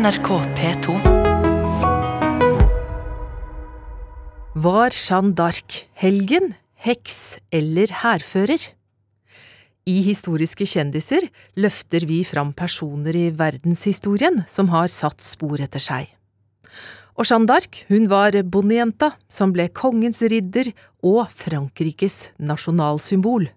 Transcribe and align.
NRK 0.00 0.28
P2. 0.56 0.92
Var 4.64 4.94
Jeanne 4.96 5.34
d'Arc 5.36 5.74
helgen, 6.00 6.54
heks 6.80 7.16
eller 7.52 7.90
hærfører? 8.00 8.62
I 9.84 9.96
Historiske 10.06 10.64
kjendiser 10.64 11.26
løfter 11.60 12.06
vi 12.08 12.22
fram 12.24 12.54
personer 12.56 13.18
i 13.18 13.26
verdenshistorien 13.36 14.40
som 14.48 14.70
har 14.72 14.88
satt 14.88 15.20
spor 15.20 15.60
etter 15.60 15.84
seg. 15.84 16.06
Og 17.20 17.28
Jeanne 17.28 17.50
d'Arc 17.50 17.82
hun 17.90 18.08
var 18.08 18.38
bondejenta 18.40 19.10
som 19.28 19.52
ble 19.52 19.66
kongens 19.68 20.22
ridder 20.32 20.70
og 21.04 21.26
Frankrikes 21.42 22.30
nasjonalsymbol. 22.40 23.50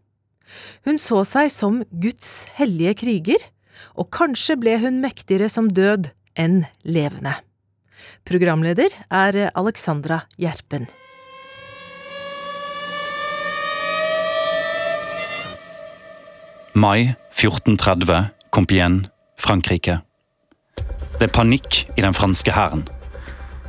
Hun 0.84 1.00
så 1.00 1.22
seg 1.24 1.54
som 1.56 1.80
Guds 2.04 2.50
hellige 2.60 2.98
kriger, 3.06 3.48
og 3.96 4.12
kanskje 4.12 4.60
ble 4.60 4.76
hun 4.84 5.00
mektigere 5.06 5.48
som 5.48 5.72
død 5.72 6.12
enn 6.40 6.64
levende. 6.84 7.36
Programleder 8.28 8.94
er 9.12 9.52
Alexandra 9.54 10.24
Gjerpen. 10.38 10.88
Mai 16.74 17.14
1430, 17.30 18.32
Compiègne, 18.50 19.10
Frankrike. 19.38 20.00
Det 21.20 21.28
er 21.28 21.34
panikk 21.34 21.84
i 21.94 22.02
den 22.02 22.16
franske 22.18 22.56
hæren. 22.56 22.88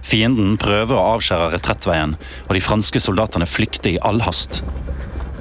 Fienden 0.05 0.57
prøver 0.61 0.97
å 0.97 1.17
avskjære 1.17 1.51
retrettveien, 1.55 2.15
og 2.49 2.57
de 2.57 2.63
franske 2.65 3.01
soldatene 3.01 3.49
flykter 3.49 3.95
i 3.95 4.01
all 4.05 4.23
hast. 4.25 4.63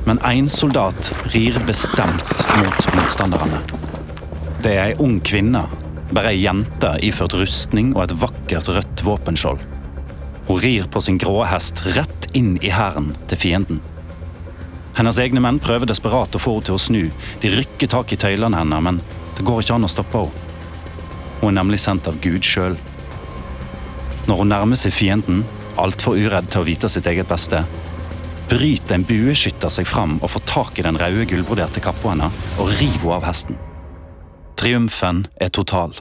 Men 0.08 0.20
én 0.28 0.50
soldat 0.52 1.14
rir 1.32 1.60
bestemt 1.68 2.44
mot 2.60 2.90
motstanderne. 2.98 3.64
Det 4.64 4.76
er 4.76 4.92
ei 4.92 5.00
ung 5.04 5.22
kvinne, 5.24 5.64
bare 6.12 6.34
ei 6.34 6.44
jente 6.44 6.92
iført 7.06 7.36
rustning 7.40 7.94
og 7.96 8.04
et 8.06 8.18
vakkert 8.22 8.70
rødt 8.74 9.04
våpenskjold. 9.06 9.64
Hun 10.48 10.60
rir 10.60 10.88
på 10.92 11.02
sin 11.02 11.18
grå 11.22 11.44
hest 11.48 11.86
rett 11.96 12.28
inn 12.36 12.58
i 12.62 12.72
hæren 12.74 13.14
til 13.32 13.40
fienden. 13.40 13.82
Hennes 14.98 15.18
egne 15.18 15.42
menn 15.42 15.62
prøver 15.64 15.90
desperat 15.90 16.36
å 16.36 16.42
få 16.42 16.58
henne 16.58 16.68
til 16.68 16.78
å 16.78 16.82
snu. 16.82 17.04
De 17.42 17.52
rykker 17.54 17.90
tak 17.90 18.14
i 18.14 18.20
tøylene 18.20 18.60
henne, 18.60 18.82
men 18.84 19.00
det 19.38 19.46
går 19.48 19.64
ikke 19.64 19.78
an 19.80 19.88
å 19.88 19.92
stoppe 19.92 20.26
henne. 20.26 20.50
Hun 21.42 21.50
er 21.50 21.58
nemlig 21.60 21.82
sendt 21.84 22.08
av 22.08 22.20
Gud 22.24 22.46
sjøl. 22.48 22.78
Når 24.28 24.40
hun 24.40 24.54
nærmer 24.54 24.80
seg 24.80 24.96
fienden, 24.96 25.42
altfor 25.82 26.16
uredd 26.16 26.52
til 26.54 26.62
å 26.62 26.68
vite 26.68 26.92
sitt 26.92 27.10
eget 27.10 27.28
beste, 27.28 27.64
bryter 28.52 29.00
en 29.00 29.08
bueskytter 29.08 29.72
seg 29.74 29.90
fram 29.90 30.20
og 30.22 30.32
får 30.36 30.48
tak 30.48 30.80
i 30.80 30.86
den 30.86 31.00
røde 31.00 31.26
gullbroderte 31.28 31.84
kappa 31.84 32.14
hennes 32.14 32.42
og 32.60 32.72
river 32.78 33.00
henne 33.02 33.20
av 33.20 33.32
hesten. 33.32 33.64
Triumfen 34.64 35.26
er 35.44 35.50
total. 35.52 35.92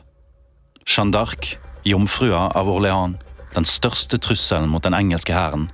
Jeanne 0.87 1.11
d'Arc, 1.11 1.57
jomfrua 1.83 2.45
av 2.55 2.69
Orléans, 2.71 3.17
den 3.57 3.65
største 3.67 4.21
trusselen 4.23 4.69
mot 4.71 4.85
den 4.87 4.95
engelske 4.95 5.35
hæren, 5.35 5.65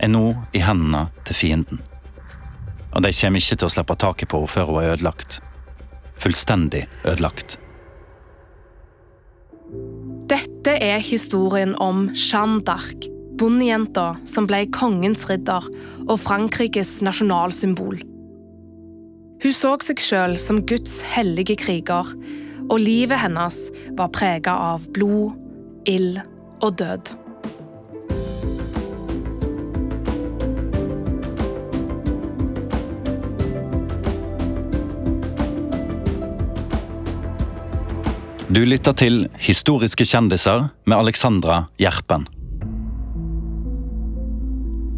er 0.00 0.08
nå 0.08 0.22
i 0.56 0.62
hendene 0.64 1.10
til 1.28 1.36
fienden. 1.36 1.82
Og 2.94 3.04
de 3.04 3.10
kommer 3.12 3.44
ikke 3.44 3.58
til 3.60 3.68
å 3.68 3.74
slippe 3.74 3.96
taket 4.00 4.32
på 4.32 4.40
henne 4.40 4.52
før 4.54 4.70
hun 4.70 4.80
er 4.80 4.94
ødelagt. 4.94 5.36
Fullstendig 6.16 6.86
ødelagt. 7.04 7.58
Dette 10.32 10.78
er 10.80 11.04
historien 11.04 11.74
om 11.76 12.06
Jeanne 12.14 12.62
d'Arc, 12.64 13.04
bondejenta 13.36 14.14
som 14.24 14.48
ble 14.48 14.62
kongens 14.72 15.26
ridder 15.28 15.68
og 16.06 16.16
Frankrikes 16.24 17.02
nasjonalsymbol. 17.04 18.00
Hun 19.40 19.54
så 19.56 19.70
seg 19.80 20.00
sjøl 20.04 20.34
som 20.36 20.58
Guds 20.68 20.98
hellige 21.14 21.54
kriger, 21.56 22.08
og 22.68 22.76
livet 22.76 23.22
hennes 23.22 23.56
var 23.96 24.10
prega 24.12 24.52
av 24.52 24.84
blod, 24.92 25.32
ild 25.88 26.20
og 26.60 26.76
død. 26.76 27.14
Du 38.50 38.60
lytter 38.66 38.92
til 38.98 39.22
Historiske 39.40 40.04
kjendiser 40.04 40.68
med 40.84 40.98
Alexandra 40.98 41.62
Gjerpen. 41.80 42.28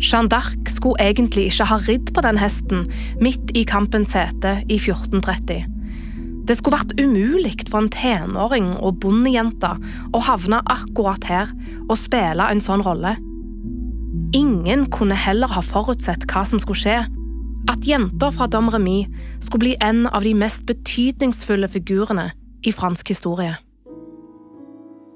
Jeanne 0.02 0.28
d'Arc 0.28 0.66
skulle 0.66 0.98
egentlig 0.98 1.46
ikke 1.46 1.68
ha 1.70 1.78
ridd 1.86 2.10
på 2.14 2.24
den 2.24 2.40
hesten 2.42 2.86
midt 3.22 3.52
i 3.54 3.62
kampens 3.68 4.16
hete 4.18 4.58
i 4.66 4.80
1430. 4.80 5.62
Det 6.42 6.56
skulle 6.58 6.80
vært 6.80 6.98
umulig 6.98 7.54
for 7.70 7.84
en 7.84 7.90
tenåring 7.92 8.72
og 8.82 8.98
bondejente 9.04 9.76
å 10.10 10.22
havne 10.26 10.58
akkurat 10.66 11.22
her 11.30 11.52
og 11.86 11.94
spille 12.00 12.48
en 12.50 12.62
sånn 12.62 12.82
rolle. 12.82 13.14
Ingen 14.34 14.88
kunne 14.90 15.14
heller 15.14 15.52
ha 15.54 15.62
forutsett 15.62 16.26
hva 16.26 16.42
som 16.48 16.58
skulle 16.62 16.82
skje. 16.82 16.98
At 17.70 17.86
jenta 17.86 18.32
fra 18.34 18.48
Dom 18.50 18.72
Remy 18.74 19.04
skulle 19.38 19.62
bli 19.62 19.74
en 19.84 20.08
av 20.10 20.26
de 20.26 20.32
mest 20.34 20.64
betydningsfulle 20.66 21.70
figurene 21.70 22.32
i 22.66 22.72
fransk 22.74 23.14
historie. 23.14 23.54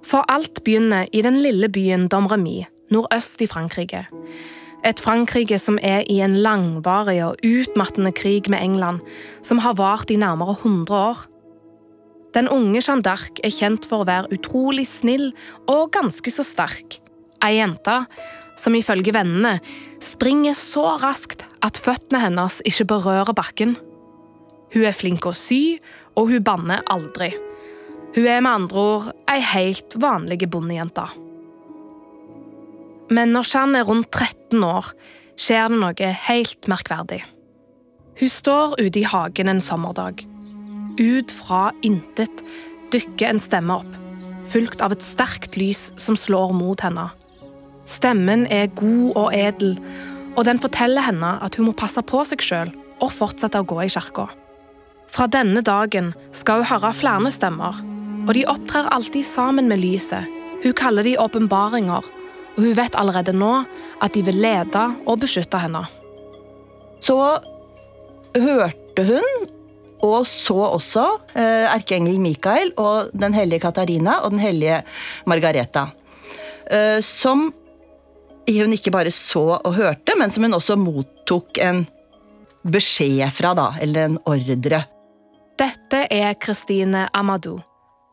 For 0.07 0.23
alt 0.31 0.63
begynner 0.63 1.11
i 1.11 1.25
den 1.27 1.41
lille 1.43 1.67
byen 1.73 2.07
Dom 2.13 2.31
Remy, 2.31 2.61
nordøst 2.95 3.43
i 3.43 3.51
Frankrike. 3.51 4.05
Et 4.87 5.01
Frankrike 5.03 5.57
som 5.59 5.81
er 5.83 6.05
i 6.07 6.21
en 6.23 6.37
langvarig 6.45 7.19
og 7.27 7.41
utmattende 7.43 8.13
krig 8.15 8.47
med 8.53 8.63
England, 8.63 9.01
som 9.43 9.59
har 9.65 9.75
vart 9.81 10.13
i 10.15 10.19
nærmere 10.21 10.55
100 10.61 10.95
år. 10.95 11.25
Den 12.37 12.47
unge 12.53 12.79
Jeanne 12.79 13.03
d'Arc 13.03 13.41
er 13.43 13.51
kjent 13.51 13.89
for 13.89 14.05
å 14.05 14.07
være 14.07 14.31
utrolig 14.37 14.87
snill 14.87 15.33
og 15.67 15.91
ganske 15.97 16.31
så 16.31 16.45
sterk. 16.47 17.01
Ei 17.43 17.57
jente 17.59 17.99
som 18.57 18.79
ifølge 18.79 19.15
vennene 19.17 19.57
springer 20.05 20.55
så 20.55 20.95
raskt 21.03 21.43
at 21.67 21.83
føttene 21.83 22.23
hennes 22.23 22.63
ikke 22.69 22.87
berører 22.95 23.35
bakken. 23.35 23.75
Hun 24.71 24.87
er 24.87 24.95
flink 24.95 25.27
å 25.27 25.35
sy, 25.35 25.79
og 26.15 26.31
hun 26.31 26.47
banner 26.47 26.87
aldri. 26.93 27.33
Hun 28.15 28.25
er 28.31 28.39
med 28.41 28.53
andre 28.53 28.91
ord 28.95 29.15
ei 29.29 29.41
helt 29.43 29.99
vanlig 30.01 30.45
bondejente. 30.47 31.26
Men 33.13 33.33
når 33.35 33.47
Jeanne 33.53 33.81
er 33.83 33.89
rundt 33.89 34.11
13 34.11 34.65
år, 34.67 34.91
skjer 35.39 35.71
det 35.71 35.81
noe 35.83 36.13
helt 36.27 36.71
merkverdig. 36.71 37.21
Hun 38.17 38.33
står 38.33 38.79
ute 38.81 39.03
i 39.03 39.07
hagen 39.07 39.53
en 39.53 39.61
sommerdag. 39.61 40.25
Ut 40.97 41.33
fra 41.37 41.69
intet 41.85 42.43
dykker 42.95 43.29
en 43.29 43.43
stemme 43.43 43.77
opp, 43.83 43.99
fulgt 44.49 44.81
av 44.81 44.95
et 44.95 45.05
sterkt 45.05 45.59
lys 45.61 45.91
som 46.01 46.17
slår 46.17 46.55
mot 46.57 46.81
henne. 46.81 47.11
Stemmen 47.87 48.47
er 48.51 48.73
god 48.75 49.13
og 49.21 49.37
edel, 49.37 49.77
og 50.37 50.47
den 50.49 50.61
forteller 50.63 51.05
henne 51.05 51.37
at 51.45 51.59
hun 51.59 51.69
må 51.69 51.77
passe 51.77 52.03
på 52.03 52.25
seg 52.27 52.43
sjøl 52.43 52.73
og 52.97 53.13
fortsette 53.13 53.61
å 53.61 53.69
gå 53.69 53.83
i 53.85 53.93
kirka. 53.93 54.31
Fra 55.13 55.29
denne 55.31 55.63
dagen 55.65 56.11
skal 56.35 56.65
hun 56.65 56.71
høre 56.73 56.97
flere 56.97 57.31
stemmer, 57.31 57.79
og 58.27 58.33
de 58.35 58.49
opptrer 58.49 58.89
alltid 58.91 59.29
sammen 59.29 59.69
med 59.71 59.85
lyset. 59.85 60.27
Hun 60.65 60.75
kaller 60.75 61.07
de 61.07 61.15
åpenbaringer, 61.21 62.03
og 62.57 62.65
hun 62.65 62.77
vet 62.77 62.97
allerede 62.97 63.35
nå 63.37 63.53
at 64.03 64.15
de 64.17 64.23
vil 64.25 64.41
lede 64.41 64.85
og 65.07 65.21
beskytte 65.21 65.61
henne. 65.61 65.85
Så 67.05 67.19
hørte 68.37 69.05
hun, 69.05 69.47
og 70.05 70.27
så 70.29 70.57
også, 70.77 71.05
eh, 71.35 71.69
erkeengel 71.73 72.19
Mikael 72.21 72.73
og 72.77 73.13
den 73.13 73.35
hellige 73.35 73.61
Katarina 73.61 74.21
og 74.25 74.31
den 74.31 74.41
hellige 74.41 74.83
Margareta. 75.27 75.87
Eh, 76.71 77.01
som 77.01 77.53
hun 78.49 78.73
ikke 78.73 78.91
bare 78.91 79.11
så 79.11 79.61
og 79.65 79.75
hørte, 79.75 80.17
men 80.19 80.31
som 80.31 80.43
hun 80.43 80.55
også 80.55 80.77
mottok 80.77 81.59
en 81.59 81.87
beskjed 82.67 83.31
fra, 83.31 83.55
da, 83.55 83.73
eller 83.81 84.05
en 84.05 84.19
ordre. 84.27 84.85
Dette 85.59 86.07
er 86.11 86.35
Christine 86.43 87.09
Amadou, 87.15 87.61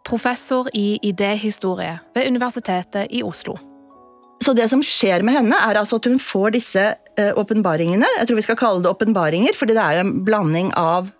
professor 0.05 0.67
i 0.73 0.99
idéhistorie 1.03 1.99
ved 2.15 2.27
Universitetet 2.27 3.07
i 3.11 3.23
Oslo. 3.23 3.72
Så 4.43 4.53
det 4.57 4.67
som 4.71 4.81
skjer 4.83 5.23
med 5.23 5.37
henne, 5.37 5.55
er 5.55 5.79
altså 5.79 5.99
at 6.01 6.07
hun 6.09 6.19
får 6.19 6.55
disse 6.57 6.83
åpenbaringene. 7.37 8.07
jeg 8.17 8.27
tror 8.27 8.39
vi 8.39 8.45
skal 8.45 8.59
kalle 8.59 8.83
det 8.83 8.91
åpenbaringer, 8.91 9.55
fordi 9.55 9.75
det 9.77 9.83
er 9.83 9.99
jo 9.99 10.05
en 10.05 10.15
blanding 10.25 10.71
av 10.79 11.11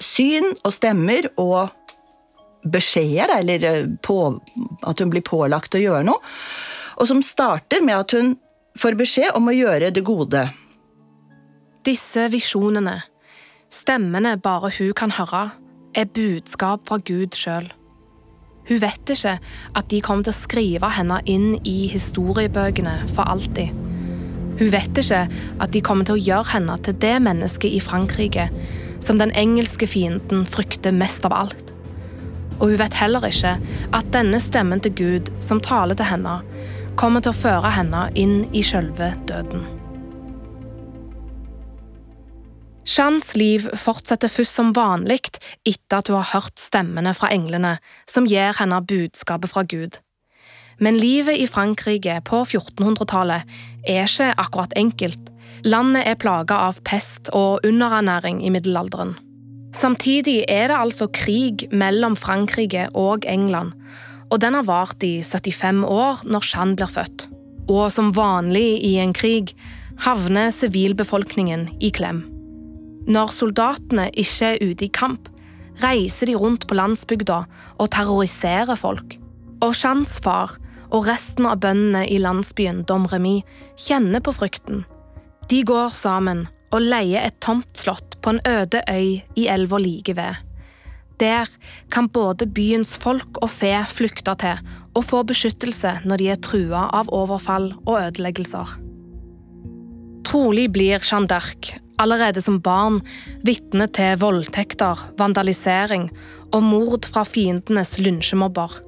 syn 0.00 0.52
og 0.64 0.72
stemmer 0.74 1.28
og 1.36 1.74
beskjeder, 2.64 3.34
eller 3.40 3.88
på, 4.02 4.18
at 4.82 5.00
hun 5.00 5.10
blir 5.12 5.24
pålagt 5.26 5.76
å 5.76 5.82
gjøre 5.82 6.06
noe. 6.06 6.22
Og 6.96 7.10
som 7.10 7.20
starter 7.22 7.82
med 7.84 7.98
at 7.98 8.14
hun 8.16 8.34
får 8.78 8.96
beskjed 8.98 9.34
om 9.36 9.50
å 9.50 9.54
gjøre 9.54 9.90
det 9.94 10.04
gode. 10.06 10.46
Disse 11.84 12.28
visjonene, 12.32 13.02
stemmene 13.68 14.38
bare 14.40 14.72
hun 14.78 14.94
kan 14.96 15.12
høre, 15.18 15.50
er 15.94 16.10
budskap 16.10 16.86
fra 16.88 16.98
Gud 17.04 17.36
sjøl. 17.38 17.68
Hun 18.68 18.80
vet 18.80 19.10
ikke 19.12 19.34
at 19.76 19.90
de 19.90 20.00
kommer 20.04 20.24
til 20.24 20.32
å 20.32 20.38
skrive 20.38 20.88
henne 20.96 21.18
inn 21.28 21.58
i 21.68 21.84
historiebøkene 21.92 22.94
for 23.12 23.28
alltid. 23.28 23.74
Hun 24.54 24.70
vet 24.72 25.00
ikke 25.02 25.26
at 25.28 25.74
de 25.74 25.82
kommer 25.84 26.08
til 26.08 26.16
å 26.16 26.24
gjøre 26.30 26.54
henne 26.54 26.78
til 26.86 26.96
det 27.02 27.16
mennesket 27.26 27.76
i 27.76 27.82
Frankrike 27.82 28.48
som 29.04 29.20
den 29.20 29.34
engelske 29.36 29.88
fienden 29.90 30.46
frykter 30.48 30.94
mest 30.96 31.26
av 31.28 31.36
alt. 31.36 31.74
Og 32.60 32.70
hun 32.70 32.80
vet 32.80 32.96
heller 32.96 33.26
ikke 33.28 33.56
at 33.92 34.12
denne 34.14 34.40
stemmen 34.40 34.80
til 34.80 34.96
Gud 34.96 35.32
som 35.44 35.60
taler 35.60 35.98
til 35.98 36.08
henne, 36.08 36.38
kommer 36.96 37.20
til 37.20 37.34
å 37.34 37.40
føre 37.42 37.74
henne 37.74 38.06
inn 38.14 38.44
i 38.54 38.62
sjølve 38.64 39.12
døden. 39.28 39.73
Jeans 42.84 43.32
liv 43.36 43.64
fortsetter 43.80 44.28
først 44.28 44.58
som 44.58 44.74
vanlig 44.76 45.22
etter 45.64 46.00
at 46.02 46.10
hun 46.10 46.20
har 46.20 46.32
hørt 46.34 46.60
stemmene 46.60 47.14
fra 47.16 47.30
englene 47.32 47.78
som 48.10 48.26
gir 48.28 48.52
henne 48.58 48.80
budskapet 48.84 49.52
fra 49.52 49.64
Gud. 49.64 49.96
Men 50.82 50.98
livet 50.98 51.38
i 51.38 51.46
Frankrike 51.48 52.18
på 52.26 52.42
1400-tallet 52.44 53.46
er 53.88 54.04
ikke 54.04 54.32
akkurat 54.36 54.74
enkelt. 54.76 55.30
Landet 55.64 56.04
er 56.10 56.18
plaga 56.20 56.58
av 56.66 56.82
pest 56.84 57.30
og 57.32 57.64
underernæring 57.64 58.42
i 58.44 58.50
middelalderen. 58.52 59.14
Samtidig 59.74 60.44
er 60.48 60.68
det 60.68 60.76
altså 60.76 61.08
krig 61.08 61.64
mellom 61.72 62.16
Frankrike 62.16 62.88
og 62.94 63.24
England, 63.26 63.72
og 64.30 64.42
den 64.42 64.54
har 64.54 64.68
vart 64.68 65.02
i 65.02 65.22
75 65.22 65.86
år 65.88 66.22
når 66.28 66.50
Jeanne 66.52 66.76
blir 66.76 66.90
født. 66.90 67.26
Og 67.70 67.88
som 67.92 68.12
vanlig 68.14 68.84
i 68.84 68.96
en 69.00 69.16
krig 69.16 69.54
havner 70.04 70.52
sivilbefolkningen 70.52 71.68
i 71.80 71.90
klem. 71.94 72.33
Når 73.04 73.32
soldatene 73.36 74.08
ikke 74.16 74.54
er 74.54 74.62
ute 74.64 74.86
i 74.86 74.92
kamp, 74.92 75.28
reiser 75.82 76.30
de 76.30 76.36
rundt 76.38 76.66
på 76.68 76.76
landsbygda 76.78 77.42
og 77.78 77.90
terroriserer 77.92 78.78
folk. 78.78 79.18
Og 79.64 79.74
Jeans 79.76 80.16
far 80.24 80.56
og 80.94 81.08
resten 81.08 81.48
av 81.50 81.60
bøndene 81.64 82.04
i 82.08 82.20
landsbyen 82.22 82.84
Domremy 82.88 83.40
kjenner 83.80 84.22
på 84.24 84.34
frykten. 84.36 84.84
De 85.50 85.60
går 85.66 85.92
sammen 85.92 86.46
og 86.74 86.82
leier 86.82 87.26
et 87.26 87.36
tomt 87.44 87.76
slott 87.78 88.16
på 88.22 88.34
en 88.34 88.42
øde 88.48 88.82
øy 88.88 89.20
i 89.36 89.46
elva 89.50 89.78
like 89.78 90.16
ved. 90.16 90.40
Der 91.20 91.50
kan 91.92 92.08
både 92.08 92.46
byens 92.50 92.96
folk 92.98 93.38
og 93.42 93.50
fe 93.50 93.76
flykte 93.86 94.34
til 94.40 94.64
og 94.94 95.04
få 95.04 95.22
beskyttelse 95.26 96.00
når 96.04 96.22
de 96.22 96.32
er 96.32 96.42
trua 96.42 96.88
av 96.90 97.12
overfall 97.12 97.70
og 97.84 98.00
ødeleggelser. 98.00 98.78
Trolig 100.24 100.70
blir 100.72 100.98
Jeanne 100.98 101.30
d'Arc 101.30 101.83
allerede 102.00 102.42
som 102.42 102.60
barn 102.62 103.00
vitne 103.46 103.86
til 103.94 104.18
voldtekter, 104.22 105.00
vandalisering 105.18 106.08
og 106.54 106.64
mord 106.64 107.06
fra 107.10 107.24
fiendenes 107.28 107.96
lynsjemobber. 108.00 108.80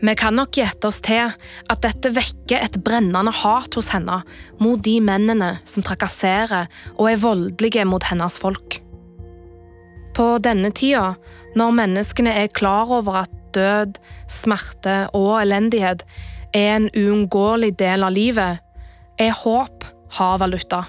Vi 0.00 0.14
kan 0.16 0.38
nok 0.38 0.54
gjette 0.56 0.88
oss 0.88 1.00
til 1.04 1.28
at 1.28 1.82
dette 1.84 2.12
vekker 2.16 2.62
et 2.64 2.78
brennende 2.84 3.32
hat 3.42 3.76
hos 3.76 3.90
henne 3.92 4.22
mot 4.60 4.80
de 4.80 4.96
mennene 5.04 5.58
som 5.68 5.84
trakasserer 5.84 6.70
og 6.94 7.10
er 7.10 7.20
voldelige 7.20 7.84
mot 7.88 8.06
hennes 8.08 8.38
folk. 8.40 8.78
På 10.16 10.38
denne 10.42 10.72
tida, 10.76 11.14
når 11.56 11.76
menneskene 11.76 12.32
er 12.32 12.54
klar 12.56 12.88
over 12.92 13.22
at 13.24 13.36
død, 13.54 13.98
smerte 14.30 15.02
og 15.16 15.34
elendighet 15.42 16.06
er 16.56 16.78
en 16.78 16.88
uunngåelig 16.96 17.74
del 17.78 18.06
av 18.06 18.14
livet, 18.14 18.64
er 19.20 19.36
håp 19.42 19.84
har-valuta. 20.16 20.86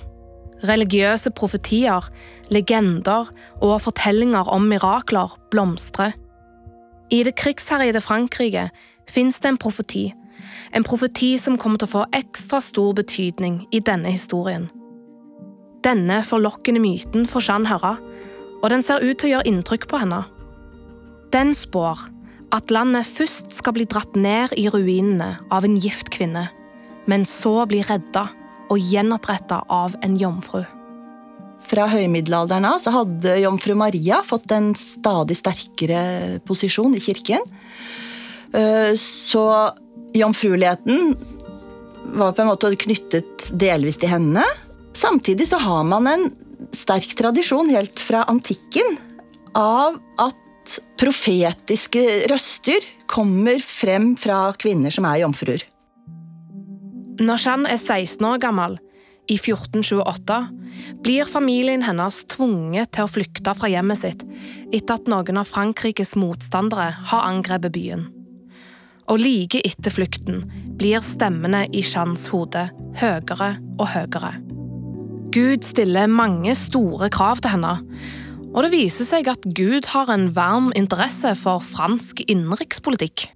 Religiøse 0.61 1.31
profetier, 1.33 2.05
legender 2.53 3.31
og 3.61 3.81
fortellinger 3.81 4.49
om 4.49 4.67
mirakler 4.69 5.37
blomstrer. 5.51 6.13
I 7.11 7.23
det 7.23 7.35
krigsherjede 7.35 8.01
Frankrike 8.01 8.69
fins 9.09 9.39
det 9.39 9.49
en 9.49 9.57
profeti. 9.57 10.11
En 10.75 10.83
profeti 10.83 11.33
som 11.37 11.57
kommer 11.57 11.81
til 11.81 11.89
å 11.89 11.95
få 11.95 12.03
ekstra 12.15 12.61
stor 12.63 12.93
betydning 12.95 13.65
i 13.73 13.81
denne 13.83 14.13
historien. 14.13 14.69
Denne 15.83 16.21
forlokkende 16.23 16.81
myten 16.83 17.25
får 17.27 17.47
Jeanne 17.47 17.71
høre, 17.71 17.95
og 18.61 18.69
den 18.69 18.85
ser 18.85 19.01
ut 19.01 19.17
til 19.17 19.31
å 19.31 19.33
gjøre 19.35 19.49
inntrykk 19.49 19.87
på 19.89 20.01
henne. 20.03 20.21
Den 21.33 21.55
spår 21.57 22.05
at 22.53 22.71
landet 22.71 23.09
først 23.09 23.55
skal 23.55 23.73
bli 23.73 23.87
dratt 23.89 24.15
ned 24.15 24.53
i 24.59 24.67
ruinene 24.69 25.33
av 25.49 25.65
en 25.65 25.79
gift 25.79 26.11
kvinne, 26.13 26.49
men 27.09 27.25
så 27.25 27.63
bli 27.65 27.81
redda 27.87 28.27
og 28.71 28.79
gjenoppretta 28.79 29.65
av 29.69 29.97
en 30.01 30.15
jomfru. 30.19 30.63
Fra 31.61 31.85
høymiddelalderen 31.91 32.65
av 32.71 32.87
hadde 32.95 33.37
jomfru 33.43 33.75
Maria 33.77 34.21
fått 34.25 34.51
en 34.55 34.71
stadig 34.77 35.37
sterkere 35.37 36.39
posisjon 36.47 36.95
i 36.97 37.03
kirken. 37.03 37.43
Eh, 38.53 38.93
så 38.97 39.45
jomfrueligheten 40.17 41.15
var 42.17 42.33
på 42.33 42.43
en 42.43 42.49
måte 42.49 42.73
knyttet 42.75 43.51
delvis 43.53 43.99
til 44.01 44.11
henne. 44.11 44.43
Samtidig 44.97 45.47
så 45.51 45.61
har 45.61 45.85
man 45.87 46.09
en 46.09 46.29
sterk 46.75 47.13
tradisjon 47.19 47.69
helt 47.71 47.99
fra 47.99 48.25
antikken 48.31 48.97
av 49.57 49.99
at 50.19 50.79
profetiske 50.99 52.27
røster 52.31 52.85
kommer 53.11 53.59
frem 53.63 54.13
fra 54.19 54.49
kvinner 54.59 54.93
som 54.93 55.07
er 55.09 55.23
jomfruer. 55.23 55.63
Når 57.21 57.37
Jeanne 57.43 57.69
er 57.69 57.77
16 57.77 58.25
år 58.25 58.39
gammel, 58.41 58.79
i 59.29 59.35
1428, 59.37 60.37
blir 61.05 61.29
familien 61.29 61.83
hennes 61.85 62.15
tvunget 62.31 62.89
til 62.95 63.05
å 63.05 63.11
flykte 63.11 63.53
fra 63.55 63.69
hjemmet 63.69 64.01
sitt 64.01 64.25
etter 64.73 64.97
at 64.97 65.11
noen 65.11 65.37
av 65.37 65.51
Frankrikes 65.51 66.15
motstandere 66.17 66.89
har 67.11 67.27
angrepet 67.27 67.75
byen. 67.75 68.07
Og 69.11 69.21
like 69.21 69.61
etter 69.67 69.93
flukten 69.93 70.41
blir 70.79 71.03
stemmene 71.05 71.67
i 71.69 71.83
Jeannes 71.85 72.25
hode 72.33 72.65
høyere 72.97 73.53
og 73.77 73.87
høyere. 73.93 74.33
Gud 75.31 75.63
stiller 75.63 76.11
mange 76.11 76.57
store 76.57 77.11
krav 77.13 77.43
til 77.43 77.53
henne, 77.53 77.77
og 78.51 78.65
det 78.65 78.73
viser 78.73 79.07
seg 79.07 79.29
at 79.31 79.45
Gud 79.45 79.93
har 79.93 80.09
en 80.11 80.31
varm 80.35 80.73
interesse 80.75 81.37
for 81.39 81.61
fransk 81.63 82.25
innenrikspolitikk. 82.25 83.29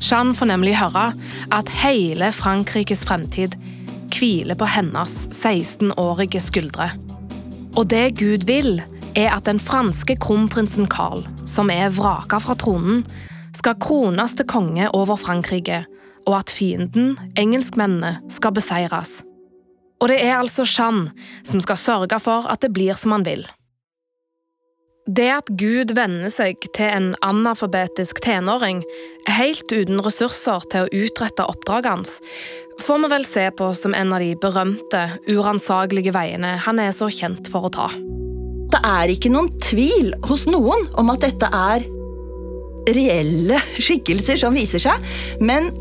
Jeanne 0.00 0.34
får 0.34 0.48
nemlig 0.48 0.78
høre 0.80 1.10
at 1.52 1.72
hele 1.82 2.30
Frankrikes 2.32 3.04
fremtid 3.04 3.56
hviler 4.10 4.56
på 4.58 4.68
hennes 4.68 5.12
16-årige 5.28 6.40
skuldre. 6.42 6.90
Og 7.76 7.90
det 7.92 8.16
Gud 8.18 8.46
vil, 8.48 8.80
er 9.14 9.34
at 9.36 9.46
den 9.46 9.60
franske 9.60 10.16
kronprinsen 10.20 10.88
Carl, 10.90 11.26
som 11.46 11.70
er 11.70 11.92
vraka 11.94 12.40
fra 12.42 12.56
tronen, 12.58 13.04
skal 13.56 13.78
krones 13.82 14.34
til 14.38 14.48
konge 14.48 14.88
over 14.96 15.18
Frankrike, 15.20 15.84
og 16.26 16.38
at 16.38 16.52
fienden, 16.52 17.16
engelskmennene, 17.38 18.18
skal 18.30 18.54
beseires. 18.54 19.20
Og 20.00 20.08
det 20.08 20.20
er 20.24 20.38
altså 20.38 20.64
Jeanne 20.64 21.10
som 21.44 21.60
skal 21.60 21.76
sørge 21.76 22.20
for 22.22 22.48
at 22.48 22.62
det 22.64 22.72
blir 22.72 22.96
som 22.96 23.12
han 23.12 23.26
vil. 23.26 23.44
Det 25.10 25.26
at 25.32 25.48
Gud 25.58 25.90
venner 25.96 26.30
seg 26.30 26.60
til 26.76 26.86
en 26.86 27.06
analfabetisk 27.24 28.20
tenåring, 28.22 28.84
helt 29.26 29.72
uten 29.72 29.98
ressurser 30.04 30.62
til 30.70 30.84
å 30.86 30.90
utrette 31.06 31.46
oppdraget 31.50 31.90
hans, 31.90 32.12
får 32.84 33.00
vi 33.02 33.10
vel 33.10 33.26
se 33.26 33.48
på 33.58 33.72
som 33.74 33.96
en 33.96 34.14
av 34.14 34.22
de 34.22 34.36
berømte, 34.38 35.00
uransakelige 35.26 36.14
veiene 36.14 36.52
han 36.66 36.82
er 36.82 36.92
så 36.94 37.08
kjent 37.10 37.50
for 37.50 37.66
å 37.66 37.72
ta. 37.74 37.88
Det 38.70 38.82
er 38.86 39.10
ikke 39.10 39.32
noen 39.34 39.50
tvil 39.58 40.12
hos 40.28 40.46
noen 40.46 40.86
om 41.00 41.10
at 41.10 41.26
dette 41.26 41.48
er 41.48 41.88
reelle 42.94 43.58
skikkelser 43.80 44.38
som 44.38 44.54
viser 44.54 44.84
seg, 44.84 45.10
men 45.42 45.72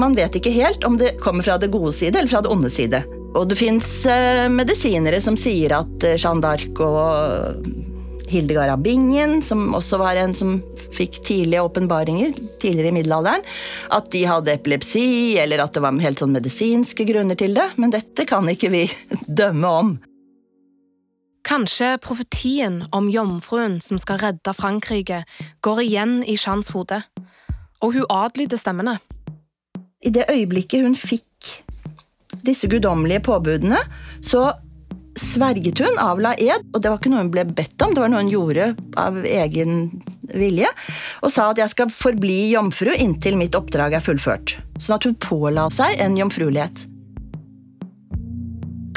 man 0.00 0.16
vet 0.16 0.40
ikke 0.40 0.54
helt 0.56 0.88
om 0.88 0.96
det 0.96 1.18
kommer 1.20 1.44
fra 1.44 1.58
det 1.60 1.68
gode 1.74 1.92
side 1.92 2.16
eller 2.16 2.32
fra 2.32 2.40
det 2.46 2.54
onde 2.54 2.72
side. 2.72 3.04
Og 3.36 3.44
det 3.50 3.60
fins 3.60 3.92
eh, 4.08 4.48
medisinere 4.50 5.20
som 5.22 5.36
sier 5.38 5.76
at 5.76 6.06
eh, 6.06 6.16
Jeanne 6.16 6.42
d'Arc 6.42 6.80
og 6.82 7.89
Hildegard 8.30 8.70
av 8.72 8.82
Bingen, 8.84 9.40
som 9.42 9.72
også 9.74 9.98
var 10.00 10.18
en 10.20 10.34
som 10.36 10.58
fikk 10.94 11.20
tidlige 11.26 11.62
åpenbaringer 11.66 12.34
tidligere 12.62 12.92
i 12.92 12.96
middelalderen. 13.00 13.42
At 13.90 14.10
de 14.14 14.24
hadde 14.28 14.54
epilepsi, 14.54 15.38
eller 15.42 15.64
at 15.64 15.74
det 15.74 15.82
var 15.84 15.98
helt 16.02 16.22
sånn 16.22 16.36
medisinske 16.36 17.06
grunner 17.08 17.38
til 17.38 17.56
det. 17.58 17.66
Men 17.80 17.94
dette 17.94 18.26
kan 18.28 18.46
ikke 18.50 18.72
vi 18.72 18.84
dømme 19.42 19.74
om. 19.82 19.92
Kanskje 21.46 21.94
profetien 22.04 22.82
om 22.94 23.08
jomfruen 23.10 23.80
som 23.82 23.98
skal 23.98 24.20
redde 24.20 24.54
Frankrike, 24.54 25.24
går 25.64 25.82
igjen 25.86 26.18
i 26.22 26.36
Jeans 26.38 26.68
hode, 26.74 27.00
og 27.80 27.96
hun 27.96 28.06
adlyder 28.12 28.60
stemmene. 28.60 28.98
I 30.04 30.12
det 30.12 30.28
øyeblikket 30.30 30.84
hun 30.84 30.94
fikk 30.96 31.56
disse 32.46 32.68
guddommelige 32.70 33.24
påbudene, 33.24 33.80
så 34.22 34.52
sverget 35.18 35.80
hun, 35.82 35.98
avla 35.98 36.34
ed, 36.38 36.66
og 36.74 36.82
det 36.82 36.90
var 36.90 37.00
ikke 37.00 37.10
noe 37.12 37.24
hun 37.24 37.32
ble 37.34 37.44
bedt 37.48 37.82
om, 37.82 37.94
det 37.94 38.02
var 38.02 38.12
noe 38.12 38.22
hun 38.22 38.32
gjorde 38.32 38.70
av 39.00 39.18
egen 39.26 39.88
vilje, 40.30 40.70
og 41.24 41.32
sa 41.34 41.50
at 41.50 41.60
jeg 41.60 41.72
skal 41.72 41.90
forbli 41.92 42.52
jomfru 42.52 42.92
inntil 42.94 43.38
mitt 43.40 43.56
oppdrag 43.58 43.98
er 43.98 44.04
fullført. 44.04 44.56
Sånn 44.78 44.96
at 44.98 45.08
hun 45.08 45.18
påla 45.20 45.66
seg 45.74 45.98
en 46.00 46.16
jomfruelighet. 46.18 46.86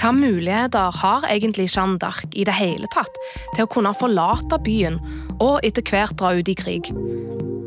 Hva 0.03 0.11
muligheter 0.11 0.95
har 0.99 1.25
egentlig 1.31 1.69
Jeanne 1.71 1.95
d'Arc 2.01 2.33
i 2.35 2.43
det 2.43 2.55
hele 2.57 2.89
tatt 2.91 3.19
til 3.55 3.63
å 3.63 3.71
kunne 3.71 3.93
forlate 3.95 4.59
byen 4.65 4.97
og 5.39 5.63
etter 5.63 5.85
hvert 5.87 6.17
dra 6.19 6.33
ut 6.35 6.49
i 6.51 6.57
krig? 6.59 6.89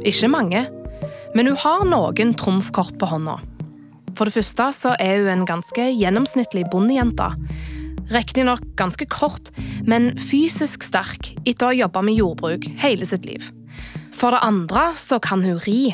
Ikke 0.04 0.28
mange, 0.28 0.66
men 1.34 1.48
hun 1.48 1.56
har 1.62 1.86
noen 1.88 2.34
trumfkort 2.36 2.98
på 3.00 3.08
hånda. 3.08 3.38
For 4.16 4.28
det 4.28 4.36
første 4.36 4.68
så 4.72 4.92
er 5.00 5.22
hun 5.22 5.32
en 5.32 5.48
ganske 5.48 5.88
gjennomsnittlig 5.96 6.66
bondejente 6.72 7.30
Riktignok 8.12 8.62
ganske 8.78 9.06
kort, 9.10 9.50
men 9.84 10.12
fysisk 10.18 10.84
sterk 10.86 11.32
etter 11.44 11.66
å 11.66 11.70
ha 11.72 11.78
jobba 11.84 12.02
med 12.06 12.18
jordbruk 12.20 12.68
hele 12.82 13.08
sitt 13.08 13.26
liv. 13.26 13.48
For 14.14 14.32
det 14.32 14.44
andre 14.46 14.92
så 14.98 15.18
kan 15.22 15.42
hun 15.44 15.58
ri, 15.66 15.90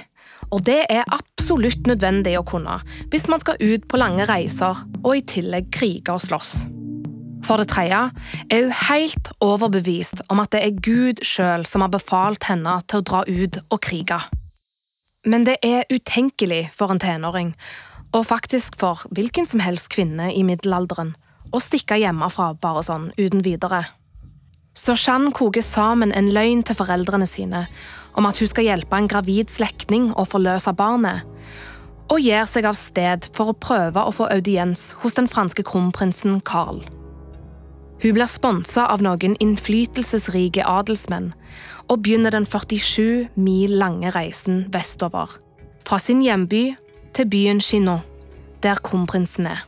og 0.53 0.67
det 0.69 0.83
er 0.93 1.09
absolutt 1.09 1.89
nødvendig 1.89 2.37
å 2.39 2.45
kunne 2.47 2.81
hvis 3.13 3.27
man 3.31 3.41
skal 3.43 3.61
ut 3.63 3.89
på 3.89 4.01
lange 4.01 4.27
reiser 4.29 4.85
og 5.01 5.17
i 5.17 5.25
tillegg 5.27 5.73
krige 5.75 6.15
og 6.15 6.23
slåss. 6.27 6.53
For 7.43 7.59
det 7.59 7.73
tredje 7.73 8.05
er 8.53 8.61
hun 8.63 8.77
helt 8.87 9.33
overbevist 9.43 10.23
om 10.31 10.43
at 10.43 10.53
det 10.55 10.63
er 10.63 10.79
Gud 10.85 11.25
sjøl 11.27 11.67
som 11.67 11.83
har 11.83 11.91
befalt 11.91 12.47
henne 12.47 12.77
til 12.87 13.01
å 13.01 13.07
dra 13.09 13.25
ut 13.27 13.59
og 13.65 13.81
krige. 13.83 14.21
Men 15.27 15.47
det 15.47 15.57
er 15.67 15.89
utenkelig 15.91 16.69
for 16.75 16.93
en 16.93 17.03
tenåring, 17.03 17.53
og 18.13 18.27
faktisk 18.29 18.77
for 18.79 19.03
hvilken 19.15 19.47
som 19.49 19.63
helst 19.63 19.91
kvinne 19.95 20.31
i 20.35 20.43
middelalderen, 20.47 21.15
å 21.53 21.61
stikke 21.61 21.99
hjemmefra 22.01 22.53
bare 22.61 22.83
sånn 22.87 23.11
uten 23.19 23.45
videre. 23.45 23.85
Så 24.75 24.97
Jeanne 24.97 25.33
koker 25.37 25.65
sammen 25.65 26.15
en 26.17 26.31
løgn 26.33 26.63
til 26.65 26.79
foreldrene 26.79 27.29
sine 27.29 27.67
om 28.17 28.29
at 28.29 28.39
hun 28.41 28.49
skal 28.49 28.67
hjelpe 28.67 28.97
en 28.97 29.09
gravid 29.09 29.53
slektning 29.53 30.11
å 30.17 30.25
forløse 30.29 30.73
barnet, 30.77 31.25
og 32.13 32.21
gir 32.21 32.45
seg 32.49 32.67
av 32.69 32.77
sted 32.77 33.29
for 33.37 33.53
å 33.53 33.57
prøve 33.57 34.03
å 34.05 34.13
få 34.13 34.27
audiens 34.33 34.91
hos 35.01 35.17
den 35.17 35.29
franske 35.31 35.65
kronprinsen 35.65 36.41
Carl. 36.45 36.83
Hun 38.03 38.17
blir 38.17 38.29
sponsa 38.29 38.89
av 38.91 39.05
noen 39.05 39.37
innflytelsesrike 39.41 40.65
adelsmenn 40.67 41.31
og 41.87 42.03
begynner 42.03 42.35
den 42.35 42.49
47 42.49 43.33
mil 43.39 43.77
lange 43.79 44.13
reisen 44.13 44.67
vestover, 44.75 45.39
fra 45.87 46.01
sin 46.03 46.25
hjemby 46.25 46.73
til 47.17 47.29
byen 47.31 47.63
Chinon, 47.63 48.03
der 48.65 48.83
kronprinsen 48.83 49.49
er. 49.53 49.63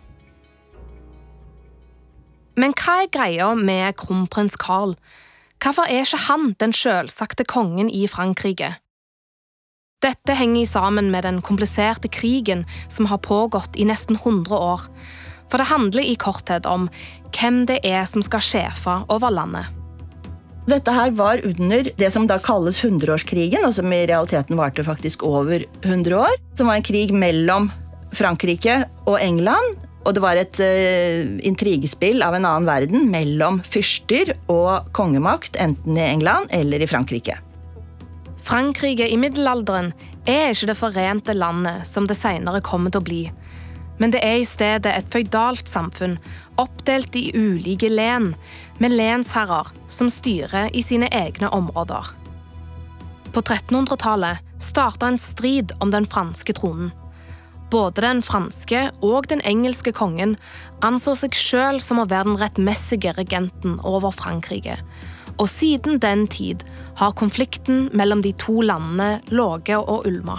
Men 2.55 2.75
hva 2.79 3.01
er 3.03 3.11
greia 3.11 3.51
med 3.59 3.97
kronprins 3.99 4.55
Carl? 4.61 4.95
Hvorfor 5.63 5.89
er 5.91 6.05
ikke 6.05 6.25
han 6.29 6.53
den 6.61 6.75
selvsagte 6.77 7.47
kongen 7.49 7.89
i 7.91 8.05
Frankrike? 8.11 8.77
Dette 10.05 10.37
henger 10.37 10.69
sammen 10.69 11.09
med 11.11 11.25
den 11.25 11.41
kompliserte 11.43 12.11
krigen 12.13 12.67
som 12.93 13.09
har 13.09 13.23
pågått 13.25 13.79
i 13.81 13.87
nesten 13.89 14.19
100 14.21 14.55
år. 14.55 14.85
For 15.49 15.59
det 15.59 15.71
handler 15.71 16.05
i 16.05 16.19
korthet 16.21 16.69
om 16.69 16.91
hvem 17.33 17.65
det 17.71 17.81
er 17.89 18.05
som 18.09 18.23
skal 18.23 18.45
sjefe 18.45 18.99
over 19.09 19.33
landet. 19.33 19.71
Dette 20.69 20.93
her 20.97 21.11
var 21.17 21.43
under 21.45 21.91
det 21.97 22.11
som 22.13 22.29
da 22.29 22.39
kalles 22.41 22.79
hundreårskrigen, 22.85 23.67
og 23.67 23.75
som 23.77 23.91
i 23.93 24.05
realiteten 24.09 24.57
varte 24.57 24.85
faktisk 24.85 25.25
over 25.29 25.65
100 25.83 26.17
år. 26.17 26.39
Som 26.57 26.71
var 26.71 26.79
en 26.79 26.87
krig 26.87 27.13
mellom 27.13 27.69
Frankrike 28.15 28.85
og 29.05 29.19
England 29.21 29.83
og 30.05 30.13
det 30.15 30.23
var 30.25 30.39
et 30.39 30.61
uh, 30.61 31.35
intrigespill 31.49 32.23
av 32.25 32.37
en 32.37 32.45
annen 32.45 32.69
verden 32.69 33.09
mellom 33.13 33.63
fyrster 33.65 34.35
og 34.53 34.91
kongemakt, 34.97 35.57
enten 35.57 35.97
i 35.97 36.05
England 36.05 36.53
eller 36.53 36.85
i 36.85 36.89
Frankrike. 36.89 37.39
Frankrike 38.45 39.09
i 39.09 39.17
middelalderen 39.17 39.95
er 40.29 40.53
ikke 40.53 40.69
det 40.69 40.77
forente 40.77 41.37
landet 41.37 41.87
som 41.89 42.09
det 42.09 42.19
senere 42.19 42.61
kommer 42.65 42.93
til 42.93 43.01
å 43.01 43.07
bli. 43.09 43.23
Men 43.99 44.13
det 44.13 44.21
er 44.27 44.41
i 44.43 44.49
stedet 44.49 44.91
et 44.91 45.09
føydalt 45.09 45.71
samfunn, 45.71 46.19
oppdelt 46.61 47.15
i 47.17 47.31
ulike 47.33 47.89
len, 47.89 48.33
med 48.83 48.93
lensherrer 48.93 49.71
som 49.89 50.11
styrer 50.13 50.69
i 50.75 50.83
sine 50.85 51.09
egne 51.15 51.49
områder. 51.55 52.11
På 53.33 53.41
1300-tallet 53.41 54.43
starta 54.63 55.09
en 55.09 55.19
strid 55.19 55.73
om 55.81 55.95
den 55.95 56.07
franske 56.07 56.55
tronen. 56.59 56.93
Både 57.73 58.04
den 58.04 58.23
franske 58.23 58.88
og 59.02 59.28
den 59.30 59.40
engelske 59.49 59.92
kongen 59.97 60.37
anså 60.85 61.14
seg 61.18 61.37
sjøl 61.37 61.80
som 61.83 62.00
å 62.02 62.09
være 62.11 62.28
den 62.28 62.40
rettmessige 62.40 63.14
regenten 63.16 63.78
over 63.83 64.14
Frankrike. 64.14 64.78
Og 65.38 65.49
siden 65.50 65.99
den 66.02 66.26
tid 66.30 66.62
har 67.00 67.16
konflikten 67.18 67.88
mellom 67.97 68.23
de 68.23 68.35
to 68.38 68.61
landene 68.62 69.18
ligget 69.33 69.80
og 69.80 70.06
ulma. 70.06 70.38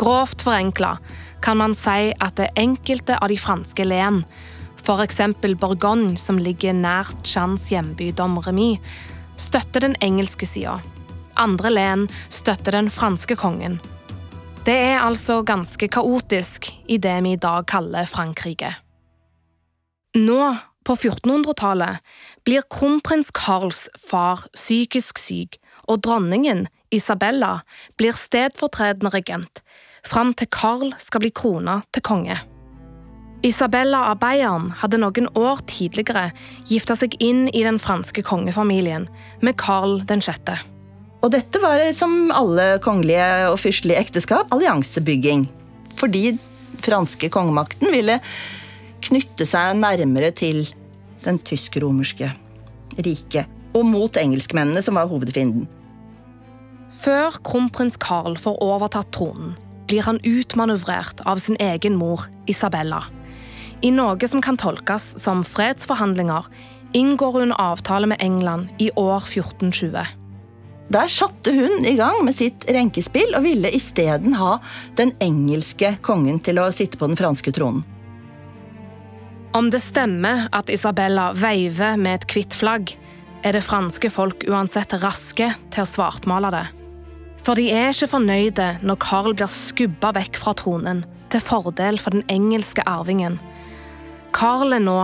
Grovt 0.00 0.44
forenkla 0.44 0.96
kan 1.44 1.60
man 1.60 1.74
si 1.76 2.12
at 2.20 2.36
det 2.40 2.52
enkelte 2.60 3.16
av 3.20 3.32
de 3.32 3.38
franske 3.40 3.84
len, 3.84 4.22
f.eks. 4.80 5.20
Bourgogne, 5.42 6.16
som 6.20 6.38
ligger 6.38 6.76
nært 6.76 7.26
Chans 7.26 7.70
hjemby 7.72 8.12
Domremy, 8.16 8.76
støtter 9.40 9.84
den 9.84 9.96
engelske 10.04 10.48
sida. 10.48 10.78
Andre 11.36 11.72
len 11.72 12.06
støtter 12.32 12.76
den 12.76 12.90
franske 12.92 13.36
kongen. 13.36 13.80
Det 14.66 14.74
er 14.74 14.98
altså 14.98 15.44
ganske 15.46 15.86
kaotisk 15.94 16.72
i 16.90 16.96
det 16.98 17.14
vi 17.22 17.36
i 17.36 17.38
dag 17.38 17.68
kaller 17.70 18.08
Frankrike. 18.10 18.72
Nå, 20.18 20.40
på 20.82 20.96
1400-tallet, 20.96 22.02
blir 22.42 22.66
kronprins 22.66 23.30
Carls 23.30 23.84
far 24.08 24.42
psykisk 24.56 25.22
syk, 25.22 25.60
og 25.86 26.02
dronningen, 26.02 26.66
Isabella, 26.90 27.60
blir 27.94 28.18
stedfortredende 28.18 29.14
regent, 29.14 29.62
fram 30.02 30.34
til 30.34 30.50
Carl 30.50 30.94
skal 30.98 31.22
bli 31.22 31.30
krona 31.30 31.80
til 31.94 32.02
konge. 32.02 32.42
Isabella 33.46 34.08
av 34.10 34.18
Bayern 34.18 34.72
hadde 34.80 34.98
noen 34.98 35.28
år 35.38 35.62
tidligere 35.70 36.32
gifta 36.66 36.98
seg 36.98 37.14
inn 37.22 37.46
i 37.52 37.62
den 37.62 37.78
franske 37.78 38.24
kongefamilien 38.26 39.06
med 39.46 39.62
Carl 39.62 40.00
6. 40.10 40.74
Og 41.26 41.32
dette 41.34 41.58
var 41.58 41.80
som 41.90 42.28
alle 42.30 42.76
kongelige 42.78 43.48
og 43.50 43.58
fyrstelige 43.58 43.98
ekteskap 43.98 44.52
alliansebygging. 44.54 45.48
Fordi 45.98 46.36
franske 46.84 47.26
kongemakten 47.34 47.90
ville 47.90 48.20
knytte 49.02 49.42
seg 49.48 49.74
nærmere 49.80 50.30
til 50.30 50.60
den 51.24 51.40
tysk-romerske 51.42 52.28
riket. 53.02 53.50
Og 53.74 53.82
mot 53.90 54.14
engelskmennene, 54.16 54.78
som 54.86 54.94
var 54.94 55.10
hovedfienden. 55.10 55.66
Før 56.94 57.34
kronprins 57.44 57.98
Carl 57.98 58.38
får 58.38 58.60
overtatt 58.62 59.10
tronen, 59.12 59.56
blir 59.90 60.06
han 60.06 60.20
utmanøvrert 60.22 61.24
av 61.26 61.42
sin 61.42 61.58
egen 61.58 61.98
mor, 61.98 62.28
Isabella. 62.46 63.02
I 63.82 63.90
noe 63.90 64.30
som 64.30 64.40
kan 64.44 64.56
tolkes 64.62 65.08
som 65.20 65.42
fredsforhandlinger, 65.44 66.46
inngår 66.94 67.40
hun 67.40 67.56
avtale 67.58 68.06
med 68.14 68.22
England 68.22 68.70
i 68.78 68.92
år 68.94 69.26
1420. 69.26 70.06
Der 70.92 71.08
satte 71.10 71.50
hun 71.50 71.84
i 71.84 71.96
gang 71.98 72.20
med 72.24 72.36
sitt 72.36 72.64
renkespill 72.70 73.34
og 73.34 73.42
ville 73.42 73.72
isteden 73.74 74.36
ha 74.38 74.56
den 74.98 75.10
engelske 75.22 75.96
kongen 76.06 76.38
til 76.46 76.60
å 76.62 76.70
sitte 76.74 77.00
på 77.00 77.08
den 77.10 77.18
franske 77.18 77.50
tronen. 77.56 77.82
Om 79.56 79.70
det 79.72 79.80
stemmer 79.80 80.46
at 80.54 80.70
Isabella 80.70 81.30
veiver 81.34 81.96
med 81.98 82.20
et 82.20 82.26
hvitt 82.30 82.54
flagg, 82.54 82.92
er 83.42 83.56
det 83.56 83.64
franske 83.64 84.10
folk 84.12 84.44
uansett 84.50 84.94
raske 85.02 85.48
til 85.72 85.82
å 85.82 85.88
svartmale 85.88 86.50
det. 86.52 86.64
For 87.42 87.58
de 87.58 87.68
er 87.72 87.92
ikke 87.92 88.10
fornøyde 88.10 88.66
når 88.86 88.98
Carl 89.02 89.34
blir 89.34 89.50
skubba 89.50 90.12
vekk 90.16 90.38
fra 90.42 90.54
tronen, 90.58 91.04
til 91.32 91.42
fordel 91.42 91.98
for 91.98 92.14
den 92.14 92.26
engelske 92.30 92.84
arvingen. 92.86 93.40
Carl 94.36 94.76
er 94.76 94.82
nå, 94.82 94.98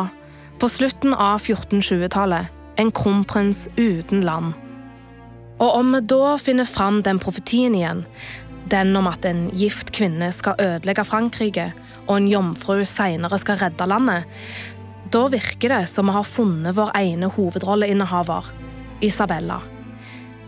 på 0.60 0.68
slutten 0.70 1.14
av 1.14 1.40
1420-tallet, 1.40 2.50
en 2.78 2.92
kronprins 2.94 3.66
uten 3.78 4.22
land. 4.26 4.52
Og 5.62 5.76
om 5.78 5.94
vi 5.94 6.00
da 6.10 6.36
finner 6.42 6.66
fram 6.66 7.02
den 7.06 7.20
profetien 7.22 7.76
igjen, 7.78 8.02
den 8.72 8.96
om 8.98 9.06
at 9.10 9.26
en 9.28 9.46
gift 9.54 9.92
kvinne 9.94 10.32
skal 10.34 10.58
ødelegge 10.58 11.04
Frankrike, 11.06 11.70
og 12.08 12.16
en 12.16 12.28
jomfru 12.30 12.82
senere 12.88 13.38
skal 13.38 13.60
redde 13.60 13.86
landet, 13.86 14.26
da 15.12 15.26
virker 15.30 15.76
det 15.76 15.84
som 15.90 16.08
vi 16.08 16.16
har 16.16 16.26
funnet 16.26 16.74
vår 16.74 16.90
ene 16.98 17.30
hovedrolleinnehaver, 17.30 18.48
Isabella. 19.04 19.60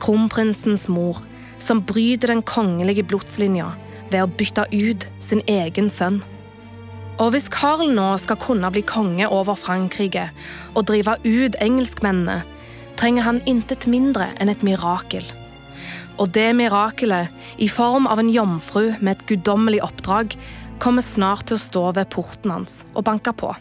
Kronprinsens 0.02 0.88
mor, 0.90 1.20
som 1.62 1.84
bryter 1.86 2.32
den 2.32 2.42
kongelige 2.42 3.04
blodslinja 3.06 3.70
ved 4.10 4.22
å 4.24 4.30
bytte 4.40 4.66
ut 4.72 5.06
sin 5.22 5.44
egen 5.50 5.90
sønn. 5.92 6.22
Og 7.22 7.30
hvis 7.30 7.46
Karl 7.52 7.92
nå 7.94 8.08
skal 8.18 8.40
kunne 8.42 8.72
bli 8.74 8.82
konge 8.82 9.28
over 9.30 9.54
Frankrike 9.54 10.26
og 10.74 10.88
drive 10.90 11.14
ut 11.22 11.54
engelskmennene, 11.62 12.40
trenger 13.00 13.26
han 13.26 13.42
intet 13.50 13.88
mindre 13.90 14.30
enn 14.40 14.52
et 14.52 14.62
mirakel. 14.66 15.24
Og 16.18 16.30
det 16.34 16.52
mirakelet, 16.54 17.32
i 17.58 17.68
form 17.68 18.06
av 18.06 18.20
en 18.22 18.30
jomfru 18.30 18.94
med 19.00 19.16
et 19.16 19.26
guddommelig 19.30 19.82
oppdrag, 19.82 20.36
kommer 20.82 21.02
snart 21.02 21.48
til 21.48 21.58
å 21.58 21.62
stå 21.62 21.84
ved 21.96 22.10
porten 22.14 22.54
hans 22.54 22.82
og 22.94 23.06
banke 23.08 23.34
på. 23.34 23.52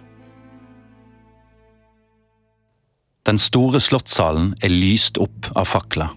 Den 3.23 3.39
store 3.39 3.79
slottssalen 3.79 4.51
er 4.61 4.73
lyst 4.73 5.17
opp 5.21 5.47
av 5.55 5.69
fakler. 5.71 6.11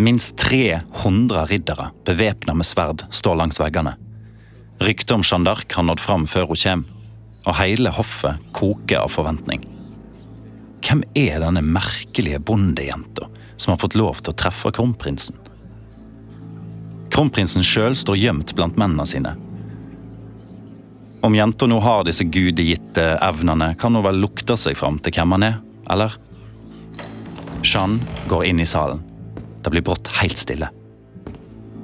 Minst 0.00 0.38
300 0.40 1.44
riddere, 1.50 1.90
bevæpna 2.06 2.54
med 2.56 2.66
sverd, 2.66 3.02
står 3.12 3.36
langs 3.36 3.58
veggene. 3.60 3.96
Ryktet 4.80 5.12
om 5.12 5.24
Jeanne 5.26 5.50
d'Arc 5.50 5.74
har 5.74 5.84
nådd 5.84 6.00
fram 6.00 6.24
før 6.30 6.52
hun 6.52 6.62
kommer, 6.62 6.94
og 7.48 7.58
hele 7.58 7.92
hoffet 7.92 8.40
koker 8.56 9.02
av 9.02 9.12
forventning. 9.12 9.66
Hvem 10.84 11.02
er 11.18 11.42
denne 11.42 11.62
merkelige 11.64 12.40
bondejenta 12.40 13.28
som 13.56 13.72
har 13.72 13.80
fått 13.82 13.98
lov 13.98 14.22
til 14.22 14.32
å 14.32 14.38
treffe 14.38 14.72
kronprinsen? 14.74 15.36
Kronprinsen 17.12 17.64
sjøl 17.66 17.96
står 17.98 18.18
gjemt 18.20 18.54
blant 18.54 18.78
mennene 18.78 19.06
sine. 19.08 19.34
Om 21.24 21.34
jenta 21.34 21.66
nå 21.66 21.80
har 21.82 22.04
disse 22.06 22.24
gudegitte 22.24 23.04
evnene, 23.24 23.72
kan 23.74 23.96
hun 23.96 24.04
vel 24.06 24.20
lukte 24.22 24.54
seg 24.60 24.78
fram 24.78 25.00
til 25.02 25.16
hvem 25.16 25.34
han 25.34 25.46
er, 25.48 25.56
eller? 25.90 26.14
Jeanne 27.66 27.98
går 28.30 28.44
inn 28.52 28.62
i 28.62 28.68
salen. 28.68 29.02
Det 29.64 29.72
blir 29.74 29.82
brått 29.82 30.12
helt 30.20 30.38
stille. 30.38 30.70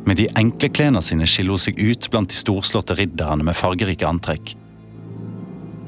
Med 0.07 0.21
de 0.21 0.29
enkle 0.39 0.69
klærne 0.71 1.03
sine 1.03 1.27
skiller 1.27 1.57
hun 1.57 1.65
seg 1.65 1.81
ut 1.81 2.07
blant 2.13 2.31
de 2.31 2.37
storslåtte 2.37 2.95
ridderne 2.99 3.47
med 3.47 3.59
fargerike 3.59 4.07
antrekk. 4.07 4.55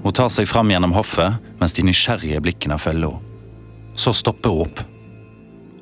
Hun 0.06 0.14
tar 0.14 0.28
seg 0.30 0.46
fram 0.46 0.68
gjennom 0.70 0.92
hoffet 0.94 1.34
mens 1.58 1.72
de 1.74 1.82
nysgjerrige 1.82 2.38
blikkene 2.44 2.76
følger 2.78 3.16
henne. 3.16 3.22
Så 3.98 4.12
stopper 4.14 4.52
hun 4.52 4.68
opp. 4.68 4.82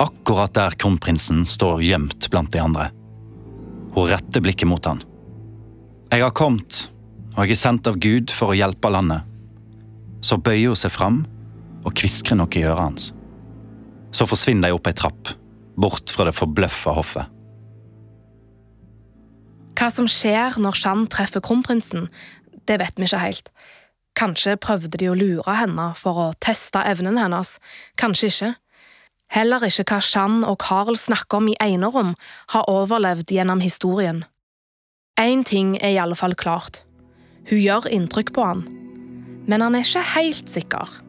Akkurat 0.01 0.55
der 0.57 0.77
kronprinsen 0.81 1.43
står 1.45 1.83
gjemt 1.85 2.29
blant 2.33 2.53
de 2.55 2.63
andre. 2.63 2.87
Hun 3.93 4.09
retter 4.09 4.41
blikket 4.41 4.71
mot 4.71 4.87
han. 4.87 5.03
Jeg 6.09 6.23
har 6.23 6.33
kommet, 6.33 6.87
og 7.35 7.43
jeg 7.43 7.57
er 7.57 7.61
sendt 7.61 7.91
av 7.91 7.99
Gud 8.01 8.33
for 8.33 8.55
å 8.55 8.57
hjelpe 8.57 8.93
landet. 8.95 9.27
Så 10.25 10.39
bøyer 10.41 10.73
hun 10.73 10.79
seg 10.79 10.95
fram 10.95 11.21
og 11.83 11.93
kviskrer 11.99 12.41
noe 12.41 12.57
i 12.57 12.65
øret 12.65 12.81
hans. 12.81 13.11
Så 14.15 14.25
forsvinner 14.31 14.71
de 14.71 14.79
opp 14.79 14.89
ei 14.89 14.97
trapp, 14.97 15.35
bort 15.77 16.15
fra 16.15 16.31
det 16.31 16.37
forbløffa 16.39 16.97
hoffet. 16.97 17.29
Hva 19.75 19.93
som 19.93 20.09
skjer 20.09 20.57
når 20.63 20.81
Jeanne 20.81 21.11
treffer 21.13 21.45
kronprinsen, 21.45 22.09
det 22.65 22.81
vet 22.81 22.97
vi 22.97 23.11
ikke 23.11 23.27
helt. 23.27 23.51
Kanskje 24.15 24.57
prøvde 24.61 24.99
de 24.99 25.09
å 25.11 25.17
lure 25.19 25.57
henne 25.59 25.89
for 25.99 26.21
å 26.23 26.27
teste 26.43 26.83
evnen 26.87 27.19
hennes, 27.19 27.57
kanskje 27.99 28.31
ikke. 28.31 28.53
Heller 29.35 29.65
ikke 29.67 29.87
hva 29.89 29.99
Jeanne 30.05 30.47
og 30.47 30.61
Carl 30.63 30.99
snakker 31.01 31.41
om 31.41 31.49
i 31.51 31.57
enerom, 31.63 32.15
har 32.55 32.71
overlevd 32.71 33.33
gjennom 33.35 33.65
historien. 33.65 34.23
Én 35.21 35.43
ting 35.47 35.75
er 35.81 35.95
i 35.95 36.03
alle 36.03 36.19
fall 36.19 36.37
klart. 36.39 36.83
Hun 37.51 37.59
gjør 37.59 37.91
inntrykk 37.91 38.35
på 38.35 38.45
han, 38.47 38.63
men 39.51 39.65
han 39.65 39.75
er 39.75 39.87
ikke 39.87 40.07
helt 40.15 40.51
sikker. 40.51 41.01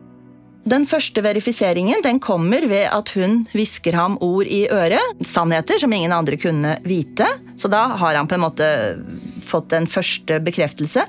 Den 0.66 0.88
første 0.90 1.22
verifiseringen 1.22 2.02
den 2.02 2.18
kommer 2.18 2.66
ved 2.66 2.88
at 2.90 3.12
hun 3.14 3.44
hvisker 3.54 3.94
ham 3.94 4.16
ord 4.26 4.50
i 4.50 4.64
øret. 4.66 5.20
Sannheter 5.22 5.78
som 5.78 5.94
ingen 5.94 6.14
andre 6.16 6.40
kunne 6.42 6.80
vite. 6.82 7.28
Så 7.54 7.70
da 7.70 7.84
har 8.02 8.18
han 8.18 8.26
på 8.26 8.34
en 8.34 8.42
måte 8.42 8.70
fått 9.46 9.76
en 9.78 9.86
første 9.86 10.40
bekreftelse. 10.42 11.06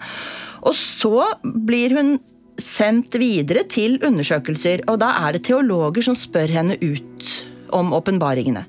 Og 0.67 0.75
så 0.75 1.27
blir 1.43 1.95
hun 1.97 2.17
sendt 2.59 3.15
videre 3.21 3.67
til 3.69 3.99
undersøkelser, 4.05 4.87
og 4.91 5.01
da 5.03 5.13
er 5.27 5.37
det 5.37 5.45
teologer 5.49 6.07
som 6.07 6.17
spør 6.19 6.55
henne 6.59 6.79
ut 6.81 7.29
om 7.77 7.93
åpenbaringene. 7.97 8.65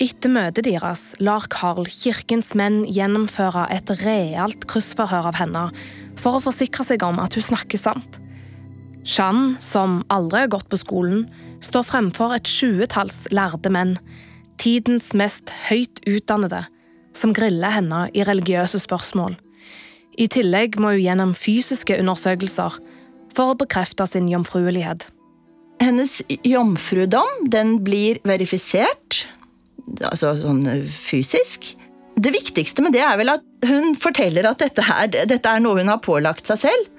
Etter 0.00 0.32
møtet 0.32 0.64
deres 0.64 1.10
lar 1.20 1.44
Carl 1.52 1.84
kirkens 1.92 2.54
menn 2.56 2.86
gjennomføre 2.88 3.66
et 3.74 3.90
realt 4.00 4.64
kryssforhør 4.70 5.28
av 5.28 5.36
henne 5.36 5.66
for 6.20 6.38
å 6.38 6.44
forsikre 6.44 6.86
seg 6.88 7.04
om 7.04 7.20
at 7.20 7.36
hun 7.36 7.44
snakker 7.50 7.80
sant. 7.80 8.16
Jeanne, 9.04 9.58
som 9.60 10.00
aldri 10.12 10.44
har 10.44 10.52
gått 10.52 10.70
på 10.72 10.80
skolen, 10.80 11.26
står 11.64 11.84
fremfor 11.88 12.32
et 12.36 12.48
tjuetalls 12.48 13.26
lærde 13.32 13.72
menn, 13.72 13.98
tidens 14.60 15.12
mest 15.16 15.52
høyt 15.68 16.00
utdannede, 16.08 16.62
som 17.16 17.36
griller 17.36 17.76
henne 17.80 18.06
i 18.16 18.24
religiøse 18.24 18.80
spørsmål. 18.80 19.36
I 20.18 20.26
tillegg 20.32 20.78
må 20.80 20.94
hun 20.94 21.02
gjennom 21.02 21.34
fysiske 21.38 21.98
undersøkelser 22.00 22.78
for 23.34 23.52
å 23.52 23.58
bekrefte 23.58 24.06
sin 24.10 24.28
jomfruelighet. 24.30 25.06
Hennes 25.80 26.18
jomfrudom 26.44 27.46
den 27.52 27.78
blir 27.84 28.20
verifisert, 28.28 29.24
altså 30.04 30.34
sånn 30.40 30.66
fysisk. 30.84 31.72
Det 32.20 32.34
viktigste 32.34 32.84
med 32.84 32.92
det 32.92 33.00
er 33.06 33.16
vel 33.16 33.32
at 33.32 33.46
hun 33.64 33.94
forteller 33.96 34.44
at 34.50 34.60
dette 34.60 34.84
er, 34.84 35.08
dette 35.08 35.48
er 35.48 35.62
noe 35.62 35.78
hun 35.80 35.88
har 35.88 36.02
pålagt 36.04 36.50
seg 36.50 36.60
selv. 36.66 36.90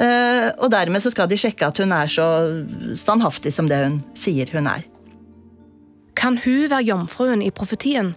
Eh, 0.00 0.48
og 0.56 0.70
dermed 0.72 1.04
så 1.04 1.12
skal 1.12 1.28
de 1.28 1.36
sjekke 1.36 1.68
at 1.68 1.80
hun 1.82 1.92
er 1.92 2.08
så 2.08 2.26
standhaftig 2.96 3.52
som 3.52 3.68
det 3.68 3.82
hun 3.82 4.00
sier 4.16 4.48
hun 4.56 4.70
er. 4.70 4.86
Kan 6.16 6.40
hun 6.40 6.70
være 6.70 6.86
jomfruen 6.86 7.44
i 7.44 7.52
profetien, 7.52 8.14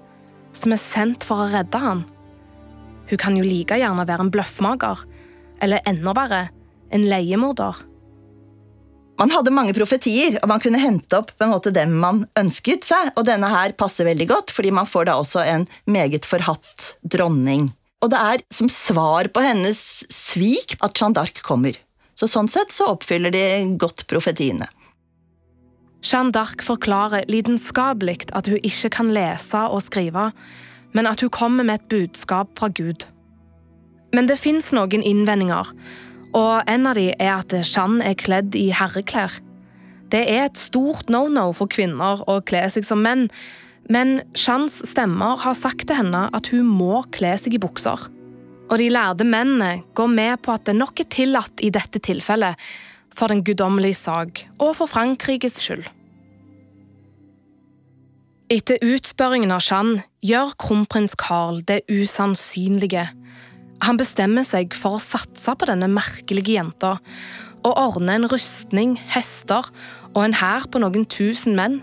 som 0.55 0.71
er 0.75 0.79
sendt 0.79 1.27
for 1.27 1.43
å 1.43 1.51
redde 1.51 1.79
han? 1.83 2.05
Hun 3.13 3.19
kan 3.21 3.35
jo 3.37 3.43
like 3.45 3.75
gjerne 3.77 4.07
være 4.09 4.23
en 4.25 4.29
bløffmaker, 4.33 5.01
eller 5.61 5.83
enda 5.85 6.15
verre, 6.17 6.47
en 6.89 7.03
leiemorder. 7.05 7.83
Man 9.21 9.29
hadde 9.29 9.53
mange 9.53 9.75
profetier, 9.77 10.39
og 10.39 10.49
man 10.49 10.63
kunne 10.63 10.81
hente 10.81 11.19
opp 11.19 11.29
på 11.37 11.45
en 11.45 11.51
måte 11.53 11.69
dem 11.75 11.93
man 12.01 12.23
ønsket 12.41 12.87
seg, 12.87 13.11
og 13.13 13.27
denne 13.29 13.51
her 13.53 13.75
passer 13.77 14.09
veldig 14.09 14.27
godt, 14.31 14.55
fordi 14.55 14.73
man 14.73 14.89
får 14.89 15.11
da 15.11 15.19
også 15.21 15.45
en 15.45 15.67
meget 15.85 16.25
forhatt 16.25 16.95
dronning. 17.05 17.69
Og 18.01 18.09
det 18.15 18.23
er 18.33 18.47
som 18.49 18.73
svar 18.73 19.29
på 19.29 19.45
hennes 19.45 19.83
svik 20.09 20.73
at 20.81 20.97
Jeanne 20.97 21.13
d'Arc 21.13 21.45
kommer. 21.45 21.77
Så 22.17 22.25
sånn 22.25 22.49
sett 22.49 22.73
så 22.73 22.95
oppfyller 22.95 23.29
de 23.29 23.45
godt 23.77 24.07
profetiene. 24.09 24.65
Jeanne 26.01 26.33
d'Arc 26.33 26.65
forklarer 26.65 27.29
lidenskapelig 27.29 28.31
at 28.33 28.49
hun 28.49 28.57
ikke 28.65 28.95
kan 28.97 29.13
lese 29.13 29.67
og 29.69 29.85
skrive, 29.85 30.31
men 30.93 31.09
at 31.09 31.21
hun 31.21 31.33
kommer 31.33 31.65
med 31.65 31.81
et 31.81 31.89
budskap 31.91 32.53
fra 32.59 32.69
Gud. 32.69 33.07
Men 34.13 34.29
det 34.29 34.39
fins 34.41 34.71
noen 34.75 35.01
innvendinger, 35.01 35.71
og 36.33 36.69
en 36.69 36.87
av 36.89 36.97
de 36.97 37.09
er 37.13 37.33
at 37.35 37.53
Jeanne 37.53 38.05
er 38.05 38.17
kledd 38.17 38.55
i 38.57 38.69
herreklær. 38.73 39.35
Det 40.13 40.21
er 40.29 40.47
et 40.47 40.59
stort 40.61 41.09
no-no 41.13 41.49
for 41.57 41.69
kvinner 41.69 42.21
å 42.29 42.39
kle 42.45 42.65
seg 42.69 42.85
som 42.85 43.01
menn, 43.05 43.27
men 43.91 44.19
Jeannes 44.37 44.79
stemmer 44.93 45.41
har 45.43 45.57
sagt 45.57 45.87
til 45.89 45.99
henne 45.99 46.27
at 46.33 46.49
hun 46.53 46.69
må 46.69 47.03
kle 47.13 47.33
seg 47.41 47.57
i 47.57 47.61
bukser. 47.61 48.07
Og 48.69 48.79
de 48.79 48.89
lærde 48.93 49.25
mennene 49.27 49.83
går 49.97 50.09
med 50.13 50.41
på 50.45 50.53
at 50.53 50.65
det 50.69 50.77
nok 50.77 51.01
er 51.03 51.09
tillatt 51.11 51.61
i 51.65 51.73
dette 51.73 52.01
tilfellet, 52.01 52.57
for 53.13 53.29
den 53.29 53.43
guddommelige 53.45 53.99
sak 53.99 54.45
og 54.57 54.71
for 54.79 54.89
Frankrikes 54.89 55.59
skyld. 55.61 55.85
Etter 58.51 58.81
utspørringen 58.83 59.53
av 59.55 59.61
Jeanne 59.63 60.01
gjør 60.25 60.49
kronprins 60.59 61.13
Carl 61.15 61.61
det 61.63 61.85
usannsynlige. 61.87 63.05
Han 63.87 63.99
bestemmer 63.99 64.43
seg 64.43 64.75
for 64.75 64.97
å 64.97 65.01
satse 65.03 65.53
på 65.55 65.69
denne 65.69 65.87
merkelige 65.87 66.57
jenta 66.57 66.97
og 67.63 67.77
ordne 67.79 68.17
en 68.17 68.27
rustning, 68.27 68.97
hester 69.13 69.69
og 70.11 70.19
en 70.25 70.35
hær 70.35 70.67
på 70.67 70.81
noen 70.83 71.07
tusen 71.07 71.55
menn. 71.55 71.79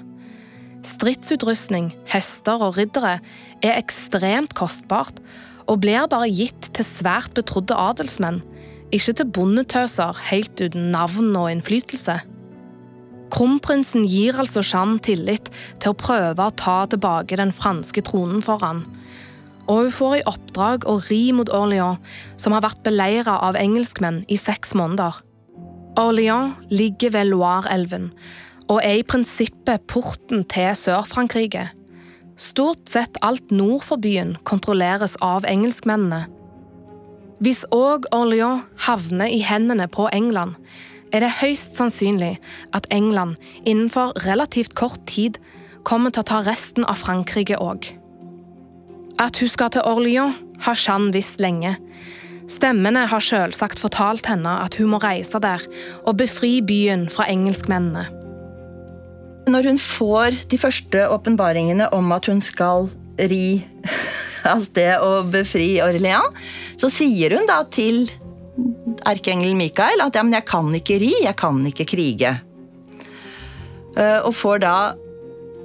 Stridsutrustning, 0.85 1.95
hester 2.13 2.61
og 2.61 2.77
riddere 2.77 3.17
er 3.65 3.79
ekstremt 3.79 4.53
kostbart 4.59 5.23
og 5.65 5.81
blir 5.81 6.11
bare 6.13 6.29
gitt 6.29 6.69
til 6.77 6.85
svært 6.85 7.33
betrodde 7.37 7.79
adelsmenn, 7.79 8.43
ikke 8.93 9.17
til 9.17 9.33
bondetøser 9.33 10.27
helt 10.29 10.61
uten 10.61 10.91
navn 10.93 11.33
og 11.41 11.49
innflytelse. 11.55 12.21
Kronprinsen 13.31 14.07
gir 14.09 14.39
altså 14.43 14.63
Jeanne 14.65 14.99
tillit 15.05 15.51
til 15.81 15.93
å 15.93 15.99
prøve 15.99 16.47
å 16.47 16.57
ta 16.59 16.83
tilbake 16.91 17.39
den 17.39 17.55
franske 17.55 18.03
tronen 18.07 18.43
for 18.45 18.63
han. 18.65 18.85
Og 19.71 19.85
hun 19.85 19.95
får 19.95 20.15
i 20.19 20.27
oppdrag 20.27 20.87
å 20.91 20.99
ri 21.07 21.31
mot 21.37 21.51
Orléans, 21.55 22.01
som 22.41 22.57
har 22.57 22.65
vært 22.65 22.83
beleira 22.87 23.39
av 23.47 23.59
engelskmenn 23.61 24.25
i 24.29 24.39
seks 24.41 24.75
måneder. 24.75 25.21
Orléans 26.01 26.59
ligger 26.71 27.15
ved 27.15 27.31
Loire-elven 27.31 28.11
og 28.71 28.79
er 28.87 29.01
i 29.01 29.07
prinsippet 29.07 29.83
porten 29.91 30.45
til 30.51 30.71
Sør-Frankrike. 30.79 31.69
Stort 32.39 32.87
sett 32.89 33.19
alt 33.27 33.51
nord 33.51 33.83
for 33.85 34.01
byen 34.01 34.37
kontrolleres 34.47 35.17
av 35.25 35.47
engelskmennene. 35.49 36.29
Hvis 37.43 37.65
òg 37.75 38.07
Orléans 38.15 38.69
havner 38.87 39.33
i 39.33 39.41
hendene 39.43 39.89
på 39.91 40.07
England, 40.15 40.55
er 41.11 41.25
det 41.25 41.33
høyst 41.41 41.77
sannsynlig 41.79 42.37
at 42.77 42.87
England 42.95 43.37
innenfor 43.65 44.15
relativt 44.27 44.77
kort 44.79 45.03
tid 45.11 45.41
kommer 45.87 46.13
til 46.13 46.23
å 46.23 46.31
ta 46.31 46.41
resten 46.47 46.87
av 46.87 47.01
Frankrike 47.01 47.59
òg. 47.59 47.89
At 49.21 49.41
hun 49.41 49.51
skal 49.53 49.73
til 49.75 49.87
Orléans, 49.87 50.39
har 50.61 50.77
Jeanne 50.77 51.13
visst 51.15 51.41
lenge. 51.41 51.79
Stemmene 52.51 53.07
har 53.09 53.23
selvsagt 53.25 53.81
fortalt 53.81 54.27
henne 54.29 54.59
at 54.61 54.77
hun 54.77 54.91
må 54.93 54.99
reise 55.01 55.41
der 55.41 55.63
og 56.05 56.19
befri 56.21 56.59
byen 56.61 57.07
fra 57.13 57.25
engelskmennene. 57.33 58.05
Når 59.51 59.71
hun 59.71 59.81
får 59.81 60.37
de 60.53 60.59
første 60.61 61.07
åpenbaringene 61.09 61.89
om 61.97 62.13
at 62.13 62.29
hun 62.29 62.43
skal 62.45 62.91
ri 63.17 63.63
av 64.53 64.61
sted 64.65 65.01
og 65.01 65.31
befri 65.33 65.79
Orléans, 65.85 66.37
så 66.81 66.93
sier 66.93 67.39
hun 67.39 67.49
da 67.49 67.63
til 67.73 68.11
erkeengelen 69.09 69.59
Mikael 69.59 70.03
at 70.05 70.17
ja, 70.17 70.25
men 70.27 70.37
jeg 70.37 70.47
kan 70.49 70.69
ikke 70.77 70.99
ri, 71.03 71.13
jeg 71.25 71.37
kan 71.39 71.61
ikke 71.67 71.89
krige. 71.93 72.35
Eh, 73.97 74.19
og 74.23 74.35
får 74.37 74.63
da 74.65 74.75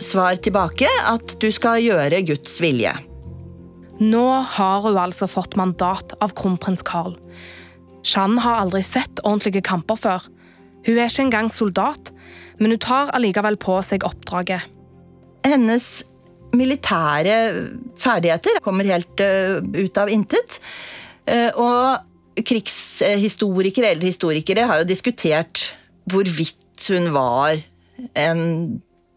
svar 0.03 0.39
tilbake 0.43 0.89
at 1.07 1.35
du 1.41 1.49
skal 1.55 1.83
gjøre 1.83 2.23
Guds 2.27 2.57
vilje. 2.63 2.93
Nå 4.01 4.25
har 4.57 4.81
hun 4.83 4.97
altså 4.99 5.27
fått 5.31 5.55
mandat 5.59 6.15
av 6.23 6.33
kronprins 6.35 6.83
Carl. 6.83 7.15
Jeanne 8.05 8.41
har 8.43 8.65
aldri 8.65 8.83
sett 8.85 9.21
ordentlige 9.23 9.63
kamper 9.65 9.99
før. 9.99 10.25
Hun 10.85 10.97
er 10.99 11.07
ikke 11.07 11.23
engang 11.25 11.51
soldat, 11.53 12.11
men 12.59 12.75
hun 12.75 12.81
tar 12.83 13.13
allikevel 13.15 13.57
på 13.61 13.77
seg 13.85 14.05
oppdraget. 14.05 14.67
Hennes 15.45 16.03
militære 16.55 17.37
ferdigheter 17.99 18.59
kommer 18.65 18.87
helt 18.87 19.23
uh, 19.23 19.63
ut 19.63 19.97
av 20.01 20.11
intet. 20.11 20.59
Uh, 21.25 21.49
og 21.55 22.14
krigshistorikere 22.35 23.93
eller 23.93 24.09
historikere 24.09 24.67
har 24.67 24.81
jo 24.81 24.89
diskutert 24.89 25.69
hvorvidt 26.11 26.87
hun 26.91 27.11
var 27.15 27.61
en 28.19 28.41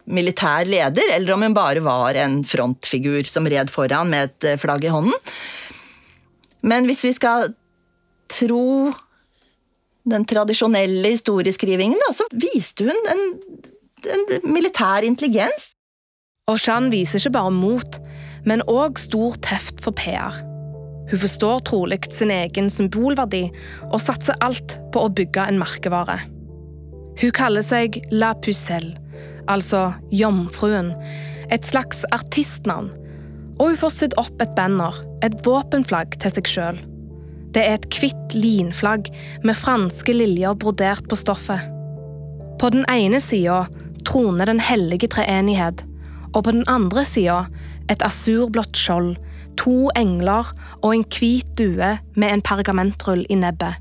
militær 0.09 0.69
leder, 0.69 1.11
eller 1.13 1.35
om 1.35 1.43
hun 1.45 1.57
bare 1.57 1.83
var 1.85 2.17
en 2.17 2.41
frontfigur 2.47 3.29
som 3.29 3.49
red 3.51 3.71
foran 3.73 4.09
med 4.09 4.31
et 4.31 4.47
eh, 4.53 4.61
flagg 4.61 4.87
i 4.87 4.93
hånden. 4.93 5.15
Men 6.65 6.89
hvis 6.89 7.05
vi 7.05 7.13
skal 7.17 7.53
tro 8.33 8.93
den 10.09 10.25
tradisjonelle 10.29 11.13
historieskrivingen, 11.13 12.01
så 12.15 12.25
viste 12.33 12.89
hun 12.89 13.11
en, 13.13 13.25
en 14.15 14.25
militær 14.49 15.05
intelligens. 15.05 15.75
Og 16.49 16.57
Jeanne 16.65 16.93
viser 16.93 17.21
ikke 17.21 17.37
bare 17.37 17.53
mot, 17.53 18.01
men 18.49 18.65
òg 18.65 19.01
stor 19.03 19.37
teft 19.45 19.83
for 19.85 19.93
PR. 19.93 20.41
Hun 21.09 21.21
forstår 21.23 21.63
trolig 21.69 22.01
sin 22.13 22.33
egen 22.33 22.69
symbolverdi 22.71 23.47
og 23.89 24.01
satser 24.03 24.37
alt 24.45 24.77
på 24.93 25.07
å 25.07 25.13
bygge 25.13 25.47
en 25.49 25.61
merkevare. 25.61 26.21
Hun 27.19 27.33
kaller 27.35 27.65
seg 27.65 27.99
La 28.13 28.35
Pucelle, 28.39 28.95
altså 29.51 29.89
Jomfruen, 30.15 30.93
et 31.51 31.65
slags 31.67 32.05
artistnavn. 32.15 32.93
Og 33.59 33.73
hun 33.73 33.81
får 33.81 33.95
sydd 33.95 34.15
opp 34.21 34.45
et 34.45 34.53
banner, 34.55 34.95
et 35.27 35.35
våpenflagg, 35.47 36.15
til 36.23 36.37
seg 36.37 36.51
sjøl. 36.53 36.79
Det 37.57 37.65
er 37.65 37.79
et 37.79 37.89
hvitt 37.99 38.37
linflagg 38.37 39.09
med 39.43 39.57
franske 39.59 40.15
liljer 40.15 40.55
brodert 40.61 41.09
på 41.11 41.19
stoffet. 41.19 41.65
På 42.61 42.71
den 42.75 42.85
ene 42.93 43.19
sida 43.23 43.65
troner 44.07 44.47
Den 44.47 44.61
hellige 44.63 45.09
treenighet, 45.11 45.83
og 46.35 46.45
på 46.45 46.53
den 46.55 46.69
andre 46.69 47.03
sida 47.09 47.47
et 47.91 48.05
asurblått 48.05 48.77
skjold 48.77 49.17
to 49.59 49.91
engler 49.99 50.53
og 50.83 50.95
en 50.95 51.05
hvit 51.05 51.49
due 51.59 51.91
med 52.17 52.33
en 52.33 52.43
pergamentrull 52.43 53.25
i 53.29 53.39
nebbet. 53.39 53.79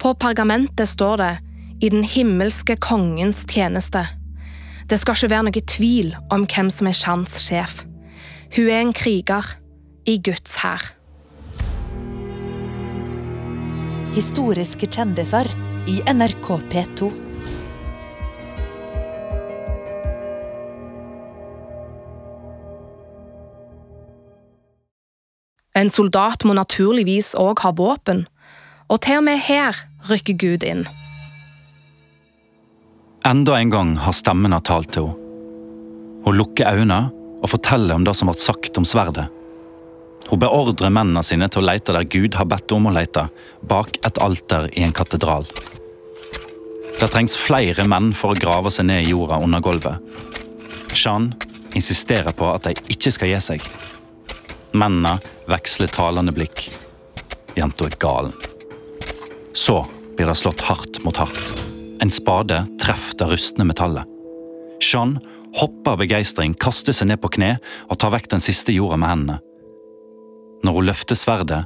På 0.00 0.14
pergamentet 0.14 0.88
står 0.88 1.16
det 1.16 1.38
'I 1.80 1.88
den 1.88 2.04
himmelske 2.04 2.76
kongens 2.76 3.44
tjeneste'. 3.44 4.06
Det 4.90 4.98
skal 5.00 5.14
ikke 5.14 5.30
være 5.30 5.42
noe 5.42 5.62
tvil 5.66 6.16
om 6.30 6.46
hvem 6.46 6.70
som 6.70 6.86
er 6.86 6.92
Shans 6.92 7.38
sjef. 7.40 7.84
Hun 8.56 8.68
er 8.68 8.80
en 8.80 8.92
kriger 8.92 9.56
i 10.06 10.18
Guds 10.18 10.56
hær. 10.62 10.82
Historiske 14.14 14.86
kjendiser 14.86 15.46
i 15.86 16.00
NRK 16.10 16.48
P2. 16.72 17.29
En 25.74 25.90
soldat 25.90 26.44
må 26.44 26.54
naturligvis 26.58 27.34
òg 27.38 27.62
ha 27.62 27.70
våpen, 27.78 28.24
og 28.90 29.02
til 29.06 29.20
og 29.20 29.26
med 29.28 29.38
her 29.46 29.76
rykker 30.10 30.38
Gud 30.40 30.66
inn. 30.66 30.86
Enda 33.26 33.58
en 33.60 33.70
gang 33.70 33.96
har 34.00 34.16
stemmen 34.16 34.56
talt 34.64 34.92
til 34.94 35.10
henne. 35.10 35.16
Hun 36.20 36.36
lukker 36.36 36.68
øynene 36.68 37.08
og 37.40 37.48
forteller 37.48 37.96
om 37.96 38.04
det 38.04 38.12
som 38.18 38.28
ble 38.28 38.36
sagt 38.36 38.76
om 38.76 38.84
sverdet. 38.84 39.30
Hun 40.28 40.40
beordrer 40.42 40.92
mennene 40.92 41.22
sine 41.24 41.48
til 41.48 41.62
å 41.62 41.68
lete 41.70 41.94
der 41.96 42.04
Gud 42.04 42.36
har 42.36 42.48
bedt 42.50 42.74
om 42.76 42.90
å 42.90 42.92
lete, 42.92 43.24
bak 43.64 43.96
et 44.04 44.20
alter 44.20 44.68
i 44.76 44.84
en 44.84 44.92
katedral. 44.92 45.46
Det 47.00 47.08
trengs 47.08 47.38
flere 47.40 47.86
menn 47.88 48.12
for 48.12 48.34
å 48.34 48.38
grave 48.38 48.68
seg 48.74 48.90
ned 48.90 49.06
i 49.06 49.14
jorda 49.14 49.40
under 49.40 49.64
gulvet. 49.64 49.96
Jean 50.92 51.30
insisterer 51.72 52.36
på 52.36 52.50
at 52.52 52.68
de 52.68 52.76
ikke 52.92 53.14
skal 53.16 53.32
gi 53.32 53.40
seg. 53.40 53.64
Mennene 54.72 55.16
veksler 55.50 55.90
talende 55.90 56.34
blikk. 56.34 56.68
Jenta 57.58 57.88
er 57.88 57.96
galen. 57.98 58.34
Så 59.52 59.82
blir 60.16 60.30
det 60.30 60.38
slått 60.38 60.62
hardt 60.68 61.02
mot 61.04 61.16
hardt. 61.16 61.64
En 62.00 62.12
spade 62.12 62.62
treffer 62.80 63.18
det 63.18 63.28
rustne 63.32 63.66
metallet. 63.66 64.06
Jean 64.80 65.18
hopper 65.60 65.96
av 65.96 66.00
begeistring, 66.00 66.54
kaster 66.54 66.94
seg 66.96 67.10
ned 67.10 67.20
på 67.20 67.32
kne 67.36 67.56
og 67.90 67.98
tar 68.00 68.14
vekk 68.14 68.30
den 68.36 68.42
siste 68.44 68.72
jorda 68.72 68.96
med 69.00 69.12
hendene. 69.12 69.38
Når 70.64 70.76
hun 70.76 70.88
løfter 70.90 71.18
sverdet, 71.18 71.64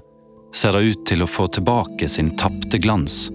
ser 0.54 0.74
det 0.74 0.84
ut 0.86 1.06
til 1.08 1.24
å 1.24 1.30
få 1.30 1.48
tilbake 1.52 2.08
sin 2.08 2.32
tapte 2.38 2.78
glans, 2.78 3.28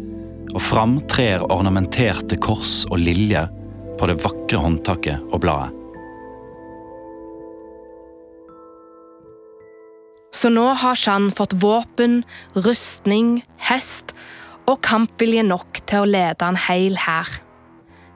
og 0.53 0.62
fram 0.63 0.97
trer 1.12 1.43
ornamenterte 1.51 2.39
kors 2.41 2.82
og 2.89 3.03
liljer 3.03 3.51
på 3.99 4.08
det 4.10 4.17
vakre 4.23 4.63
håndtaket 4.63 5.27
og 5.29 5.43
bladet. 5.43 5.78
Så 10.39 10.47
nå 10.54 10.69
har 10.80 10.95
Jeanne 10.95 11.34
fått 11.36 11.58
våpen, 11.60 12.21
rustning, 12.56 13.41
hest 13.67 14.13
og 14.69 14.78
kampvilje 14.86 15.43
nok 15.43 15.82
til 15.89 16.06
å 16.06 16.08
lede 16.08 16.47
en 16.47 16.60
hel 16.69 16.95
hær. 17.04 17.28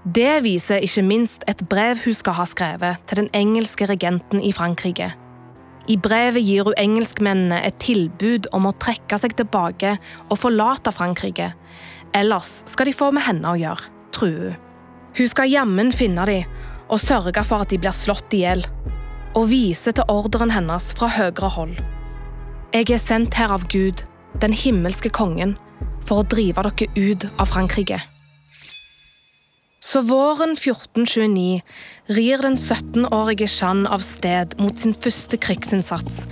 Det 0.04 0.44
viser 0.46 0.84
ikke 0.84 1.04
minst 1.04 1.44
et 1.52 1.66
brev 1.72 2.00
hun 2.06 2.16
skal 2.16 2.38
ha 2.38 2.46
skrevet 2.48 3.04
til 3.10 3.24
den 3.24 3.30
engelske 3.36 3.88
regenten 3.92 4.40
i 4.44 4.54
Frankrike. 4.56 5.10
I 5.92 5.98
brevet 6.00 6.46
gir 6.48 6.64
hun 6.70 6.78
engelskmennene 6.80 7.60
et 7.68 7.82
tilbud 7.84 8.48
om 8.56 8.70
å 8.70 8.76
trekke 8.80 9.20
seg 9.20 9.36
tilbake 9.40 9.98
og 10.30 10.40
forlate 10.40 10.94
Frankrike. 10.96 11.50
Ellers 12.16 12.62
skal 12.72 12.88
de 12.88 12.96
få 12.96 13.10
med 13.12 13.26
henne 13.28 13.52
å 13.52 13.60
gjøre, 13.60 13.90
truer 14.16 14.54
hun. 14.54 14.62
Hun 15.14 15.28
skal 15.30 15.52
jammen 15.52 15.92
finne 15.94 16.24
dem 16.26 16.48
og 16.88 17.04
sørge 17.04 17.44
for 17.46 17.66
at 17.66 17.74
de 17.74 17.82
blir 17.82 17.94
slått 17.94 18.32
i 18.34 18.46
hjel. 18.46 18.64
Og 19.36 19.50
vise 19.52 19.92
til 19.92 20.08
ordren 20.14 20.54
hennes 20.56 20.88
fra 20.96 21.12
høyere 21.18 21.52
hold. 21.58 21.76
Jeg 22.74 22.90
er 22.90 22.98
sendt 22.98 23.36
her 23.38 23.52
av 23.54 23.68
Gud, 23.70 24.00
den 24.42 24.54
himmelske 24.58 25.12
kongen, 25.14 25.52
for 26.02 26.24
å 26.24 26.26
drive 26.26 26.64
dere 26.66 26.88
ut 26.98 27.26
av 27.38 27.52
Frankrike. 27.52 28.00
Så 29.78 30.02
våren 30.10 30.56
1429 30.58 31.60
rir 32.18 32.42
den 32.42 32.58
17-årige 32.58 33.46
Jeanne 33.46 33.92
av 33.94 34.02
sted 34.02 34.58
mot 34.58 34.82
sin 34.82 34.98
første 34.98 35.38
krigsinnsats, 35.38 36.24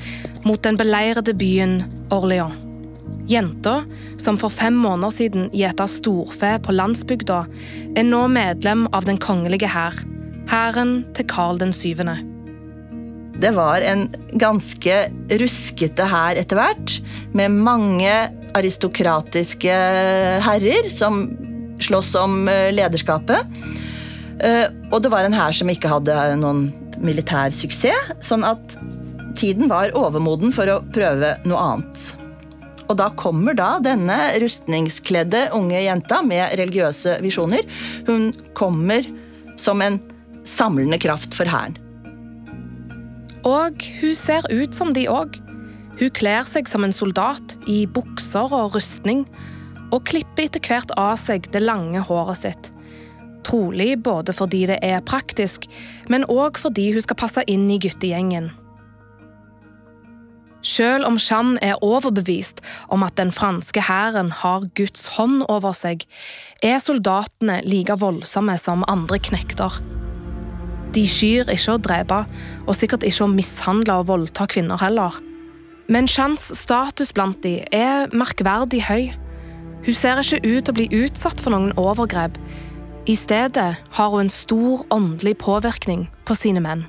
mot 0.42 0.58
den 0.66 0.82
beleirede 0.82 1.38
byen 1.38 1.84
Orléans. 2.10 2.58
Jenta, 3.30 3.84
som 4.18 4.42
for 4.42 4.50
fem 4.50 4.74
måneder 4.82 5.14
siden 5.14 5.48
gjeta 5.54 5.86
storfe 5.86 6.56
på 6.66 6.74
landsbygda, 6.74 7.44
er 7.94 8.10
nå 8.10 8.26
medlem 8.34 8.88
av 8.98 9.06
Den 9.06 9.22
kongelige 9.22 9.70
hær, 9.70 9.94
hæren 10.50 11.04
til 11.14 11.30
Karl 11.30 11.62
den 11.62 11.78
syvende. 11.78 12.31
Det 13.42 13.52
var 13.58 13.82
en 13.82 14.06
ganske 14.38 14.98
ruskete 15.42 16.06
hær 16.06 16.38
etter 16.38 16.60
hvert, 16.60 17.00
med 17.34 17.56
mange 17.66 18.12
aristokratiske 18.54 19.78
herrer 20.46 20.90
som 20.94 21.24
slåss 21.82 22.14
om 22.22 22.46
eh, 22.52 22.70
lederskapet. 22.76 23.62
Eh, 24.46 24.68
og 24.92 25.02
det 25.02 25.10
var 25.14 25.26
en 25.26 25.38
hær 25.38 25.56
som 25.58 25.72
ikke 25.74 25.90
hadde 25.90 26.18
noen 26.38 26.68
militær 27.02 27.54
suksess, 27.56 28.14
sånn 28.22 28.46
at 28.46 28.78
tiden 29.40 29.72
var 29.72 29.96
overmoden 29.98 30.54
for 30.54 30.70
å 30.70 30.82
prøve 30.94 31.34
noe 31.48 31.66
annet. 31.72 32.04
Og 32.92 32.98
da 33.00 33.08
kommer 33.18 33.56
da 33.58 33.78
denne 33.82 34.20
rustningskledde 34.44 35.48
unge 35.58 35.82
jenta 35.82 36.20
med 36.28 36.60
religiøse 36.60 37.18
visjoner. 37.24 37.66
Hun 38.06 38.34
kommer 38.54 39.08
som 39.58 39.82
en 39.82 40.02
samlende 40.46 41.00
kraft 41.02 41.34
for 41.38 41.50
hæren. 41.50 41.80
Og 43.48 43.88
hun 44.02 44.14
ser 44.18 44.46
ut 44.52 44.76
som 44.76 44.94
de 44.94 45.08
òg. 45.10 45.40
Hun 46.00 46.14
kler 46.18 46.46
seg 46.48 46.70
som 46.70 46.86
en 46.86 46.94
soldat, 46.94 47.56
i 47.70 47.86
bukser 47.86 48.54
og 48.54 48.76
rustning, 48.76 49.26
og 49.92 50.06
klipper 50.08 50.48
etter 50.48 50.64
hvert 50.64 50.94
av 51.00 51.18
seg 51.20 51.50
det 51.54 51.64
lange 51.64 52.00
håret 52.06 52.42
sitt. 52.44 52.72
Trolig 53.46 53.96
både 54.04 54.34
fordi 54.38 54.66
det 54.70 54.80
er 54.86 55.04
praktisk, 55.06 55.66
men 56.10 56.28
òg 56.30 56.62
fordi 56.62 56.92
hun 56.94 57.04
skal 57.04 57.20
passe 57.20 57.44
inn 57.50 57.68
i 57.74 57.80
guttegjengen. 57.82 58.52
Selv 60.62 61.08
om 61.10 61.18
Jeanne 61.18 61.58
er 61.66 61.82
overbevist 61.82 62.62
om 62.94 63.02
at 63.04 63.18
den 63.18 63.34
franske 63.34 63.82
hæren 63.82 64.30
har 64.44 64.68
Guds 64.78 65.08
hånd 65.18 65.42
over 65.50 65.74
seg, 65.74 66.06
er 66.62 66.78
soldatene 66.78 67.64
like 67.66 67.98
voldsomme 67.98 68.58
som 68.62 68.86
andre 68.88 69.18
knekter. 69.18 69.82
De 70.96 71.04
skyr 71.08 71.50
ikke 71.52 71.76
å 71.76 71.82
drepe, 71.82 72.22
og 72.68 72.76
sikkert 72.76 73.06
ikke 73.08 73.26
å 73.26 73.32
mishandle 73.32 74.02
og 74.02 74.10
voldta 74.10 74.48
kvinner 74.52 74.82
heller. 74.82 75.16
Men 75.92 76.08
Chans 76.08 76.50
status 76.56 77.12
blant 77.16 77.42
de 77.44 77.60
er 77.76 78.12
merkverdig 78.16 78.84
høy. 78.88 79.12
Hun 79.86 79.98
ser 79.98 80.22
ikke 80.22 80.44
ut 80.46 80.66
til 80.68 80.74
å 80.74 80.78
bli 80.78 80.88
utsatt 81.04 81.42
for 81.42 81.56
noen 81.56 81.74
overgrep. 81.80 82.38
I 83.10 83.16
stedet 83.18 83.70
har 83.98 84.10
hun 84.14 84.28
en 84.28 84.32
stor 84.32 84.84
åndelig 84.94 85.40
påvirkning 85.42 86.06
på 86.28 86.38
sine 86.38 86.62
menn. 86.64 86.86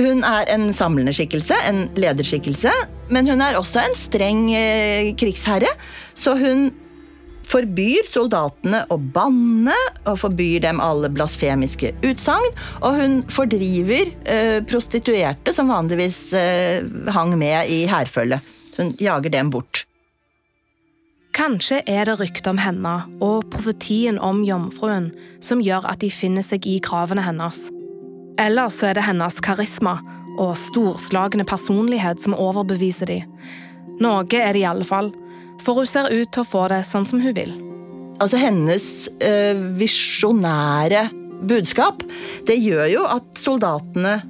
Hun 0.00 0.24
er 0.26 0.48
en 0.50 0.72
samlende 0.74 1.12
skikkelse, 1.14 1.54
en 1.68 1.84
lederskikkelse, 1.94 2.72
men 3.14 3.28
hun 3.30 3.44
er 3.44 3.54
også 3.54 3.84
en 3.84 3.94
streng 3.94 4.48
eh, 4.50 5.12
krigsherre. 5.14 5.70
Så 6.18 6.34
hun 6.40 6.72
forbyr 7.48 8.08
soldatene 8.08 8.84
å 8.92 8.98
banne 8.98 9.76
og 10.04 10.18
forbyr 10.22 10.64
dem 10.64 10.82
alle 10.82 11.10
blasfemiske 11.12 11.94
utsagn. 12.06 12.50
Og 12.82 13.00
hun 13.00 13.16
fordriver 13.32 14.12
eh, 14.24 14.60
prostituerte 14.68 15.54
som 15.54 15.72
vanligvis 15.72 16.20
eh, 16.38 16.86
hang 17.14 17.34
med 17.40 17.70
i 17.70 17.84
hærfølget. 17.90 18.54
Hun 18.78 18.94
jager 18.98 19.30
dem 19.30 19.52
bort. 19.54 19.84
Kanskje 21.34 21.80
er 21.90 22.06
det 22.06 22.20
ryktet 22.20 22.46
om 22.46 22.60
henne 22.62 22.92
og 23.24 23.48
profetien 23.50 24.20
om 24.22 24.44
jomfruen 24.46 25.08
som 25.42 25.62
gjør 25.62 25.88
at 25.90 26.04
de 26.04 26.10
finner 26.14 26.46
seg 26.46 26.66
i 26.70 26.76
kravene 26.82 27.24
hennes. 27.26 27.58
Eller 28.38 28.70
så 28.70 28.90
er 28.90 28.98
det 28.98 29.06
hennes 29.08 29.40
karisma 29.42 29.96
og 30.38 30.54
storslagne 30.58 31.46
personlighet 31.46 32.22
som 32.22 32.36
overbeviser 32.38 33.10
dem. 33.10 33.34
Noe 34.02 34.26
er 34.30 34.54
det 34.54 34.62
i 34.62 34.66
alle 34.66 34.86
fall, 34.86 35.12
for 35.64 35.80
hun 35.80 35.88
ser 35.88 36.10
ut 36.12 36.30
til 36.32 36.44
å 36.44 36.48
få 36.48 36.66
det 36.72 36.82
sånn 36.86 37.06
som 37.08 37.22
hun 37.24 37.34
vil. 37.36 37.52
Altså 38.22 38.38
Hennes 38.38 38.86
eh, 39.24 39.58
visjonære 39.78 41.08
budskap, 41.48 42.04
det 42.46 42.60
gjør 42.60 42.86
jo 42.92 43.02
at 43.10 43.26
soldatene 43.40 44.20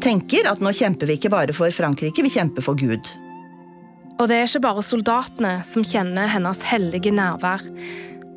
tenker 0.00 0.48
at 0.48 0.62
nå 0.64 0.72
kjemper 0.76 1.08
vi 1.08 1.18
ikke 1.18 1.32
bare 1.32 1.56
for 1.56 1.72
Frankrike, 1.74 2.24
vi 2.24 2.32
kjemper 2.32 2.64
for 2.64 2.78
Gud. 2.78 3.08
Og 4.20 4.28
det 4.28 4.36
er 4.36 4.48
ikke 4.48 4.66
bare 4.66 4.84
soldatene 4.84 5.52
som 5.68 5.84
kjenner 5.86 6.28
hennes 6.28 6.60
hellige 6.68 7.12
nærvær. 7.14 7.64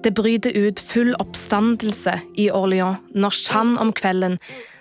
Det 0.03 0.13
bryter 0.15 0.55
ut 0.55 0.79
full 0.83 1.11
oppstandelse 1.19 2.15
i 2.39 2.49
Orléans 2.51 3.03
når 3.15 3.35
Jeanne 3.39 3.79
om 3.83 3.91
kvelden 3.95 4.39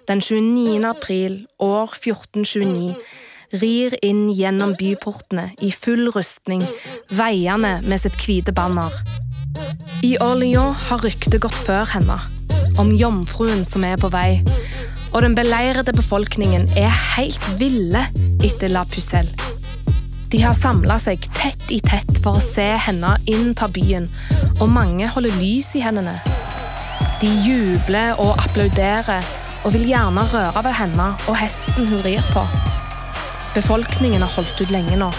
den 0.08 0.22
29. 0.22 0.82
april 0.86 1.36
år 1.62 1.94
1429 1.94 2.94
rir 3.52 3.92
inn 4.04 4.30
gjennom 4.32 4.72
byportene 4.78 5.50
i 5.60 5.72
full 5.72 6.08
rustning, 6.14 6.62
veiende 7.12 7.78
med 7.84 8.00
sitt 8.00 8.16
hvite 8.24 8.54
banner. 8.56 8.92
I 10.02 10.16
Orléans 10.24 10.88
har 10.88 11.02
ryktet 11.04 11.42
gått 11.44 11.58
før 11.66 11.84
henne, 11.92 12.16
om 12.80 12.92
jomfruen 12.96 13.64
som 13.68 13.84
er 13.84 14.00
på 14.00 14.08
vei, 14.12 14.40
og 15.12 15.20
den 15.26 15.36
beleirede 15.36 15.92
befolkningen 15.92 16.64
er 16.80 16.88
helt 17.16 17.48
ville 17.60 18.06
etter 18.42 18.72
La 18.72 18.86
Pucelle. 18.88 19.52
De 20.32 20.40
har 20.40 20.56
samla 20.56 20.96
seg 20.96 21.20
tett 21.36 21.68
i 21.68 21.82
tett 21.84 22.08
for 22.24 22.38
å 22.38 22.44
se 22.44 22.70
henne 22.86 23.18
innta 23.28 23.68
byen, 23.68 24.08
og 24.62 24.72
mange 24.72 25.10
holder 25.12 25.36
lys 25.42 25.74
i 25.76 25.84
hendene. 25.84 26.16
De 27.20 27.28
jubler 27.44 28.16
og 28.16 28.40
applauderer 28.40 29.20
og 29.62 29.74
vil 29.76 29.84
gjerne 29.92 30.24
røre 30.32 30.64
ved 30.64 30.78
henne 30.80 31.12
og 31.28 31.36
hesten 31.38 31.92
hun 31.92 32.00
rir 32.06 32.24
på. 32.32 32.46
Befolkningen 33.54 34.22
har 34.22 34.32
holdt 34.32 34.60
ut 34.60 34.70
lenge 34.72 34.96
nå, 34.96 35.10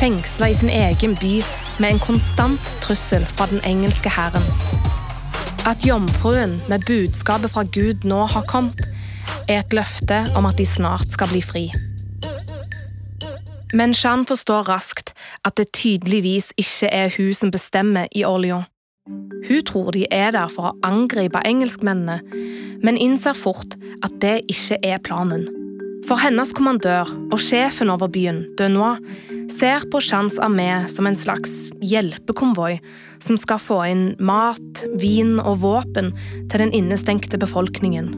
fengsla 0.00 0.48
i 0.48 0.54
sin 0.56 0.70
egen 0.72 1.14
by 1.20 1.34
med 1.82 1.90
en 1.90 1.98
konstant 2.00 2.68
trussel 2.80 3.24
fra 3.28 3.44
den 3.50 3.60
engelske 3.68 4.08
hæren. 4.08 4.46
At 5.68 5.84
jomfruen 5.84 6.56
med 6.68 6.86
budskapet 6.86 7.52
fra 7.52 7.62
Gud 7.62 8.06
nå 8.08 8.24
har 8.26 8.46
kommet, 8.48 8.80
er 9.48 9.60
et 9.60 9.76
løfte 9.76 10.22
om 10.36 10.48
at 10.48 10.56
de 10.56 10.64
snart 10.66 11.04
skal 11.12 11.28
bli 11.28 11.42
fri. 11.44 11.64
Men 13.74 13.92
Jeanne 13.92 14.24
forstår 14.24 14.68
raskt 14.68 15.12
at 15.44 15.56
det 15.60 15.72
tydeligvis 15.76 16.52
ikke 16.56 16.88
er 16.88 17.12
hun 17.16 17.34
som 17.34 17.50
bestemmer 17.50 18.08
i 18.12 18.24
Orléans. 18.24 18.70
Hun 19.48 19.64
tror 19.68 19.90
de 19.92 20.06
er 20.10 20.30
der 20.32 20.48
for 20.48 20.70
å 20.70 20.78
angripe 20.88 21.42
engelskmennene, 21.44 22.22
men 22.80 22.96
innser 22.96 23.36
fort 23.36 23.76
at 24.00 24.16
det 24.24 24.38
ikke 24.48 24.80
er 24.80 25.04
planen. 25.04 25.63
For 26.04 26.20
hennes 26.20 26.52
kommandør 26.52 27.08
og 27.32 27.40
sjefen 27.40 27.88
over 27.92 28.10
byen, 28.12 28.42
Denois, 28.58 29.00
ser 29.52 29.86
på 29.88 30.02
Chans 30.04 30.36
armé 30.42 30.84
som 30.92 31.06
en 31.08 31.16
slags 31.16 31.52
hjelpekonvoi 31.84 32.76
som 33.24 33.38
skal 33.40 33.60
få 33.62 33.78
inn 33.88 34.04
mat, 34.20 34.84
vin 35.00 35.38
og 35.40 35.62
våpen 35.62 36.12
til 36.52 36.60
den 36.60 36.74
innestengte 36.76 37.40
befolkningen. 37.40 38.12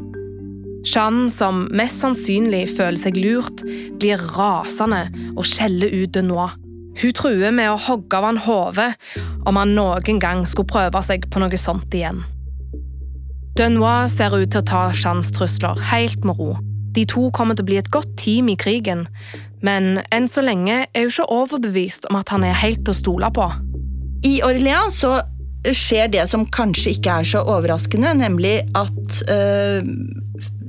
Jeanne, 0.86 1.30
som 1.30 1.66
mest 1.74 2.02
sannsynlig 2.02 2.64
føler 2.74 2.98
seg 2.98 3.18
lurt, 3.18 3.62
blir 4.00 4.22
rasende 4.34 5.06
og 5.36 5.46
skjeller 5.46 5.94
ut 5.94 6.14
Denois. 6.14 6.58
Hun 6.96 7.14
truer 7.14 7.52
med 7.54 7.70
å 7.70 7.80
hogge 7.86 8.18
av 8.18 8.30
han 8.30 8.40
hodet 8.40 8.92
om 9.46 9.58
han 9.60 9.74
noen 9.78 10.22
gang 10.22 10.46
skulle 10.48 10.70
prøve 10.70 11.02
seg 11.06 11.30
på 11.30 11.42
noe 11.42 11.60
sånt 11.60 11.94
igjen. 11.94 12.24
Denois 13.56 14.10
ser 14.18 14.34
ut 14.34 14.50
til 14.50 14.62
å 14.62 14.70
ta 14.74 14.88
Jeannes 14.90 15.30
trusler 15.36 15.78
helt 15.92 16.26
med 16.26 16.40
ro. 16.40 16.56
De 16.96 17.04
to 17.08 17.28
kommer 17.36 17.56
til 17.56 17.66
å 17.66 17.70
bli 17.70 17.78
et 17.80 17.92
godt 17.92 18.14
team 18.20 18.48
i 18.48 18.58
krigen, 18.58 19.06
men 19.64 20.00
enn 20.14 20.28
så 20.30 20.44
lenge 20.44 20.84
er 20.86 21.06
hun 21.06 21.12
ikke 21.12 21.30
overbevist 21.32 22.08
om 22.10 22.20
at 22.20 22.32
han 22.32 22.44
er 22.46 22.56
helt 22.56 22.84
til 22.86 22.94
å 22.94 23.00
stole 23.00 23.32
på. 23.36 23.48
I 24.26 24.38
Orléans 24.46 25.02
så 25.04 25.18
skjer 25.66 26.10
det 26.14 26.24
som 26.30 26.46
kanskje 26.52 26.94
ikke 26.96 27.20
er 27.20 27.28
så 27.28 27.42
overraskende, 27.42 28.14
nemlig 28.16 28.60
at 28.78 29.20
øh, 29.32 29.86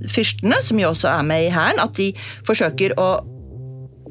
fyrstene, 0.09 0.59
som 0.63 0.79
jo 0.81 0.91
også 0.91 1.11
er 1.11 1.25
med 1.27 1.47
i 1.47 1.53
hæren, 1.53 1.81
at 1.83 1.95
de 1.97 2.11
forsøker 2.47 2.95
å 2.99 3.09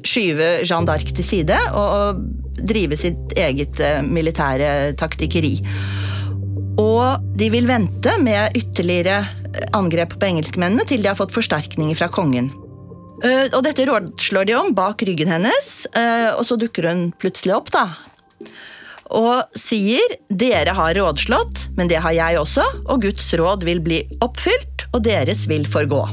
skyve 0.07 0.61
Jeanne 0.63 0.87
d'Arc 0.87 1.13
til 1.15 1.25
side 1.25 1.57
og, 1.75 2.25
drive 2.57 2.97
sitt 2.97 3.35
eget 3.37 3.77
uh, 3.85 3.99
militære 4.01 4.95
taktikkeri. 4.97 5.59
Og 6.81 7.27
de 7.37 7.51
vil 7.53 7.67
vente 7.69 8.15
med 8.17 8.57
ytterligere 8.57 9.19
angrep 9.77 10.17
på 10.17 10.29
engelskmennene 10.29 10.85
til 10.87 11.03
de 11.03 11.11
har 11.11 11.19
fått 11.19 11.35
forsterkninger 11.35 11.97
fra 11.99 12.09
kongen. 12.13 12.51
Uh, 13.23 13.49
og 13.49 13.63
dette 13.65 13.87
rådslår 13.89 14.49
de 14.49 14.57
om 14.57 14.75
bak 14.77 15.01
ryggen 15.07 15.31
hennes, 15.31 15.71
uh, 15.97 16.37
og 16.37 16.43
så 16.45 16.57
dukker 16.59 16.89
hun 16.89 17.07
plutselig 17.17 17.55
opp, 17.57 17.71
da. 17.73 17.87
Og 19.17 19.57
sier 19.57 20.17
'dere 20.27 20.75
har 20.75 20.93
rådslått, 20.99 21.69
men 21.77 21.87
det 21.87 22.03
har 22.03 22.11
jeg 22.11 22.37
også', 22.37 22.83
og 22.85 23.01
Guds 23.01 23.33
råd 23.33 23.63
vil 23.63 23.79
bli 23.81 24.03
oppfylt, 24.21 24.89
og 24.93 25.03
deres 25.07 25.47
vil 25.47 25.65
forgå. 25.65 26.03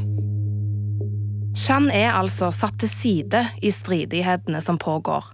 Jeanne 1.55 1.95
er 1.95 2.15
altså 2.15 2.51
satt 2.51 2.81
til 2.83 2.91
side 2.91 3.45
i 3.63 3.71
stridighetene 3.71 4.63
som 4.63 4.79
pågår. 4.79 5.27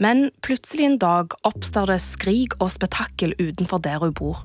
Men 0.00 0.28
plutselig 0.44 0.84
en 0.84 0.98
dag 1.00 1.32
oppstår 1.48 1.90
det 1.90 2.00
skrik 2.04 2.58
og 2.60 2.70
spetakkel 2.70 3.34
utenfor 3.40 3.80
der 3.82 3.98
hun 4.02 4.12
bor. 4.14 4.44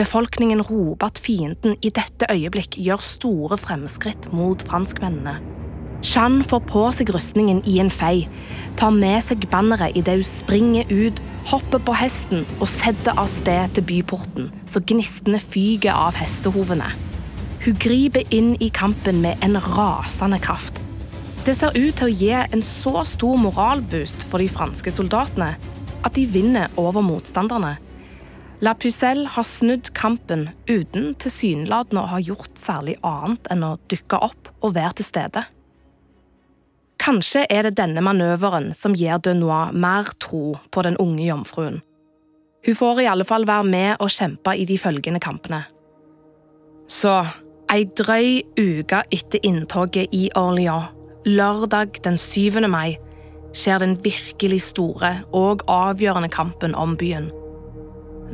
Befolkningen 0.00 0.62
roper 0.64 1.10
at 1.10 1.18
fienden 1.20 1.74
i 1.84 1.90
dette 1.92 2.24
øyeblikk 2.32 2.78
gjør 2.80 3.02
store 3.04 3.56
fremskritt 3.60 4.30
mot 4.32 4.62
franskmennene. 4.64 5.34
Jeanne 6.00 6.46
får 6.48 6.62
på 6.70 6.84
seg 6.96 7.10
rustningen 7.12 7.58
i 7.68 7.74
en 7.82 7.90
fei, 7.92 8.22
tar 8.80 8.94
med 8.96 9.20
seg 9.26 9.44
banneret 9.52 9.98
idet 10.00 10.14
hun 10.16 10.24
springer 10.24 10.88
ut, 10.88 11.20
hopper 11.50 11.82
på 11.84 11.96
hesten 12.00 12.46
og 12.62 12.70
setter 12.70 13.20
av 13.20 13.28
sted 13.28 13.76
til 13.76 13.84
byporten, 13.90 14.48
så 14.64 14.80
gnistene 14.80 15.42
fyker 15.42 15.92
av 15.92 16.16
hestehovene. 16.16 16.88
Hun 17.66 17.76
griper 17.84 18.24
inn 18.32 18.54
i 18.56 18.70
kampen 18.72 19.20
med 19.20 19.44
en 19.44 19.60
rasende 19.60 20.40
kraft. 20.40 20.80
Det 21.44 21.58
ser 21.58 21.76
ut 21.76 22.00
til 22.00 22.08
å 22.08 22.16
gi 22.22 22.32
en 22.40 22.64
så 22.64 23.04
stor 23.04 23.36
moralboost 23.44 24.24
for 24.32 24.40
de 24.40 24.48
franske 24.48 24.96
soldatene 24.96 25.52
at 26.00 26.16
de 26.16 26.24
vinner 26.24 26.72
over 26.80 27.04
motstanderne. 27.04 27.76
La 28.60 28.74
Pucelle 28.76 29.24
har 29.24 29.44
snudd 29.48 29.88
kampen 29.96 30.50
uten 30.68 31.14
tilsynelatende 31.16 32.02
å 32.02 32.10
ha 32.10 32.18
gjort 32.20 32.58
særlig 32.60 32.98
annet 33.06 33.48
enn 33.52 33.64
å 33.64 33.78
dukke 33.88 34.20
opp 34.20 34.50
og 34.60 34.74
være 34.76 34.98
til 34.98 35.08
stede. 35.08 35.44
Kanskje 37.00 37.46
er 37.48 37.64
det 37.64 37.78
denne 37.78 38.04
manøveren 38.04 38.74
som 38.76 38.92
gir 38.92 39.22
Denois 39.24 39.72
mer 39.72 40.12
tro 40.20 40.58
på 40.68 40.84
den 40.84 41.00
unge 41.00 41.24
jomfruen. 41.24 41.80
Hun 42.66 42.76
får 42.76 43.00
i 43.00 43.08
alle 43.08 43.24
fall 43.24 43.48
være 43.48 43.64
med 43.64 44.04
og 44.04 44.12
kjempe 44.12 44.52
i 44.52 44.68
de 44.68 44.76
følgende 44.76 45.24
kampene. 45.24 45.62
Så, 46.84 47.22
ei 47.72 47.86
drøy 47.96 48.42
uke 48.60 49.00
etter 49.08 49.40
inntoget 49.46 50.12
i 50.12 50.26
Orléans 50.36 50.92
Lørdag 51.24 52.02
den 52.04 52.16
7. 52.20 52.60
mai 52.68 52.98
skjer 53.56 53.80
den 53.80 53.96
virkelig 54.04 54.62
store 54.68 55.18
og 55.36 55.64
avgjørende 55.68 56.28
kampen 56.32 56.76
om 56.76 56.96
byen. 57.00 57.30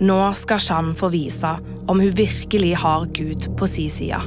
Nå 0.01 0.19
skal 0.37 0.61
Shan 0.61 0.95
få 0.97 1.09
vise 1.09 1.57
om 1.89 2.01
hun 2.01 2.13
virkelig 2.13 2.75
har 2.77 3.07
Gud 3.17 3.47
på 3.57 3.69
si 3.71 3.87
side. 3.89 4.19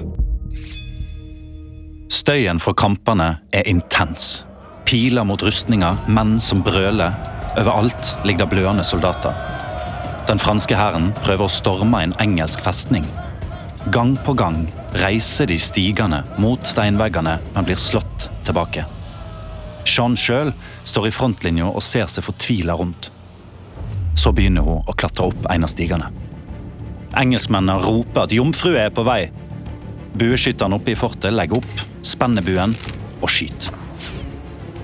Støyen 2.10 2.58
fra 2.62 2.74
kampene 2.74 3.28
er 3.54 3.68
intens. 3.70 4.48
Piler 4.90 5.28
mot 5.30 5.42
rustninger, 5.46 6.00
menn 6.10 6.40
som 6.42 6.64
brøler. 6.66 7.14
Overalt 7.60 8.16
ligger 8.26 8.48
det 8.48 8.56
blødende 8.56 8.84
soldater. 8.84 9.38
Den 10.30 10.42
franske 10.42 10.78
hæren 10.78 11.12
prøver 11.22 11.46
å 11.46 11.54
storme 11.54 12.02
en 12.02 12.18
engelsk 12.22 12.66
festning. 12.66 13.06
Gang 13.94 14.16
på 14.26 14.34
gang 14.38 14.64
reiser 14.98 15.50
de 15.50 15.60
stigende 15.62 16.24
mot 16.42 16.66
steinveggene, 16.66 17.38
men 17.54 17.70
blir 17.70 17.78
slått 17.78 18.32
tilbake. 18.46 18.88
Jean 19.86 20.18
sjøl 20.18 20.52
står 20.84 21.10
i 21.10 21.14
frontlinja 21.14 21.70
og 21.70 21.86
ser 21.86 22.10
seg 22.10 22.26
fortvila 22.26 22.76
rundt. 22.78 23.14
Så 24.16 24.32
begynner 24.36 24.66
hun 24.66 24.84
å 24.86 24.96
klatre 24.96 25.30
opp 25.30 25.48
en 25.52 25.66
av 25.66 25.72
stigene. 25.72 26.10
Engelskmennene 27.18 27.82
roper 27.82 28.28
at 28.28 28.34
jomfru 28.36 28.76
er 28.78 28.92
på 28.94 29.06
vei. 29.08 29.24
Bueskytterne 30.20 30.78
oppe 30.78 30.94
i 30.94 30.98
fortet 31.00 31.34
legger 31.34 31.62
opp, 31.62 31.86
spenner 32.06 32.46
buen 32.46 32.76
og 33.20 33.30
skyter. 33.32 33.76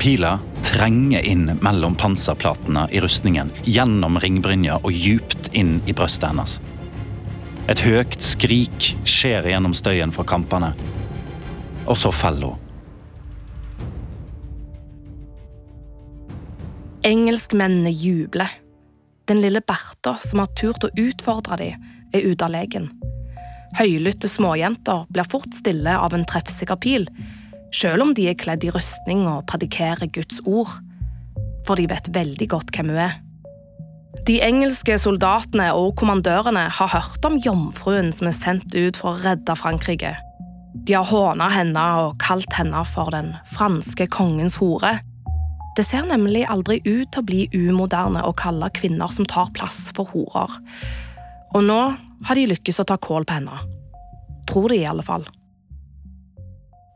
Pila 0.02 0.36
trenger 0.66 1.24
inn 1.26 1.48
mellom 1.64 1.96
panserplatene 1.98 2.88
i 2.92 3.02
rustningen, 3.04 3.52
gjennom 3.64 4.20
ringbrynja 4.22 4.80
og 4.82 4.92
djupt 4.94 5.52
inn 5.54 5.80
i 5.86 5.96
brøstet 5.96 6.30
hennes. 6.32 6.58
Et 7.72 7.82
høyt 7.82 8.20
skrik 8.22 8.92
skjer 9.10 9.48
gjennom 9.50 9.74
støyen 9.74 10.14
fra 10.14 10.26
kampene. 10.28 10.74
Og 11.86 11.98
så 11.98 12.12
faller 12.14 12.54
hun. 12.54 12.62
Engelskmennene 17.06 17.92
jubler. 17.94 18.50
Den 19.26 19.42
lille 19.42 19.62
Bertha 19.66 20.16
som 20.22 20.44
har 20.44 20.52
turt 20.58 20.86
å 20.86 20.94
utfordre 21.02 21.58
dem, 21.58 21.86
er 22.14 22.28
ute 22.30 22.46
av 22.46 22.54
leken. 22.54 22.92
Høylytte 23.76 24.30
småjenter 24.32 25.08
blir 25.12 25.28
fort 25.28 25.52
stille 25.58 25.96
av 25.98 26.14
en 26.16 26.26
treffsikker 26.30 26.78
pil, 26.80 27.08
selv 27.76 28.06
om 28.06 28.14
de 28.16 28.30
er 28.30 28.38
kledd 28.40 28.64
i 28.64 28.72
rustning 28.72 29.26
og 29.28 29.48
predikerer 29.50 30.12
Guds 30.14 30.40
ord. 30.46 30.72
For 31.66 31.76
de 31.80 31.90
vet 31.90 32.12
veldig 32.14 32.48
godt 32.54 32.72
hvem 32.76 32.94
hun 32.94 33.02
er. 33.08 33.18
De 34.26 34.38
engelske 34.46 34.96
soldatene 35.02 35.68
og 35.76 35.98
kommandørene 36.00 36.70
har 36.78 36.94
hørt 36.94 37.26
om 37.28 37.36
jomfruen 37.42 38.14
som 38.16 38.30
er 38.30 38.38
sendt 38.38 38.78
ut 38.78 38.98
for 38.98 39.12
å 39.12 39.24
redde 39.26 39.58
Frankrike. 39.60 40.14
De 40.86 40.96
har 40.96 41.10
håna 41.10 41.50
henne 41.52 41.84
og 42.00 42.16
kalt 42.22 42.56
henne 42.56 42.82
for 42.88 43.12
den 43.14 43.34
franske 43.52 44.08
kongens 44.14 44.58
hore. 44.62 45.00
Det 45.76 45.84
ser 45.84 46.06
nemlig 46.08 46.46
aldri 46.48 46.80
ut 46.86 47.10
til 47.12 47.20
å 47.22 47.28
bli 47.28 47.46
umoderne 47.52 48.24
å 48.24 48.36
kalle 48.38 48.72
kvinner 48.76 49.12
som 49.12 49.28
tar 49.28 49.52
plass, 49.56 49.90
for 49.96 50.08
horer. 50.14 50.54
Og 51.56 51.66
nå 51.68 51.80
har 52.26 52.40
de 52.40 52.46
lykkes 52.48 52.80
å 52.80 52.88
ta 52.88 52.96
kål 52.96 53.28
på 53.28 53.40
henne. 53.40 53.60
Tror 54.48 54.72
de, 54.72 54.80
i 54.80 54.88
alle 54.88 55.04
fall. 55.04 55.26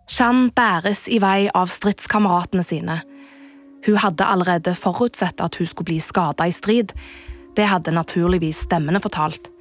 Jeanne 0.10 0.50
bæres 0.56 1.06
i 1.12 1.20
vei 1.22 1.50
av 1.54 1.70
stridskameratene 1.70 2.64
sine. 2.66 3.02
Hun 3.86 4.00
hadde 4.02 4.26
allerede 4.26 4.74
forutsett 4.76 5.44
at 5.44 5.60
hun 5.60 5.68
skulle 5.70 5.92
bli 5.92 6.00
skada 6.04 6.48
i 6.48 6.56
strid. 6.56 6.96
Det 7.56 7.68
hadde 7.70 7.94
naturligvis 7.96 8.64
stemmene 8.66 9.02
fortalt. 9.04 9.52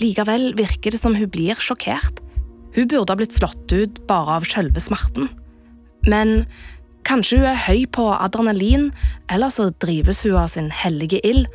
Likevel 0.00 0.52
virker 0.58 0.94
det 0.94 1.00
som 1.02 1.14
hun 1.18 1.30
blir 1.30 1.58
sjokkert. 1.62 2.22
Hun 2.74 2.88
burde 2.90 3.12
ha 3.12 3.18
blitt 3.18 3.36
slått 3.36 3.74
ut 3.74 4.00
bare 4.08 4.38
av 4.38 4.46
selve 4.48 4.82
smerten. 4.82 5.28
Men 6.10 6.44
kanskje 7.04 7.40
hun 7.40 7.48
er 7.52 7.64
høy 7.68 7.86
på 7.92 8.08
adrenalin, 8.16 8.90
eller 9.30 9.52
så 9.52 9.70
drives 9.82 10.22
hun 10.24 10.38
av 10.40 10.52
sin 10.52 10.70
hellige 10.72 11.20
ild 11.24 11.48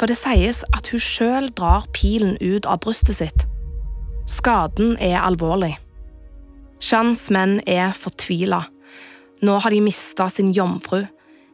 for 0.00 0.08
det 0.08 0.16
sies 0.16 0.62
at 0.72 0.88
hun 0.88 1.02
sjøl 1.04 1.50
drar 1.52 1.84
pilen 1.92 2.38
ut 2.40 2.64
av 2.64 2.80
brystet 2.80 3.18
sitt. 3.18 3.44
Skaden 4.30 4.94
er 4.96 5.18
alvorlig. 5.20 5.74
Jeans 6.80 7.26
menn 7.28 7.58
er 7.68 7.92
fortvila. 7.92 8.62
Nå 9.44 9.58
har 9.60 9.74
de 9.74 9.82
mista 9.84 10.30
sin 10.32 10.54
jomfru, 10.56 11.02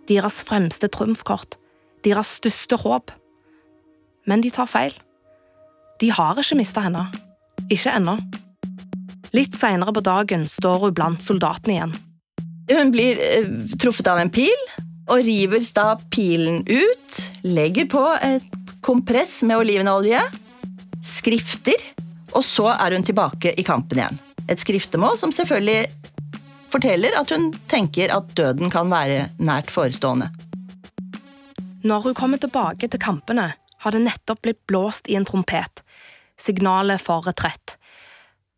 deres 0.06 0.38
fremste 0.46 0.86
trumfkort, 0.94 1.58
deres 2.06 2.36
største 2.38 2.78
håp. 2.84 3.10
Men 4.30 4.46
de 4.46 4.54
tar 4.54 4.70
feil. 4.70 4.94
De 5.98 6.12
har 6.14 6.38
ikke 6.38 6.60
mista 6.60 6.86
henne. 6.86 7.08
Ikke 7.66 7.96
ennå. 7.98 8.20
Litt 9.34 9.58
seinere 9.58 9.90
på 9.90 10.06
dagen 10.06 10.46
står 10.46 10.84
hun 10.86 10.94
blant 10.94 11.24
soldatene 11.24 11.80
igjen. 11.80 11.96
Hun 12.70 12.90
blir 12.90 13.20
eh, 13.22 13.48
truffet 13.78 14.06
av 14.10 14.18
en 14.18 14.30
pil 14.32 14.66
og 15.06 15.22
river 15.22 15.62
da 15.76 15.92
pilen 16.10 16.64
ut. 16.66 17.18
Legger 17.46 17.86
på 17.90 18.02
et 18.22 18.56
kompress 18.82 19.38
med 19.46 19.62
olivenolje. 19.62 20.22
Skrifter. 21.06 21.84
Og 22.34 22.42
så 22.44 22.72
er 22.74 22.96
hun 22.96 23.06
tilbake 23.06 23.54
i 23.54 23.64
kampen 23.66 24.00
igjen. 24.02 24.18
Et 24.50 24.58
skriftemål 24.58 25.18
som 25.18 25.32
selvfølgelig 25.34 25.86
forteller 26.70 27.14
at 27.18 27.30
hun 27.32 27.52
tenker 27.70 28.12
at 28.12 28.34
døden 28.36 28.70
kan 28.70 28.90
være 28.90 29.30
nært 29.38 29.70
forestående. 29.72 30.28
Når 31.86 32.08
hun 32.08 32.18
kommer 32.18 32.42
tilbake 32.42 32.90
til 32.90 33.00
kampene, 33.00 33.52
har 33.54 33.94
det 33.94 34.02
nettopp 34.02 34.42
blitt 34.42 34.62
blåst 34.66 35.06
i 35.06 35.14
en 35.14 35.26
trompet. 35.28 35.84
Signalet 36.40 37.00
for 37.00 37.22
retrett. 37.28 37.76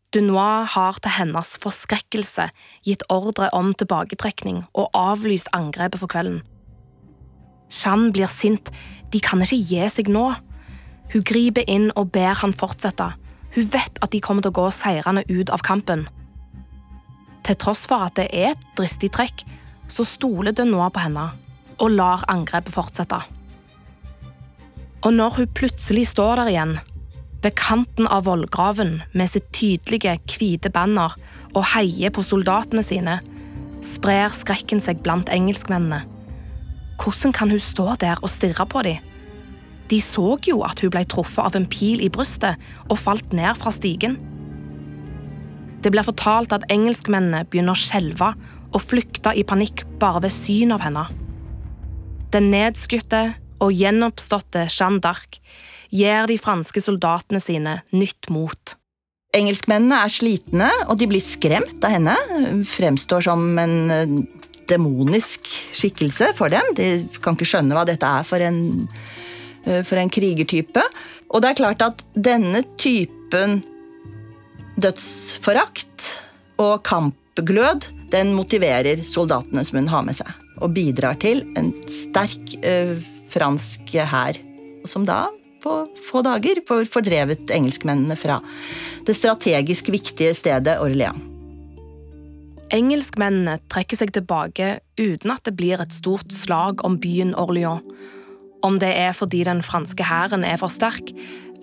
Dunois 0.09 0.65
har 0.73 0.97
til 0.97 1.13
hennes 1.19 1.49
forskrekkelse 1.61 2.47
gitt 2.87 3.03
ordre 3.13 3.51
om 3.53 3.75
tilbaketrekning 3.77 4.63
og 4.73 4.89
avlyst 4.97 5.51
angrepet 5.53 6.01
for 6.01 6.09
kvelden. 6.09 6.39
Jeanne 7.69 8.09
blir 8.15 8.31
sint, 8.31 8.71
de 9.13 9.21
kan 9.21 9.43
ikke 9.45 9.59
gi 9.61 9.83
seg 9.93 10.09
nå. 10.09 10.31
Hun 11.13 11.25
griper 11.29 11.67
inn 11.69 11.91
og 11.93 12.09
ber 12.15 12.41
han 12.41 12.57
fortsette. 12.57 13.11
Hun 13.53 13.69
vet 13.69 14.01
at 14.01 14.09
de 14.09 14.21
kommer 14.25 14.41
til 14.41 14.49
å 14.49 14.59
gå 14.63 14.67
seirende 14.73 15.27
ut 15.29 15.53
av 15.53 15.61
kampen. 15.65 16.07
Til 17.45 17.61
tross 17.61 17.85
for 17.89 18.09
at 18.09 18.17
det 18.17 18.31
er 18.33 18.55
et 18.55 18.67
dristig 18.77 19.11
trekk, 19.13 19.45
så 19.89 20.05
stoler 20.05 20.57
Dunois 20.57 20.89
på 20.93 21.05
henne 21.05 21.29
og 21.79 21.93
lar 21.93 22.25
angrepet 22.33 22.73
fortsette. 22.73 23.21
Og 25.05 25.13
når 25.13 25.37
hun 25.37 25.53
plutselig 25.53 26.09
står 26.09 26.41
der 26.41 26.49
igjen, 26.51 26.79
ved 27.43 27.55
kanten 27.55 28.07
av 28.07 28.25
vollgraven 28.27 28.99
med 29.15 29.31
sitt 29.31 29.47
tydelige, 29.55 30.17
hvite 30.27 30.71
banner 30.73 31.15
og 31.53 31.67
heier 31.73 32.11
på 32.13 32.23
soldatene 32.25 32.83
sine, 32.83 33.19
sprer 33.85 34.33
skrekken 34.35 34.81
seg 34.83 35.03
blant 35.05 35.31
engelskmennene. 35.31 36.03
Hvordan 36.99 37.33
kan 37.35 37.51
hun 37.53 37.61
stå 37.63 37.93
der 38.01 38.19
og 38.19 38.31
stirre 38.31 38.65
på 38.67 38.83
dem? 38.83 39.05
De 39.89 40.01
så 40.03 40.35
jo 40.45 40.59
at 40.67 40.83
hun 40.83 40.91
ble 40.93 41.05
truffet 41.09 41.47
av 41.47 41.55
en 41.57 41.69
pil 41.69 42.03
i 42.03 42.11
brystet 42.13 42.59
og 42.89 42.99
falt 42.99 43.31
ned 43.33 43.57
fra 43.57 43.71
stigen. 43.73 44.19
Det 45.79 45.93
blir 45.95 46.05
fortalt 46.05 46.53
at 46.53 46.67
engelskmennene 46.69 47.45
begynner 47.49 47.73
å 47.73 47.79
skjelve 47.79 48.33
og 48.69 48.83
flykte 48.83 49.31
i 49.33 49.45
panikk 49.47 49.85
bare 50.01 50.25
ved 50.27 50.35
syn 50.35 50.75
av 50.75 50.83
henne. 50.83 51.07
Den 52.35 52.51
nedskutte 52.51 53.23
og 53.63 53.73
gjenoppståtte 53.73 54.67
Jeanne 54.67 55.01
d'Arc 55.01 55.39
gir 55.89 56.27
de 56.29 56.37
franske 56.41 56.81
soldatene 56.83 57.41
sine 57.43 57.79
nytt 57.95 58.29
mot. 58.33 58.75
Engelskmennene 59.35 59.99
er 60.05 60.09
slitne, 60.09 60.69
og 60.89 60.97
de 60.97 61.07
blir 61.09 61.21
skremt 61.21 61.83
av 61.85 61.93
henne. 61.93 62.15
Fremstår 62.65 63.27
som 63.27 63.43
en 63.61 63.75
eh, 63.93 64.15
demonisk 64.69 65.45
skikkelse 65.77 66.31
for 66.37 66.53
dem. 66.53 66.65
De 66.77 66.89
kan 67.21 67.37
ikke 67.37 67.47
skjønne 67.51 67.77
hva 67.77 67.85
dette 67.89 68.09
er 68.09 68.25
for 68.25 68.41
en, 68.41 68.87
eh, 69.65 69.83
for 69.85 70.01
en 70.01 70.09
krigertype. 70.09 70.83
Og 71.29 71.43
det 71.43 71.51
er 71.51 71.59
klart 71.61 71.85
at 71.85 72.01
denne 72.17 72.63
typen 72.81 73.59
dødsforakt 74.81 76.09
og 76.59 76.81
kampglød, 76.87 77.91
den 78.09 78.33
motiverer 78.33 79.03
soldatene 79.05 79.61
som 79.67 79.77
hun 79.77 79.93
har 79.93 80.05
med 80.07 80.17
seg. 80.17 80.29
Og 80.59 80.73
bidrar 80.73 81.19
til 81.21 81.45
en 81.59 81.69
sterk 81.85 82.55
ø, 82.63 82.73
eh, 82.97 83.09
fransk 83.29 83.93
hær. 84.09 84.41
Som 84.89 85.05
da 85.05 85.27
på 85.63 85.73
få 86.09 86.21
dager 86.25 86.61
fordrevet 86.67 87.51
engelskmennene 87.53 88.17
fra 88.19 88.39
det 89.07 89.15
strategisk 89.17 89.91
viktige 89.93 90.35
stedet 90.37 90.79
Orléans. 90.83 91.25
Engelskmennene 92.69 93.57
trekker 93.71 93.97
seg 93.97 94.11
tilbake 94.13 94.75
uten 94.99 95.31
at 95.33 95.41
det 95.47 95.55
blir 95.57 95.81
et 95.81 95.95
stort 95.95 96.29
slag 96.33 96.83
om 96.85 96.99
byen 97.01 97.33
Orléans. 97.33 97.81
Om 98.61 98.77
det 98.81 98.91
er 98.93 99.15
fordi 99.15 99.41
den 99.47 99.63
franske 99.65 100.05
hæren 100.05 100.43
er 100.45 100.59
for 100.61 100.69
sterk, 100.69 101.13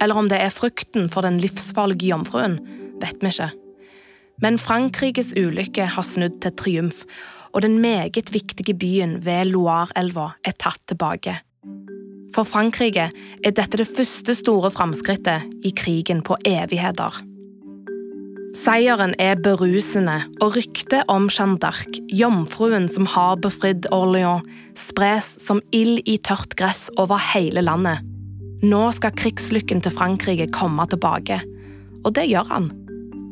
eller 0.01 0.19
om 0.19 0.31
det 0.33 0.41
er 0.41 0.55
frykten 0.55 1.11
for 1.13 1.23
den 1.27 1.39
livsfarlige 1.43 2.11
jomfruen, 2.11 2.59
vet 3.01 3.23
vi 3.23 3.31
ikke. 3.31 3.51
Men 4.43 4.59
Frankrikes 4.61 5.33
ulykke 5.37 5.87
har 5.95 6.05
snudd 6.05 6.41
til 6.43 6.57
triumf, 6.59 7.05
og 7.57 7.63
den 7.65 7.79
meget 7.81 8.33
viktige 8.35 8.77
byen 8.77 9.21
ved 9.25 9.53
Loire-elva 9.53 10.35
er 10.45 10.57
tatt 10.61 10.83
tilbake. 10.89 11.39
For 12.37 12.45
Frankrike 12.45 13.07
er 13.09 13.55
dette 13.57 13.79
det 13.81 13.89
første 13.89 14.35
store 14.37 14.69
framskrittet 14.69 15.47
i 15.65 15.71
krigen 15.73 16.21
på 16.21 16.37
evigheter. 16.45 17.23
Seieren 18.57 19.15
er 19.21 19.39
berusende, 19.41 20.19
og 20.45 20.57
ryktet 20.57 21.09
om 21.13 21.31
Jeanne 21.33 21.57
d'Arc, 21.63 21.97
jomfruen 22.13 22.91
som 22.93 23.09
har 23.09 23.41
befridd 23.41 23.89
Orléans, 23.95 24.45
spres 24.77 25.31
som 25.41 25.63
ild 25.77 26.05
i 26.05 26.19
tørt 26.21 26.59
gress 26.61 26.91
over 27.01 27.21
hele 27.33 27.65
landet. 27.65 28.05
Nå 28.65 28.85
skal 28.97 29.17
krigslykken 29.17 29.81
til 29.85 29.97
Frankrike 29.97 30.51
komme 30.53 30.85
tilbake, 30.93 31.41
og 32.05 32.17
det 32.21 32.29
gjør 32.29 32.53
han. 32.53 32.71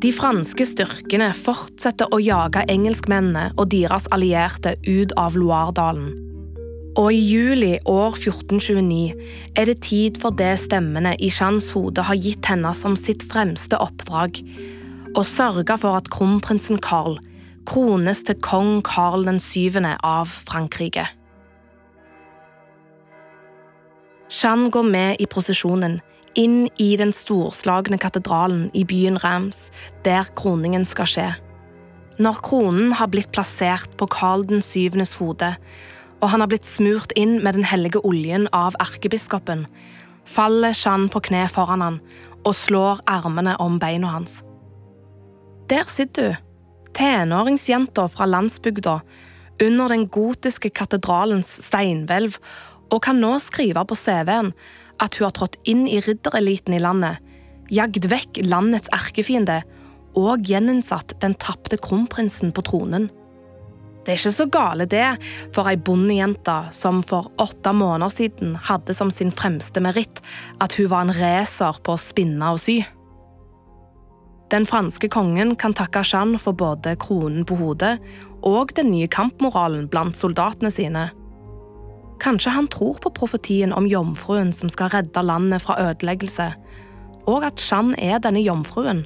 De 0.00 0.12
franske 0.16 0.64
styrkene 0.68 1.32
fortsetter 1.36 2.08
å 2.12 2.24
jage 2.24 2.64
engelskmennene 2.72 3.50
og 3.56 3.72
deres 3.72 4.08
allierte 4.12 4.78
ut 4.88 5.12
av 5.20 5.36
Loiredalen. 5.36 6.23
Og 6.94 7.10
i 7.10 7.18
juli 7.18 7.72
år 7.90 8.14
1429 8.14 9.14
er 9.58 9.66
det 9.66 9.80
tid 9.82 10.20
for 10.22 10.30
det 10.38 10.52
stemmene 10.62 11.16
i 11.18 11.26
Jeannes 11.26 11.72
hode 11.74 12.04
har 12.06 12.14
gitt 12.14 12.46
henne 12.46 12.70
som 12.78 12.94
sitt 12.94 13.24
fremste 13.26 13.80
oppdrag 13.82 14.38
å 15.18 15.24
sørge 15.26 15.74
for 15.82 15.98
at 15.98 16.10
kronprinsen 16.14 16.78
Carl 16.82 17.18
krones 17.66 18.22
til 18.22 18.38
kong 18.44 18.78
Carl 18.86 19.26
7. 19.26 19.80
av 20.04 20.30
Frankrike. 20.46 21.06
Jeanne 24.30 24.70
går 24.70 24.86
med 24.86 25.22
i 25.22 25.26
prosesjonen 25.30 25.98
inn 26.38 26.68
i 26.82 26.92
den 26.98 27.12
storslagne 27.14 27.98
katedralen 28.02 28.68
i 28.74 28.84
byen 28.86 29.18
Rams, 29.22 29.68
der 30.06 30.30
kroningen 30.38 30.86
skal 30.86 31.10
skje. 31.10 31.26
Når 32.22 32.40
kronen 32.46 32.94
har 32.94 33.10
blitt 33.10 33.32
plassert 33.34 33.90
på 33.98 34.06
Carl 34.10 34.46
7.s 34.46 35.16
hode, 35.18 35.54
og 36.24 36.30
han 36.32 36.40
har 36.40 36.48
blitt 36.48 36.64
smurt 36.64 37.12
inn 37.20 37.36
med 37.44 37.58
den 37.58 37.66
hellige 37.68 38.00
oljen 38.08 38.46
av 38.56 38.78
erkebiskopen, 38.80 39.66
faller 40.24 40.72
Jeanne 40.72 41.10
på 41.12 41.20
kne 41.28 41.42
foran 41.52 41.84
han 41.84 41.98
og 42.48 42.54
slår 42.56 43.02
armene 43.12 43.58
om 43.60 43.76
beina 43.80 44.14
hans. 44.14 44.38
Der 45.68 45.84
sitter 45.84 46.32
hun, 46.32 46.40
tenåringsjenta 46.94 48.06
fra 48.08 48.28
landsbygda, 48.30 49.00
under 49.62 49.90
den 49.90 50.06
gotiske 50.08 50.70
katedralens 50.74 51.50
steinhvelv 51.66 52.38
og 52.92 53.02
kan 53.04 53.20
nå 53.20 53.32
skrive 53.42 53.82
på 53.86 53.96
CV-en 53.98 54.52
at 55.02 55.18
hun 55.18 55.26
har 55.26 55.34
trådt 55.36 55.58
inn 55.68 55.84
i 55.90 56.00
riddereliten 56.02 56.76
i 56.76 56.80
landet, 56.82 57.20
jagd 57.74 58.08
vekk 58.10 58.40
landets 58.46 58.88
erkefiende 58.94 59.60
og 60.16 60.46
gjeninnsatt 60.46 61.16
den 61.20 61.36
tapte 61.42 61.78
kronprinsen 61.82 62.54
på 62.54 62.64
tronen. 62.66 63.10
Det 64.04 64.12
er 64.12 64.18
ikke 64.20 64.34
så 64.36 64.46
gale, 64.52 64.84
det, 64.84 65.06
for 65.56 65.68
ei 65.70 65.78
bondejente 65.80 66.56
som 66.76 67.00
for 67.06 67.30
åtte 67.40 67.72
måneder 67.72 68.12
siden 68.12 68.52
hadde 68.68 68.92
som 68.96 69.08
sin 69.10 69.32
fremste 69.32 69.80
meritt 69.80 70.20
at 70.60 70.76
hun 70.76 70.90
var 70.92 71.06
en 71.06 71.14
racer 71.16 71.80
på 71.80 71.94
å 71.96 72.00
spinne 72.00 72.52
og 72.52 72.60
sy. 72.60 72.82
Den 74.52 74.68
franske 74.68 75.08
kongen 75.08 75.54
kan 75.56 75.72
takke 75.74 76.04
Jeanne 76.04 76.38
for 76.38 76.52
både 76.52 76.98
kronen 77.00 77.46
på 77.48 77.56
hodet 77.58 77.96
og 78.44 78.74
den 78.76 78.92
nye 78.92 79.08
kampmoralen 79.08 79.88
blant 79.88 80.20
soldatene 80.20 80.70
sine. 80.70 81.08
Kanskje 82.22 82.52
han 82.54 82.68
tror 82.70 83.00
på 83.02 83.10
profetien 83.16 83.72
om 83.74 83.88
jomfruen 83.88 84.52
som 84.54 84.70
skal 84.70 84.92
redde 84.92 85.24
landet 85.24 85.64
fra 85.64 85.78
ødeleggelse, 85.88 86.52
og 87.24 87.48
at 87.48 87.64
Jeanne 87.64 87.96
er 87.96 88.20
denne 88.22 88.44
jomfruen. 88.44 89.02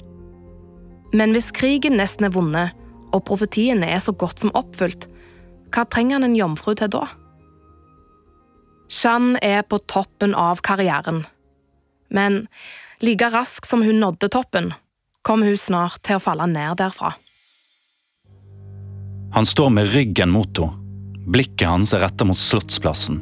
Men 1.15 1.33
hvis 1.33 1.53
krigen 1.55 1.97
nesten 1.97 2.29
er 2.29 2.35
vunnet, 2.35 2.75
og 3.13 3.25
profetien 3.29 3.85
er 3.85 3.99
så 4.03 4.13
godt 4.13 4.45
som 4.45 4.55
oppfylt, 4.59 5.09
hva 5.75 5.85
trenger 5.85 6.19
han 6.19 6.31
en 6.31 6.37
jomfru 6.37 6.75
til 6.79 6.91
da? 6.93 7.05
Jeanne 8.89 9.41
er 9.45 9.65
på 9.69 9.81
toppen 9.85 10.35
av 10.35 10.63
karrieren. 10.65 11.27
Men 12.09 12.47
like 13.05 13.29
raskt 13.33 13.69
som 13.69 13.85
hun 13.85 14.01
nådde 14.01 14.31
toppen, 14.33 14.73
kom 15.23 15.45
hun 15.45 15.59
snart 15.61 16.01
til 16.07 16.17
å 16.17 16.25
falle 16.25 16.49
ned 16.49 16.79
derfra. 16.81 17.13
Han 19.37 19.45
står 19.47 19.75
med 19.77 19.91
ryggen 19.93 20.33
mot 20.33 20.57
henne. 20.57 20.85
Blikket 21.29 21.69
hans 21.69 21.91
er 21.93 22.01
retta 22.01 22.25
mot 22.25 22.41
Slottsplassen. 22.41 23.19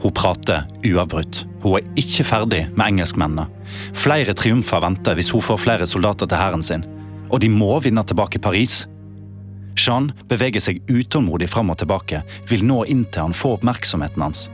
Hun 0.00 0.12
prater 0.16 0.62
uavbrutt. 0.88 1.42
Hun 1.60 1.74
er 1.76 2.00
ikke 2.00 2.24
ferdig 2.24 2.62
med 2.72 2.86
engelskmennene. 2.86 3.44
Flere 3.92 4.32
triumfer 4.32 4.80
venter 4.80 5.18
hvis 5.18 5.28
hun 5.34 5.44
får 5.44 5.60
flere 5.60 5.88
soldater 5.88 6.30
til 6.30 6.40
hæren 6.40 6.64
sin. 6.64 6.86
Og 7.28 7.42
de 7.44 7.50
må 7.52 7.74
vinne 7.84 8.00
tilbake 8.08 8.40
Paris. 8.40 8.86
Jean 9.76 10.12
beveger 10.30 10.62
seg 10.62 10.82
utålmodig 10.90 11.48
fram 11.50 11.72
og 11.72 11.78
tilbake, 11.80 12.22
vil 12.48 12.64
nå 12.66 12.84
inn 12.90 13.04
til 13.10 13.28
han 13.28 13.36
får 13.36 13.58
oppmerksomheten 13.58 14.22
hans. 14.22 14.46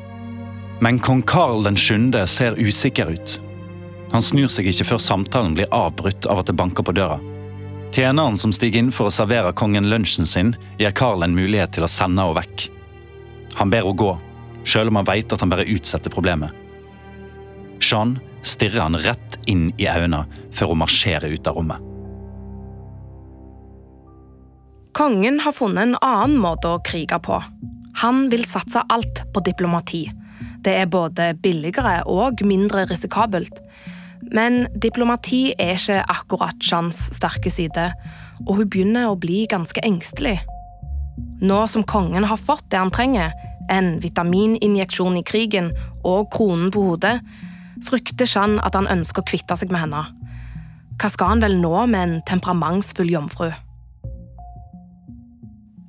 Men 0.81 0.99
kong 0.99 1.23
Karl 1.29 1.67
7. 1.77 2.13
ser 2.27 2.57
usikker 2.57 3.11
ut. 3.13 3.37
Han 4.13 4.23
snur 4.25 4.49
seg 4.51 4.71
ikke 4.71 4.89
før 4.95 5.03
samtalen 5.03 5.55
blir 5.55 5.71
avbrutt 5.75 6.27
av 6.27 6.41
at 6.41 6.49
det 6.49 6.57
banker 6.59 6.87
på 6.87 6.97
døra. 6.97 7.21
Tjeneren 7.91 8.39
som 8.39 8.53
stiger 8.55 8.81
inn 8.81 8.93
for 8.95 9.11
å 9.11 9.15
servere 9.15 9.53
kongen 9.53 9.89
lunsjen 9.91 10.27
sin, 10.27 10.55
gir 10.79 10.95
Karl 10.97 11.27
en 11.27 11.35
mulighet 11.37 11.75
til 11.75 11.85
å 11.85 11.91
sende 11.91 12.23
henne 12.23 12.39
vekk. 12.39 12.67
Han 13.59 13.71
ber 13.71 13.85
henne 13.85 13.99
gå, 13.99 14.15
selv 14.65 14.93
om 14.93 15.01
han 15.01 15.11
vet 15.11 15.33
at 15.35 15.43
han 15.43 15.53
bare 15.53 15.69
utsetter 15.69 16.13
problemet. 16.15 16.55
Jean 17.81 18.19
stirrer 18.47 18.85
han 18.87 18.99
rett 19.05 19.39
inn 19.51 19.71
i 19.77 19.89
øynene 19.91 20.25
før 20.55 20.73
hun 20.73 20.85
marsjerer 20.85 21.33
ut 21.35 21.51
av 21.51 21.59
rommet. 21.59 21.90
Kongen 24.93 25.41
har 25.41 25.55
funnet 25.55 25.83
en 25.87 25.99
annen 26.03 26.41
måte 26.43 26.71
å 26.71 26.81
krige 26.83 27.21
på. 27.23 27.39
Han 28.03 28.25
vil 28.33 28.43
satse 28.49 28.83
alt 28.91 29.23
på 29.35 29.43
diplomati. 29.47 30.09
Det 30.65 30.73
er 30.83 30.91
både 30.91 31.31
billigere 31.43 32.01
og 32.11 32.43
mindre 32.45 32.87
risikabelt. 32.91 33.61
Men 34.35 34.67
diplomati 34.83 35.53
er 35.59 35.77
ikke 35.79 36.01
akkurat 36.11 36.59
Jeans 36.65 36.99
sterke 37.17 37.53
side, 37.53 37.87
og 38.47 38.59
hun 38.59 38.69
begynner 38.73 39.09
å 39.09 39.19
bli 39.21 39.45
ganske 39.51 39.83
engstelig. 39.87 40.41
Nå 41.41 41.63
som 41.71 41.87
kongen 41.87 42.27
har 42.29 42.41
fått 42.41 42.67
det 42.73 42.83
han 42.83 42.93
trenger, 42.93 43.33
en 43.71 43.95
vitamininjeksjon 44.03 45.21
i 45.21 45.25
krigen 45.27 45.71
og 46.03 46.29
kronen 46.35 46.75
på 46.75 46.83
hodet, 46.91 47.21
frykter 47.87 48.29
Jean 48.29 48.59
at 48.61 48.77
han 48.77 48.91
ønsker 48.91 49.23
å 49.23 49.31
kvitte 49.31 49.57
seg 49.57 49.73
med 49.73 49.87
henne. 49.87 50.05
Hva 51.01 51.09
skal 51.09 51.37
han 51.37 51.45
vel 51.47 51.61
nå 51.63 51.87
med 51.89 52.01
en 52.03 52.23
temperamentsfull 52.29 53.15
jomfru? 53.15 53.53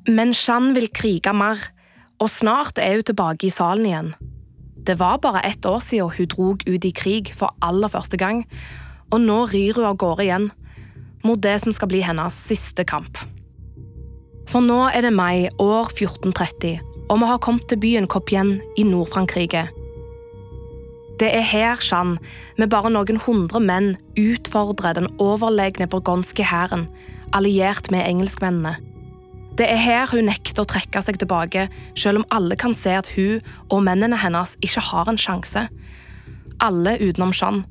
Men 0.09 0.33
Jeanne 0.33 0.73
vil 0.73 0.89
krige 0.89 1.33
mer, 1.33 1.59
og 2.21 2.29
snart 2.29 2.79
er 2.81 2.97
hun 2.97 3.05
tilbake 3.05 3.45
i 3.47 3.53
salen 3.53 3.85
igjen. 3.85 4.13
Det 4.81 4.95
var 4.97 5.19
bare 5.21 5.43
ett 5.45 5.65
år 5.65 5.79
siden 5.79 6.09
hun 6.17 6.27
drog 6.27 6.63
ut 6.65 6.85
i 6.85 6.91
krig 6.91 7.33
for 7.37 7.53
aller 7.61 7.87
første 7.87 8.17
gang, 8.17 8.47
og 9.11 9.21
nå 9.21 9.45
rir 9.51 9.77
hun 9.77 9.85
av 9.85 9.99
gårde 10.01 10.25
igjen, 10.25 10.49
mot 11.23 11.41
det 11.41 11.59
som 11.61 11.73
skal 11.75 11.91
bli 11.91 12.01
hennes 12.01 12.33
siste 12.33 12.85
kamp. 12.87 13.19
For 14.49 14.65
nå 14.65 14.87
er 14.89 15.05
det 15.05 15.13
mai 15.13 15.51
år 15.61 15.93
1430, 15.93 16.81
og 17.09 17.21
vi 17.21 17.29
har 17.29 17.43
kommet 17.45 17.69
til 17.69 17.79
byen 17.79 18.09
Copienne 18.09 18.57
i 18.77 18.87
Nord-Frankrike. 18.87 19.67
Det 21.21 21.29
er 21.29 21.45
her 21.45 21.77
Jeanne, 21.77 22.17
med 22.57 22.73
bare 22.73 22.89
noen 22.89 23.21
hundre 23.21 23.61
menn, 23.61 23.93
utfordrer 24.17 24.97
den 24.97 25.11
overlegne 25.21 25.85
burgonske 25.85 26.41
hæren, 26.49 26.87
alliert 27.37 27.91
med 27.93 28.07
engelskmennene. 28.09 28.79
Det 29.59 29.67
er 29.67 29.79
her 29.81 30.11
hun 30.13 30.29
nekter 30.29 30.63
å 30.63 30.69
trekke 30.69 31.01
seg 31.03 31.19
tilbake, 31.19 31.67
selv 31.99 32.21
om 32.21 32.27
alle 32.31 32.55
kan 32.59 32.75
se 32.77 32.93
at 32.95 33.11
hun 33.17 33.41
og 33.67 33.83
mennene 33.83 34.19
hennes 34.21 34.55
ikke 34.63 34.83
har 34.91 35.11
en 35.11 35.19
sjanse. 35.19 35.65
Alle 36.63 36.95
utenom 37.01 37.33
Jeanne. 37.35 37.67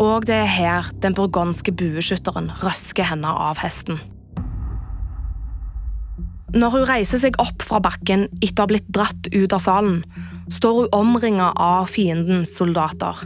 Og 0.00 0.24
det 0.28 0.36
er 0.36 0.48
her 0.48 0.88
den 1.04 1.16
burgonske 1.16 1.72
bueskytteren 1.76 2.50
røsker 2.62 3.08
henne 3.08 3.32
av 3.32 3.60
hesten. 3.60 4.00
Når 6.50 6.72
hun 6.74 6.86
reiser 6.88 7.20
seg 7.22 7.36
opp 7.40 7.62
fra 7.62 7.78
bakken 7.84 8.26
etter 8.40 8.62
å 8.62 8.64
ha 8.64 8.70
blitt 8.72 8.88
dratt 8.90 9.28
ut 9.30 9.52
av 9.54 9.60
salen, 9.62 10.00
står 10.50 10.80
hun 10.80 10.94
omringa 10.96 11.52
av 11.54 11.92
fiendens 11.92 12.56
soldater. 12.58 13.20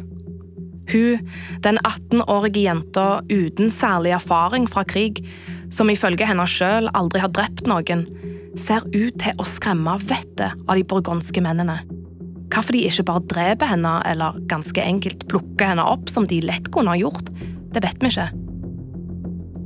Hun, 0.92 1.28
den 1.64 1.78
18-årige 1.80 2.66
jenta 2.66 3.06
uten 3.30 3.72
særlig 3.72 4.14
erfaring 4.18 4.68
fra 4.70 4.84
krig, 4.84 5.22
som 5.72 5.90
ifølge 5.90 6.28
henne 6.28 6.46
sjøl 6.48 6.90
aldri 6.94 7.22
har 7.24 7.32
drept 7.34 7.66
noen, 7.70 8.06
ser 8.58 8.84
ut 8.94 9.16
til 9.18 9.40
å 9.40 9.46
skremme 9.48 9.96
vettet 10.04 10.54
av 10.54 10.76
de 10.76 10.86
burgonske 10.86 11.42
mennene. 11.42 11.80
Hvorfor 12.54 12.76
de 12.76 12.84
ikke 12.86 13.06
bare 13.08 13.26
dreper 13.32 13.72
henne, 13.72 13.96
eller 14.06 14.38
ganske 14.50 14.82
enkelt 14.82 15.26
plukker 15.30 15.72
henne 15.72 15.86
opp 15.90 16.12
som 16.12 16.28
de 16.30 16.38
lett 16.44 16.70
kunne 16.74 16.94
ha 16.94 17.00
gjort, 17.00 17.32
det 17.74 17.82
vet 17.82 18.04
vi 18.04 18.12
ikke. 18.12 18.30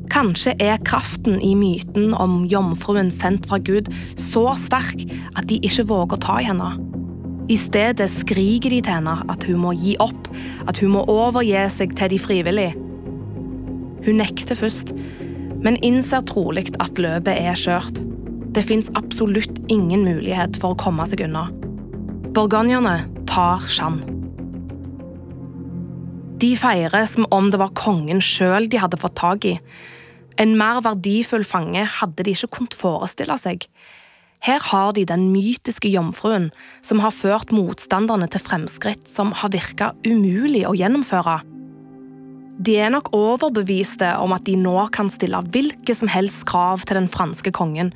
Kanskje 0.08 0.54
er 0.64 0.80
kraften 0.88 1.36
i 1.44 1.52
myten 1.58 2.14
om 2.16 2.40
jomfruen 2.48 3.10
sendt 3.12 3.44
fra 3.50 3.58
Gud 3.60 3.90
så 4.16 4.46
sterk 4.56 5.04
at 5.36 5.44
de 5.50 5.60
ikke 5.60 5.84
våger 5.90 6.16
å 6.16 6.22
ta 6.24 6.38
i 6.40 6.48
henne. 6.48 6.70
I 7.48 7.56
stedet 7.56 8.10
skriker 8.12 8.68
de 8.68 8.82
til 8.84 8.92
henne 8.92 9.14
at 9.32 9.46
hun 9.48 9.62
må 9.62 9.72
gi 9.72 9.94
opp, 10.04 10.28
at 10.68 10.80
hun 10.82 10.92
må 10.98 11.04
overgi 11.08 11.62
seg 11.72 11.94
til 11.96 12.12
de 12.12 12.18
frivillige. 12.20 12.74
Hun 14.04 14.20
nekter 14.20 14.58
først, 14.58 14.92
men 15.64 15.80
innser 15.84 16.26
trolig 16.28 16.68
at 16.76 17.00
løpet 17.00 17.32
er 17.32 17.56
kjørt. 17.58 18.02
Det 18.52 18.64
fins 18.68 18.92
absolutt 18.98 19.62
ingen 19.72 20.04
mulighet 20.04 20.60
for 20.60 20.74
å 20.74 20.80
komme 20.80 21.06
seg 21.08 21.24
unna. 21.24 21.48
Borgonjerne 22.36 23.00
tar 23.28 23.64
Jeanne. 23.72 24.14
De 26.38 26.52
feirer 26.54 27.06
som 27.10 27.26
om 27.34 27.48
det 27.50 27.58
var 27.58 27.74
kongen 27.74 28.20
sjøl 28.22 28.68
de 28.70 28.78
hadde 28.78 29.00
fått 29.00 29.16
tak 29.18 29.46
i. 29.48 29.56
En 30.38 30.52
mer 30.60 30.84
verdifull 30.84 31.42
fange 31.48 31.82
hadde 31.98 32.22
de 32.22 32.36
ikke 32.36 32.52
kunnet 32.60 32.76
forestille 32.78 33.34
seg. 33.40 33.66
Her 34.44 34.62
har 34.70 34.92
de 34.94 35.04
den 35.08 35.28
mytiske 35.32 35.90
jomfruen 35.90 36.50
som 36.84 37.02
har 37.02 37.14
ført 37.14 37.52
motstanderne 37.54 38.28
til 38.30 38.42
fremskritt 38.42 39.08
som 39.10 39.32
har 39.34 39.52
virka 39.54 39.92
umulig 40.06 40.64
å 40.68 40.76
gjennomføre. 40.78 41.40
De 42.58 42.74
er 42.74 42.90
nok 42.90 43.12
overbeviste 43.14 44.16
om 44.18 44.32
at 44.34 44.44
de 44.48 44.56
nå 44.58 44.88
kan 44.94 45.10
stille 45.14 45.38
hvilke 45.54 45.94
som 45.94 46.10
helst 46.10 46.42
krav 46.50 46.82
til 46.82 46.98
den 46.98 47.10
franske 47.10 47.52
kongen, 47.54 47.92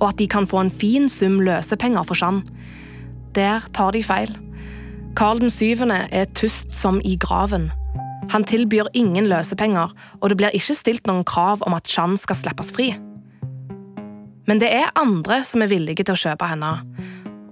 og 0.00 0.10
at 0.10 0.20
de 0.20 0.28
kan 0.28 0.48
få 0.48 0.62
en 0.64 0.72
fin 0.72 1.08
sum 1.12 1.40
løsepenger 1.44 2.06
for 2.08 2.16
Jeanne. 2.16 2.44
Der 3.36 3.64
tar 3.76 3.92
de 3.92 4.00
feil. 4.04 4.32
Karl 5.16 5.40
7. 5.50 5.84
er 6.12 6.32
tyst 6.36 6.72
som 6.72 7.00
i 7.04 7.16
graven. 7.20 7.70
Han 8.32 8.44
tilbyr 8.44 8.88
ingen 8.94 9.28
løsepenger, 9.28 9.92
og 10.20 10.30
det 10.30 10.36
blir 10.40 10.56
ikke 10.56 10.76
stilt 10.76 11.06
noen 11.06 11.24
krav 11.24 11.60
om 11.66 11.76
at 11.76 11.88
Jeanne 11.88 12.16
skal 12.20 12.40
slippes 12.40 12.72
fri. 12.72 12.94
Men 14.46 14.62
det 14.62 14.70
er 14.70 14.94
andre 14.98 15.40
som 15.46 15.64
er 15.64 15.70
villige 15.70 16.06
til 16.06 16.14
å 16.14 16.20
kjøpe 16.20 16.48
henne, 16.50 16.72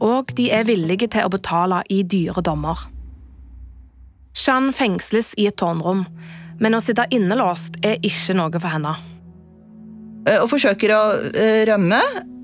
og 0.05 0.34
de 0.38 0.51
er 0.55 0.66
villige 0.68 1.09
til 1.11 1.26
å 1.26 1.32
betale 1.32 1.82
i 1.90 2.03
dyre 2.07 2.42
dommer. 2.45 2.86
Jeanne 4.34 4.74
fengsles 4.74 5.32
i 5.38 5.49
et 5.51 5.59
tårnrom, 5.59 6.05
men 6.62 6.74
å 6.74 6.82
sitte 6.82 7.07
innelåst 7.14 7.80
er 7.86 7.99
ikke 8.03 8.36
noe 8.38 8.61
for 8.61 8.70
henne. 8.70 8.95
Eh, 10.28 10.40
og 10.40 10.49
forsøker 10.53 10.95
å 10.95 11.03
eh, 11.30 11.62
rømme 11.68 12.01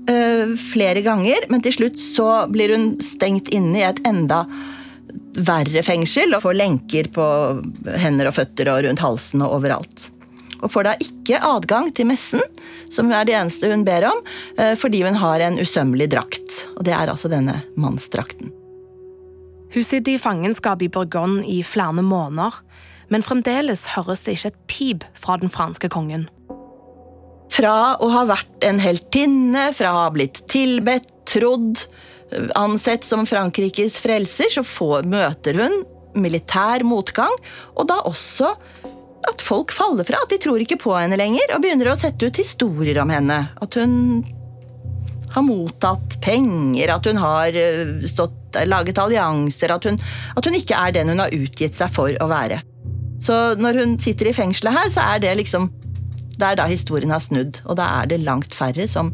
eh, 0.09 0.53
flere 0.59 1.03
ganger, 1.05 1.47
men 1.51 1.63
til 1.63 1.75
slutt 1.75 1.99
så 1.99 2.29
blir 2.51 2.75
hun 2.75 2.93
stengt 3.03 3.51
inne 3.55 3.81
i 3.81 3.87
et 3.87 4.01
enda 4.07 4.45
verre 5.35 5.83
fengsel 5.83 6.31
og 6.35 6.43
får 6.45 6.57
lenker 6.59 7.11
på 7.13 7.25
hender 7.99 8.29
og 8.29 8.35
føtter 8.35 8.71
og 8.71 8.83
rundt 8.85 9.03
halsen 9.03 9.43
og 9.43 9.59
overalt. 9.59 10.09
Og 10.61 10.71
får 10.73 10.87
da 10.87 10.95
ikke 11.01 11.41
adgang 11.41 11.89
til 11.95 12.07
messen, 12.09 12.41
som 12.93 13.11
er 13.11 13.25
det 13.25 13.35
eneste 13.37 13.69
hun 13.71 13.85
ber 13.87 14.05
om, 14.11 14.19
fordi 14.77 15.01
hun 15.05 15.17
har 15.17 15.41
en 15.41 15.57
usømmelig 15.61 16.11
drakt. 16.13 16.65
Og 16.77 16.85
det 16.85 16.93
er 16.93 17.09
altså 17.09 17.31
denne 17.31 17.63
mannsdrakten. 17.81 18.53
Hun 19.71 19.87
sitter 19.87 20.17
i 20.17 20.21
fangenskap 20.21 20.81
i 20.83 20.89
Bourgogne 20.91 21.45
i 21.47 21.61
flere 21.63 22.03
måneder, 22.03 22.59
men 23.11 23.23
fremdeles 23.23 23.85
høres 23.95 24.23
det 24.25 24.37
ikke 24.37 24.51
et 24.51 24.61
pip 24.67 25.05
fra 25.19 25.37
den 25.39 25.51
franske 25.51 25.89
kongen. 25.91 26.27
Fra 27.51 27.97
å 27.99 28.07
ha 28.13 28.25
vært 28.29 28.67
en 28.67 28.79
heltinne, 28.83 29.69
fra 29.75 29.91
å 29.91 30.03
ha 30.05 30.11
blitt 30.13 30.43
tilbedt, 30.51 31.09
trodd, 31.27 31.85
ansett 32.55 33.03
som 33.07 33.25
Frankrikes 33.27 33.97
frelser, 34.03 34.51
så 34.51 34.63
får, 34.63 35.07
møter 35.11 35.59
hun 35.59 35.81
militær 36.19 36.83
motgang, 36.83 37.31
og 37.75 37.87
da 37.87 38.01
også 38.07 38.49
at 39.29 39.41
folk 39.43 39.73
faller 39.75 40.07
fra, 40.07 40.21
at 40.23 40.31
de 40.33 40.39
tror 40.41 40.61
ikke 40.63 40.79
på 40.81 40.93
henne 40.97 41.19
lenger, 41.19 41.55
og 41.55 41.63
begynner 41.63 41.91
å 41.91 41.97
sette 41.99 42.27
ut 42.27 42.39
historier 42.41 43.01
om 43.03 43.11
henne. 43.13 43.37
At 43.61 43.77
hun 43.77 44.23
har 45.31 45.45
mottatt 45.45 46.17
penger, 46.23 46.91
at 46.91 47.07
hun 47.07 47.19
har 47.21 47.55
eh, 47.55 48.05
stått, 48.09 48.57
laget 48.67 48.99
allianser, 48.99 49.71
at 49.71 49.87
hun, 49.87 49.99
at 50.35 50.47
hun 50.47 50.57
ikke 50.57 50.75
er 50.77 50.95
den 50.95 51.13
hun 51.13 51.23
har 51.23 51.35
utgitt 51.35 51.77
seg 51.77 51.93
for 51.93 52.15
å 52.19 52.27
være. 52.31 52.59
Så 53.21 53.37
når 53.61 53.79
hun 53.79 53.97
sitter 54.01 54.31
i 54.31 54.35
fengselet 54.35 54.75
her, 54.75 54.89
så 54.91 55.05
er 55.13 55.21
det 55.21 55.37
liksom 55.37 55.69
Det 56.41 56.47
er 56.47 56.55
da 56.57 56.63
historien 56.65 57.11
har 57.13 57.21
snudd, 57.21 57.59
og 57.69 57.75
da 57.77 57.85
er 58.01 58.07
det 58.09 58.23
langt 58.25 58.55
færre 58.57 58.87
som 58.89 59.11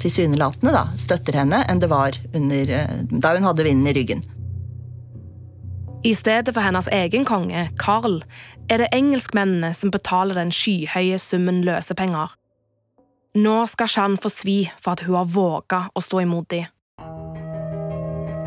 tilsynelatende 0.00 0.72
da, 0.74 0.82
støtter 0.98 1.38
henne, 1.40 1.62
enn 1.64 1.80
det 1.80 1.88
var 1.88 2.18
under, 2.36 2.72
eh, 2.76 2.98
da 3.08 3.32
hun 3.32 3.46
hadde 3.48 3.64
vinden 3.64 3.88
i 3.88 3.94
ryggen. 3.96 4.20
I 6.02 6.14
stedet 6.14 6.54
for 6.54 6.64
hennes 6.64 6.86
egen 6.88 7.24
konge, 7.28 7.68
Carl, 7.76 8.22
er 8.70 8.80
det 8.80 8.86
engelskmennene 8.96 9.74
som 9.76 9.90
betaler 9.92 10.38
den 10.38 10.48
skyhøye 10.48 11.18
summen 11.20 11.58
løsepenger. 11.66 12.32
Nå 13.36 13.56
skal 13.68 13.90
Jeanne 13.92 14.16
få 14.16 14.30
svi 14.32 14.54
for 14.80 14.96
at 14.96 15.02
hun 15.04 15.18
har 15.18 15.28
våga 15.28 15.82
å 15.92 16.00
stå 16.00 16.22
imot 16.24 16.48
dem. 16.54 16.70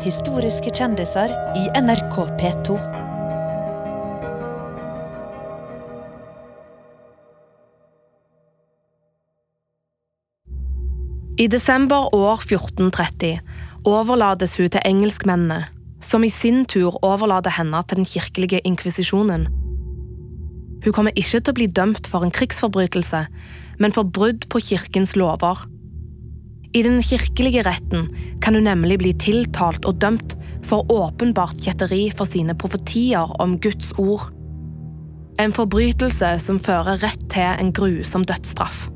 Historiske 0.02 0.74
kjendiser 0.74 1.30
i 1.54 1.68
NRK 1.78 2.16
P2. 2.42 2.80
I 11.38 11.46
desember 11.46 12.10
år 12.14 12.42
1430 12.42 13.38
overlates 13.86 14.58
hun 14.58 14.74
til 14.74 14.82
engelskmennene, 14.90 15.62
som 16.04 16.24
i 16.24 16.32
sin 16.32 16.64
tur 16.68 16.98
overlater 17.04 17.54
henne 17.56 17.80
til 17.88 18.00
den 18.00 18.08
kirkelige 18.08 18.62
inkvisisjonen. 18.68 19.48
Hun 20.84 20.92
kommer 20.92 21.16
ikke 21.16 21.40
til 21.40 21.52
å 21.52 21.56
bli 21.56 21.68
dømt 21.72 22.08
for 22.10 22.24
en 22.24 22.34
krigsforbrytelse, 22.34 23.24
men 23.80 23.94
for 23.96 24.04
brudd 24.04 24.44
på 24.52 24.60
kirkens 24.60 25.14
lover. 25.16 25.64
I 26.74 26.82
den 26.82 26.98
kirkelige 27.06 27.62
retten 27.64 28.08
kan 28.42 28.56
hun 28.58 28.66
nemlig 28.68 28.98
bli 29.00 29.12
tiltalt 29.16 29.86
og 29.88 30.00
dømt 30.02 30.34
for 30.66 30.84
åpenbart 30.92 31.60
kjetteri 31.62 32.08
for 32.12 32.28
sine 32.28 32.56
profetier 32.58 33.30
om 33.40 33.56
Guds 33.62 33.94
ord. 33.98 34.28
En 35.40 35.54
forbrytelse 35.54 36.34
som 36.42 36.60
fører 36.62 37.00
rett 37.02 37.22
til 37.32 37.62
en 37.62 37.72
grusom 37.74 38.26
dødsstraff. 38.28 38.88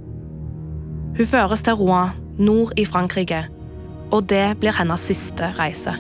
Hun 1.19 1.27
føres 1.27 1.65
til 1.67 1.79
Rouen, 1.79 2.13
nord 2.39 2.75
i 2.79 2.85
Frankrike, 2.87 3.47
og 4.13 4.29
det 4.31 4.59
blir 4.61 4.77
hennes 4.77 5.09
siste 5.09 5.51
reise. 5.59 5.97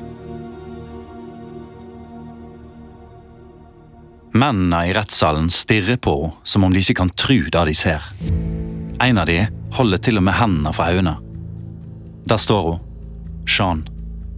Mennene 4.38 4.84
i 4.86 4.92
rettssalen 4.94 5.48
stirrer 5.50 5.96
på 5.96 6.12
henne 6.20 6.46
som 6.46 6.64
om 6.64 6.74
de 6.74 6.82
ikke 6.82 7.00
kan 7.00 7.10
tru 7.18 7.48
det 7.50 7.62
de 7.68 7.74
ser. 7.74 8.04
En 9.02 9.18
av 9.18 9.26
de 9.26 9.38
holder 9.74 10.02
til 10.04 10.20
og 10.20 10.24
med 10.28 10.36
hendene 10.38 10.72
for 10.76 10.90
øynene. 10.90 11.16
Der 12.28 12.38
står 12.38 12.66
hun, 12.68 12.84
Jean, 13.48 13.80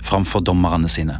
framfor 0.06 0.44
dommerne 0.46 0.88
sine. 0.88 1.18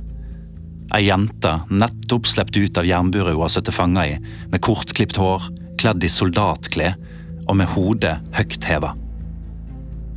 Ei 0.97 1.05
jente 1.07 1.53
nettopp 1.71 2.29
sluppet 2.31 2.57
ut 2.57 2.81
av 2.81 2.89
jernburet 2.89 3.35
hun 3.35 3.43
har 3.43 3.53
sittet 3.53 3.77
fanga 3.77 4.07
i, 4.07 4.15
med 4.51 4.63
kortklipt 4.65 5.19
hår, 5.21 5.51
kledd 5.81 6.07
i 6.07 6.11
soldatklær 6.11 6.97
og 7.49 7.59
med 7.61 7.69
hodet 7.75 8.15
høyt 8.39 8.65
heva. 8.71 8.95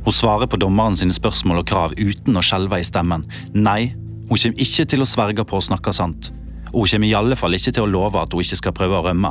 Hun 0.04 0.14
svarer 0.14 0.48
på 0.48 0.60
dommeren 0.62 0.96
sine 0.96 1.16
spørsmål 1.16 1.62
og 1.62 1.68
krav 1.68 1.98
uten 1.98 2.38
å 2.38 2.44
skjelve 2.44 2.80
i 2.80 2.86
stemmen. 2.86 3.26
Nei, 3.52 3.92
hun 4.30 4.40
kommer 4.40 4.64
ikke 4.66 4.88
til 4.88 5.04
å 5.04 5.08
sverge 5.08 5.44
på 5.48 5.60
å 5.60 5.66
snakke 5.68 5.92
sant 5.96 6.32
og 6.74 6.80
hun 6.82 6.90
kommer 6.90 7.06
i 7.06 7.14
alle 7.14 7.36
fall 7.38 7.54
ikke 7.54 7.72
til 7.76 7.86
å 7.86 7.90
love 7.90 8.18
at 8.18 8.34
hun 8.34 8.42
ikke 8.42 8.58
skal 8.58 8.74
prøve 8.74 8.98
å 8.98 9.04
rømme. 9.06 9.30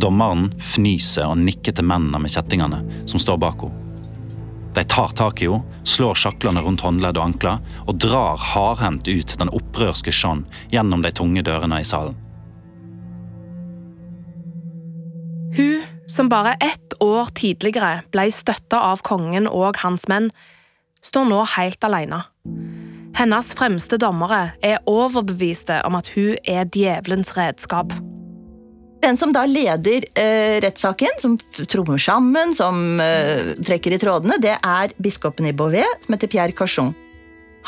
Dommeren 0.00 0.48
fnyser 0.72 1.28
og 1.28 1.42
nikker 1.42 1.76
til 1.76 1.84
mennene 1.84 2.22
med 2.22 2.32
kjettingene 2.32 2.80
som 3.08 3.20
står 3.20 3.40
bak 3.42 3.66
henne. 3.66 3.86
De 4.70 4.84
tar 4.86 5.12
tak 5.18 5.42
i 5.42 5.48
henne, 5.50 5.82
slår 5.84 6.16
sjaklene 6.16 6.62
rundt 6.64 6.84
håndledd 6.86 7.18
og 7.18 7.26
ankler 7.26 7.60
og 7.84 8.00
drar 8.00 8.40
hardhendt 8.52 9.10
ut 9.10 9.36
den 9.42 9.52
opprørske 9.52 10.14
Jean 10.14 10.46
gjennom 10.72 11.04
de 11.04 11.12
tunge 11.12 11.44
dørene 11.44 11.82
i 11.82 11.86
salen. 11.86 12.16
Hun, 15.58 15.82
som 16.06 16.30
bare 16.30 16.54
ett 16.62 16.94
år 17.02 17.34
tidligere 17.34 18.04
ble 18.14 18.30
støtta 18.32 18.80
av 18.92 19.02
kongen 19.04 19.50
og 19.50 19.82
hans 19.82 20.06
menn, 20.08 20.30
står 21.02 21.26
nå 21.28 21.42
helt 21.58 21.84
alene. 21.84 22.22
Hennes 23.18 23.50
fremste 23.56 23.98
dommere 24.00 24.52
er 24.64 24.80
overbeviste 24.88 25.80
om 25.86 25.98
at 25.98 26.12
hun 26.14 26.38
er 26.48 26.68
djevelens 26.70 27.34
redskap. 27.36 27.92
Den 29.00 29.16
som 29.16 29.32
da 29.32 29.46
leder 29.48 30.04
eh, 30.18 30.58
rettssaken, 30.60 31.20
som 31.22 31.36
trommer 31.64 32.00
sammen, 32.00 32.52
som 32.56 33.00
eh, 33.00 33.54
trekker 33.64 33.96
i 33.96 34.00
trådene, 34.00 34.36
det 34.42 34.58
er 34.58 34.92
biskopen 35.00 35.48
i 35.48 35.54
Beauvais, 35.56 36.04
som 36.04 36.16
heter 36.16 36.30
Pierre 36.30 36.56
Cachon. 36.56 36.92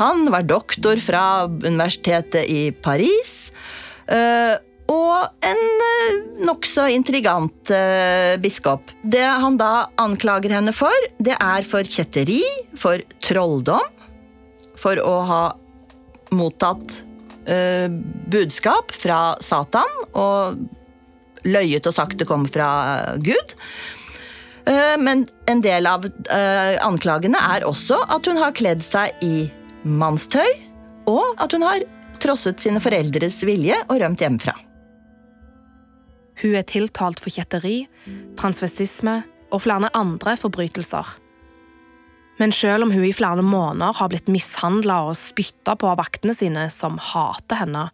Han 0.01 0.27
var 0.33 0.45
doktor 0.49 1.01
fra 1.01 1.47
universitetet 1.49 2.49
i 2.49 2.69
Paris. 2.85 3.53
Eh, 4.09 4.61
og 4.93 5.47
en 5.47 5.63
eh, 5.87 6.21
nokså 6.45 6.89
intrigant 6.93 7.73
eh, 7.73 8.37
biskop. 8.43 8.93
Det 9.03 9.25
han 9.25 9.57
da 9.61 9.89
anklager 10.01 10.53
henne 10.59 10.75
for, 10.77 11.09
det 11.23 11.37
er 11.39 11.65
for 11.69 11.87
kjetteri, 11.87 12.43
for 12.77 13.01
trolldom, 13.25 14.02
for 14.83 14.99
å 14.99 15.17
ha 15.29 15.43
mottatt 16.35 17.03
eh, 17.47 17.89
budskap 18.33 18.93
fra 18.97 19.35
Satan 19.45 19.89
og 20.13 20.63
løyet 21.47 21.87
og 21.89 21.95
sagt 21.97 22.21
det 22.21 22.29
kom 22.29 22.47
fra 22.51 22.69
Gud. 23.23 23.57
Eh, 24.67 24.97
men 24.99 25.25
en 25.51 25.63
del 25.65 25.89
av 25.91 26.07
eh, 26.07 26.77
anklagene 26.83 27.41
er 27.55 27.67
også 27.69 27.99
at 28.15 28.29
hun 28.31 28.39
har 28.41 28.55
kledd 28.57 28.83
seg 28.85 29.17
i 29.25 29.49
mannstøy, 29.83 30.47
og 31.11 31.41
at 31.43 31.55
hun 31.55 31.65
har 31.67 31.83
trosset 32.23 32.63
sine 32.63 32.83
foreldres 32.83 33.41
vilje 33.47 33.81
og 33.89 33.99
rømt 34.03 34.23
hjemmefra. 34.23 34.55
Hun 36.43 36.55
er 36.59 36.67
tiltalt 36.67 37.21
for 37.23 37.35
kjetteri, 37.35 37.85
transvestisme 38.39 39.21
og 39.53 39.65
flere 39.67 39.91
andre 39.99 40.37
forbrytelser. 40.39 41.19
Men 42.43 42.51
selv 42.51 42.89
om 42.89 42.91
hun 42.91 43.05
i 43.07 43.15
flere 43.15 43.43
måneder 43.47 43.95
har 44.01 44.09
blitt 44.11 44.31
mishandla 44.33 45.05
og 45.07 45.15
spytta 45.15 45.77
på 45.79 45.93
av 45.93 46.01
vaktene 46.01 46.35
sine, 46.35 46.65
som 46.75 46.97
hater 46.99 47.61
henne, 47.61 47.85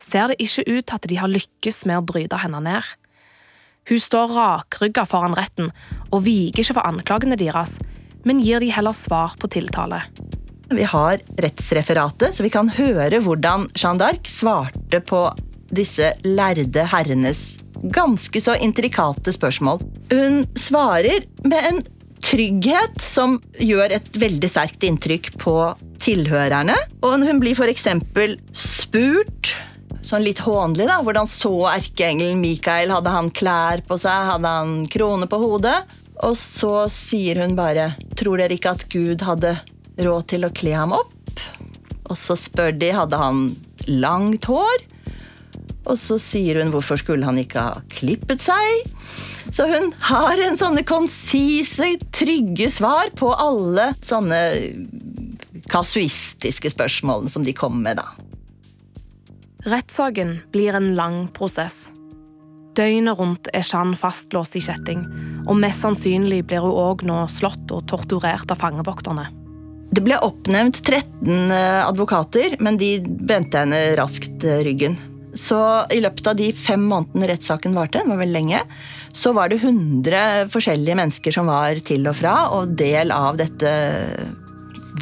ser 0.00 0.30
det 0.32 0.38
ikke 0.40 0.64
ut 0.64 0.86
til 0.86 0.96
at 0.96 1.08
de 1.10 1.18
har 1.20 1.28
lykkes 1.28 1.82
med 1.88 2.00
å 2.00 2.06
bryte 2.08 2.38
henne 2.40 2.62
ned. 2.64 2.86
Hun 3.86 4.00
står 4.00 4.32
rakrygga 4.32 5.04
foran 5.06 5.36
retten 5.36 5.68
og 6.08 6.24
viker 6.24 6.64
ikke 6.64 6.78
for 6.78 6.88
anklagene 6.88 7.36
deres, 7.36 7.76
men 8.24 8.40
gir 8.40 8.64
de 8.64 8.72
heller 8.72 8.96
svar 8.96 9.36
på 9.38 9.50
tiltale. 9.52 10.00
Vi 10.72 10.88
har 10.88 11.20
rettsreferatet, 11.44 12.32
så 12.34 12.42
vi 12.42 12.50
kan 12.50 12.72
høre 12.78 13.20
hvordan 13.22 13.68
Jeanne 13.76 14.00
d'Arc 14.00 14.26
svarte 14.32 15.02
på 15.04 15.20
disse 15.68 16.14
lærde 16.24 16.88
herrenes 16.90 17.58
ganske 17.92 18.40
så 18.40 18.56
intrikate 18.62 19.34
spørsmål. 19.36 19.84
Hun 20.10 20.42
svarer 20.58 21.28
med 21.44 21.70
en 21.70 21.84
trygghet 22.24 23.00
som 23.02 23.38
gjør 23.60 23.96
et 23.98 24.08
veldig 24.18 24.50
sterkt 24.50 24.86
inntrykk 24.86 25.32
på 25.40 25.56
tilhørerne. 26.02 26.76
Og 27.04 27.24
hun 27.26 27.40
blir 27.42 27.56
f.eks. 27.56 27.88
spurt, 28.56 29.52
sånn 30.06 30.24
litt 30.24 30.42
hånlig, 30.46 30.86
da, 30.88 31.00
hvordan 31.02 31.28
så 31.30 31.54
erkeengelen 31.72 32.42
Mikael? 32.42 32.92
Hadde 32.94 33.14
han 33.14 33.30
klær 33.34 33.82
på 33.86 33.98
seg? 34.00 34.32
Hadde 34.32 34.56
han 34.58 34.74
krone 34.92 35.28
på 35.30 35.40
hodet? 35.42 35.78
Og 36.24 36.36
så 36.40 36.86
sier 36.88 37.42
hun 37.42 37.52
bare 37.58 37.90
Tror 38.16 38.40
dere 38.40 38.56
ikke 38.56 38.72
at 38.72 38.86
Gud 38.88 39.20
hadde 39.26 39.50
råd 40.00 40.28
til 40.32 40.46
å 40.48 40.52
kle 40.54 40.72
ham 40.72 40.94
opp? 40.96 41.42
Og 42.06 42.16
så 42.16 42.36
spør 42.38 42.72
de 42.78 42.92
hadde 42.94 43.18
han 43.20 43.48
langt 43.90 44.46
hår. 44.48 44.84
Og 45.86 45.98
så 46.00 46.18
sier 46.22 46.62
hun 46.62 46.72
hvorfor 46.74 46.98
skulle 47.00 47.26
han 47.26 47.38
ikke 47.38 47.62
ha 47.62 47.82
klippet 47.92 48.42
seg? 48.42 48.86
Så 49.50 49.66
hun 49.70 49.92
har 50.08 50.40
en 50.42 50.58
sånne 50.58 50.82
konsise, 50.86 51.94
trygge 52.14 52.70
svar 52.72 53.12
på 53.16 53.30
alle 53.32 53.92
sånne 54.04 54.40
kasuistiske 55.70 56.70
spørsmålene 56.74 57.30
som 57.32 57.44
de 57.46 57.54
kommer 57.56 57.82
med, 57.90 58.02
da. 58.02 58.08
Rettssaken 59.66 60.40
blir 60.54 60.76
en 60.78 60.92
lang 60.94 61.24
prosess. 61.34 61.88
Døgnet 62.76 63.18
rundt 63.18 63.48
er 63.56 63.64
Jeanne 63.64 63.96
fastlåst 63.98 64.58
i 64.58 64.62
kjetting, 64.62 65.06
og 65.48 65.56
mest 65.58 65.82
sannsynlig 65.82 66.42
blir 66.46 66.62
hun 66.62 66.76
òg 66.76 67.06
nå 67.08 67.22
slått 67.32 67.72
og 67.74 67.86
torturert 67.90 68.50
av 68.52 68.60
fangevokterne. 68.60 69.26
Det 69.96 70.02
ble 70.04 70.18
oppnevnt 70.20 70.82
13 70.82 71.52
advokater, 71.86 72.58
men 72.60 72.76
de 72.78 72.98
vendte 73.00 73.62
henne 73.62 73.80
raskt 73.98 74.44
ryggen. 74.44 74.98
Så 75.36 75.58
i 75.92 76.00
løpet 76.00 76.30
av 76.30 76.36
de 76.38 76.50
fem 76.56 76.82
månedene 76.88 77.28
rettssaken 77.30 77.76
varte, 77.76 78.00
det 78.00 78.08
var 78.08 78.22
veldig 78.22 78.36
lenge, 78.38 78.62
så 79.16 79.32
var 79.36 79.52
det 79.52 79.60
100 79.60 80.48
forskjellige 80.52 80.96
mennesker 80.98 81.34
som 81.34 81.50
var 81.50 81.78
til 81.84 82.08
og 82.08 82.16
fra, 82.18 82.36
og 82.56 82.72
del 82.78 83.12
av 83.14 83.36
dette 83.40 83.72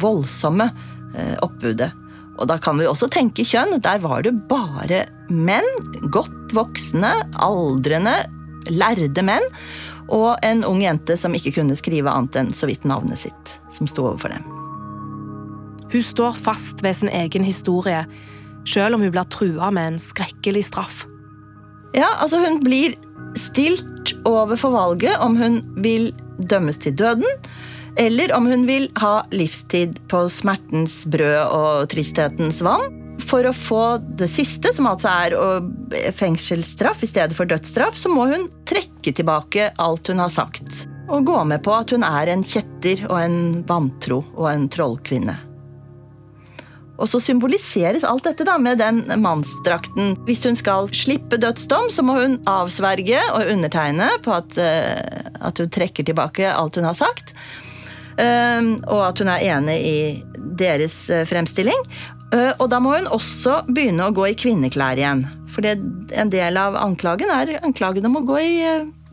voldsomme 0.01 0.67
eh, 1.15 1.35
oppbudet. 1.43 1.91
Og 2.35 2.49
da 2.51 2.57
kan 2.59 2.79
vi 2.79 2.87
også 2.87 3.07
tenke 3.11 3.45
kjønn. 3.47 3.77
Der 3.83 4.01
var 4.03 4.25
det 4.25 4.33
bare 4.49 5.05
menn. 5.31 5.67
Godt 6.11 6.51
voksne, 6.55 7.13
aldrende, 7.39 8.17
lærde 8.67 9.23
menn. 9.23 9.45
Og 10.11 10.35
en 10.45 10.65
ung 10.67 10.83
jente 10.83 11.15
som 11.17 11.33
ikke 11.35 11.55
kunne 11.61 11.77
skrive 11.79 12.11
annet 12.11 12.35
enn 12.41 12.51
så 12.53 12.67
vidt 12.69 12.85
navnet 12.85 13.23
sitt, 13.23 13.55
som 13.73 13.87
sto 13.89 14.09
overfor 14.09 14.35
dem. 14.35 14.43
Hun 15.93 16.03
står 16.03 16.35
fast 16.35 16.83
ved 16.83 16.97
sin 16.97 17.11
egen 17.13 17.45
historie 17.47 18.03
selv 18.67 18.97
om 18.97 19.05
hun 19.05 19.13
blir 19.13 19.27
trua 19.31 19.71
med 19.73 19.93
en 19.93 20.01
skrekkelig 20.01 20.65
straff. 20.69 21.05
Ja, 21.95 22.09
altså 22.19 22.41
Hun 22.43 22.59
blir 22.59 22.97
stilt 23.39 24.13
overfor 24.27 24.73
valget 24.73 25.19
om 25.23 25.37
hun 25.39 25.61
vil 25.83 26.11
dømmes 26.37 26.79
til 26.83 26.95
døden, 26.95 27.27
eller 27.95 28.33
om 28.35 28.47
hun 28.51 28.65
vil 28.67 28.89
ha 28.99 29.21
livstid 29.31 29.95
på 30.11 30.25
smertens 30.31 31.05
brød 31.07 31.39
og 31.45 31.87
tristhetens 31.91 32.59
vann. 32.65 32.91
For 33.25 33.47
å 33.47 33.55
få 33.55 33.83
det 34.19 34.27
siste, 34.29 34.73
som 34.75 34.89
altså 34.89 35.09
er 35.09 36.11
fengselsstraff 36.13 37.05
i 37.05 37.09
stedet 37.09 37.37
for 37.37 37.47
dødsstraff, 37.49 37.95
så 37.97 38.11
må 38.11 38.27
hun 38.29 38.49
trekke 38.67 39.15
tilbake 39.15 39.71
alt 39.81 40.11
hun 40.11 40.21
har 40.21 40.33
sagt. 40.33 40.83
Og 41.07 41.25
gå 41.25 41.39
med 41.47 41.63
på 41.63 41.73
at 41.73 41.95
hun 41.95 42.03
er 42.05 42.33
en 42.33 42.43
kjetter 42.45 43.05
og 43.07 43.17
en 43.21 43.39
vantro 43.69 44.23
og 44.35 44.49
en 44.51 44.67
trollkvinne. 44.73 45.37
Og 46.95 47.09
så 47.11 47.19
symboliseres 47.19 48.05
alt 48.07 48.27
dette 48.27 48.45
da 48.47 48.55
med 48.61 48.79
den 48.79 49.03
mannsdrakten. 49.21 50.13
Hvis 50.27 50.45
hun 50.47 50.55
skal 50.55 50.87
slippe 50.95 51.39
dødsdom, 51.41 51.89
så 51.91 52.05
må 52.05 52.15
hun 52.21 52.37
avsverge 52.47 53.19
og 53.33 53.51
undertegne 53.51 54.09
på 54.23 54.35
at, 54.35 54.55
uh, 54.55 55.29
at 55.49 55.59
hun 55.59 55.71
trekker 55.71 56.07
tilbake 56.07 56.47
alt 56.51 56.79
hun 56.79 56.87
har 56.87 56.97
sagt. 56.97 57.35
Uh, 58.15 58.79
og 58.87 59.01
at 59.09 59.19
hun 59.19 59.31
er 59.31 59.47
enig 59.51 59.79
i 59.83 59.97
deres 60.55 60.97
uh, 61.11 61.25
fremstilling. 61.27 61.87
og 62.35 62.67
da 62.67 62.79
må 62.83 62.95
hun 62.95 63.05
også 63.15 63.61
begynne 63.69 64.07
å 64.07 64.13
gå 64.15 64.25
i 64.27 64.35
kvinneklær 64.35 64.97
igjen. 64.99 65.21
For 65.53 65.63
en 65.63 66.31
del 66.33 66.57
av 66.59 66.75
anklagen 66.75 67.29
er 67.31 67.53
anklagen 67.63 68.07
om 68.09 68.17
å 68.19 68.25
gå 68.27 68.39
i, 68.41 68.55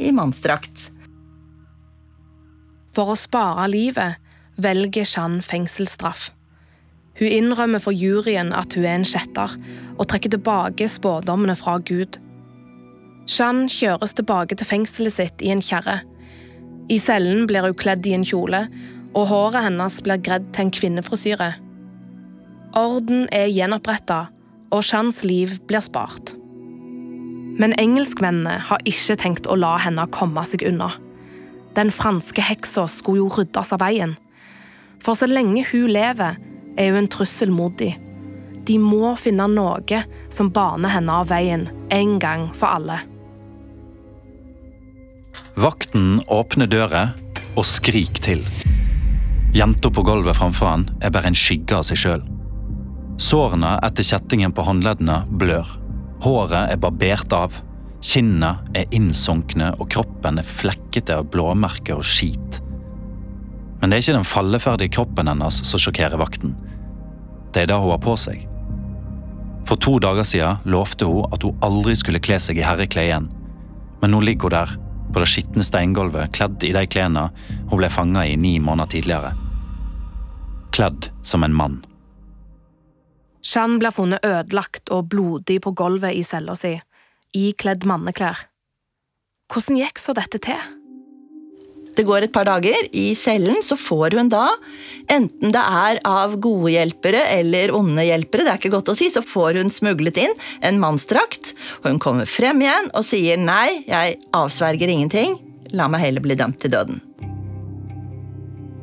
i 0.02 0.10
mannsdrakt. 0.16 0.88
For 2.96 3.12
å 3.12 3.18
spare 3.18 3.68
livet 3.70 4.18
velger 4.62 5.06
Jeanne 5.06 5.44
fengselsstraff. 5.44 6.30
Hun 7.20 7.28
innrømmer 7.28 7.82
for 7.82 7.92
juryen 7.92 8.52
at 8.56 8.74
hun 8.76 8.86
er 8.88 8.96
en 8.96 9.08
kjetter, 9.08 9.56
og 9.98 10.08
trekker 10.08 10.32
tilbake 10.32 10.88
spådommene 10.88 11.56
fra 11.58 11.76
Gud. 11.78 12.18
Jeanne 13.28 13.68
kjøres 13.70 14.16
tilbake 14.18 14.56
til 14.58 14.68
fengselet 14.68 15.14
sitt 15.14 15.44
i 15.44 15.52
en 15.54 15.62
kjerre. 15.62 16.00
I 16.90 16.98
cellen 16.98 17.46
blir 17.46 17.68
hun 17.68 17.78
kledd 17.78 18.06
i 18.08 18.16
en 18.16 18.26
kjole, 18.26 18.64
og 19.12 19.28
håret 19.28 19.68
hennes 19.68 20.00
blir 20.02 20.22
gredd 20.24 20.48
til 20.52 20.66
en 20.66 20.74
kvinnefrisyre. 20.74 21.50
Orden 22.78 23.26
er 23.32 23.52
gjenoppretta, 23.52 24.24
og 24.72 24.86
Jeannes 24.88 25.20
liv 25.28 25.58
blir 25.68 25.84
spart. 25.84 26.32
Men 27.60 27.76
engelskmennene 27.76 28.56
har 28.70 28.84
ikke 28.88 29.18
tenkt 29.20 29.46
å 29.46 29.58
la 29.60 29.74
henne 29.84 30.08
komme 30.14 30.42
seg 30.48 30.64
unna. 30.64 30.88
Den 31.76 31.92
franske 31.92 32.40
heksa 32.44 32.86
skulle 32.88 33.20
jo 33.20 33.28
ryddes 33.32 33.72
av 33.76 33.82
veien. 33.84 34.16
For 35.02 35.18
så 35.18 35.28
lenge 35.28 35.66
hun 35.68 35.92
lever, 35.92 36.40
er 36.76 36.90
jo 36.90 36.98
en 37.00 37.10
trussel 37.10 37.52
mot 37.54 37.74
dem. 37.78 37.98
De 38.62 38.76
må 38.78 39.14
finne 39.18 39.48
noe 39.50 40.02
som 40.30 40.52
baner 40.54 40.92
henne 40.94 41.14
av 41.22 41.32
veien, 41.32 41.66
en 41.90 42.18
gang 42.22 42.46
for 42.54 42.78
alle. 42.78 43.00
Vakten 45.58 46.22
åpner 46.32 46.70
døra 46.70 47.08
og 47.58 47.66
skrik 47.68 48.22
til. 48.24 48.44
Jenta 49.52 49.90
på 49.92 50.04
gulvet 50.06 50.38
framfor 50.38 50.70
han 50.70 50.86
er 51.04 51.12
bare 51.12 51.28
en 51.28 51.36
skygge 51.36 51.76
av 51.76 51.84
seg 51.84 52.00
sjøl. 52.00 52.22
Sårene 53.20 53.74
etter 53.84 54.06
kjettingen 54.06 54.54
på 54.56 54.64
håndleddene 54.64 55.22
blør. 55.28 55.68
Håret 56.24 56.72
er 56.72 56.80
barbert 56.80 57.34
av. 57.36 57.58
Kinnene 58.02 58.56
er 58.74 58.88
innsunkne, 58.96 59.74
og 59.78 59.90
kroppen 59.92 60.40
er 60.40 60.48
flekkete 60.48 61.20
av 61.20 61.28
blåmerker 61.30 62.00
og 62.00 62.06
skit. 62.06 62.51
Men 63.82 63.90
det 63.90 63.96
er 63.96 64.04
ikke 64.04 64.14
den 64.14 64.28
falleferdige 64.30 64.94
kroppen 64.94 65.26
hennes 65.26 65.56
som 65.66 65.80
sjokkerer 65.82 66.14
vakten. 66.20 66.54
Det 67.50 67.64
er 67.64 67.70
det 67.72 67.78
hun 67.82 67.90
har 67.90 67.98
på 67.98 68.14
seg. 68.14 68.44
For 69.66 69.74
to 69.74 69.96
dager 70.02 70.22
siden 70.22 70.62
lovte 70.70 71.08
hun 71.10 71.26
at 71.34 71.42
hun 71.42 71.58
aldri 71.66 71.96
skulle 71.98 72.22
kle 72.22 72.38
seg 72.38 72.60
i 72.60 72.62
herreklær 72.62 73.08
igjen. 73.08 73.26
Men 73.98 74.14
nå 74.14 74.20
ligger 74.22 74.46
hun 74.46 74.54
der, 74.54 74.74
på 75.12 75.18
det 75.18 75.28
skitne 75.32 75.66
steingulvet, 75.66 76.30
kledd 76.36 76.62
i 76.62 76.70
de 76.76 76.84
klærne 76.86 77.24
hun 77.72 77.80
ble 77.80 77.90
fanga 77.90 78.22
i 78.22 78.36
ni 78.38 78.54
måneder 78.62 78.92
tidligere. 78.94 79.32
Kledd 80.72 81.10
som 81.26 81.42
en 81.42 81.56
mann. 81.58 81.80
Jeanne 83.42 83.80
blir 83.82 83.90
funnet 83.90 84.22
ødelagt 84.22 84.94
og 84.94 85.10
blodig 85.10 85.58
på 85.64 85.74
gulvet 85.74 86.14
i 86.14 86.22
cella 86.22 86.54
si, 86.54 86.76
ikledd 87.34 87.82
manneklær. 87.90 88.46
Hvordan 89.50 89.82
gikk 89.82 89.98
så 89.98 90.14
dette 90.14 90.38
til? 90.46 90.62
Det 91.96 92.04
går 92.08 92.26
et 92.26 92.32
par 92.32 92.46
dager. 92.48 92.88
I 92.96 93.12
cellen 93.18 93.60
så 93.64 93.76
får 93.76 94.16
hun 94.16 94.30
da, 94.32 94.46
enten 95.12 95.52
det 95.52 95.60
er 95.62 96.00
av 96.08 96.38
gode 96.40 96.72
hjelpere 96.72 97.26
eller 97.34 97.74
onde 97.76 98.06
hjelpere, 98.06 98.46
det 98.46 98.54
er 98.54 98.60
ikke 98.60 98.74
godt 98.76 98.92
å 98.94 98.96
si, 98.96 99.10
så 99.12 99.24
får 99.24 99.60
hun 99.60 99.72
smuglet 99.72 100.20
inn 100.24 100.36
en 100.64 100.80
mannsdrakt. 100.82 101.52
Hun 101.84 102.00
kommer 102.02 102.28
frem 102.28 102.64
igjen 102.64 102.92
og 102.96 103.04
sier 103.06 103.40
nei, 103.40 103.82
jeg 103.88 104.18
avsverger 104.36 104.92
ingenting, 104.92 105.36
la 105.76 105.88
meg 105.92 106.06
heller 106.06 106.24
bli 106.24 106.38
dømt 106.38 106.60
til 106.62 106.72
døden. 106.72 107.02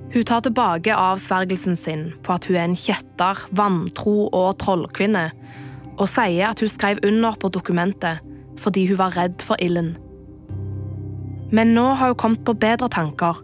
Hun 0.09 0.25
tar 0.25 0.41
tilbake 0.41 0.95
avsvergelsen 0.97 1.75
sin 1.77 2.07
på 2.25 2.33
at 2.33 2.47
hun 2.49 2.57
er 2.57 2.65
en 2.65 2.77
kjetter, 2.77 3.43
vantro 3.53 4.23
og 4.25 4.55
trollkvinne, 4.61 5.27
og 5.99 6.07
sier 6.09 6.49
at 6.49 6.61
hun 6.63 6.71
skrev 6.71 7.01
under 7.05 7.37
på 7.37 7.51
dokumentet 7.53 8.25
fordi 8.59 8.89
hun 8.89 8.99
var 8.99 9.13
redd 9.15 9.39
for 9.45 9.61
ilden. 9.63 9.93
Men 11.51 11.73
nå 11.73 11.85
har 11.97 12.11
hun 12.11 12.19
kommet 12.19 12.45
på 12.45 12.57
bedre 12.61 12.89
tanker 12.93 13.39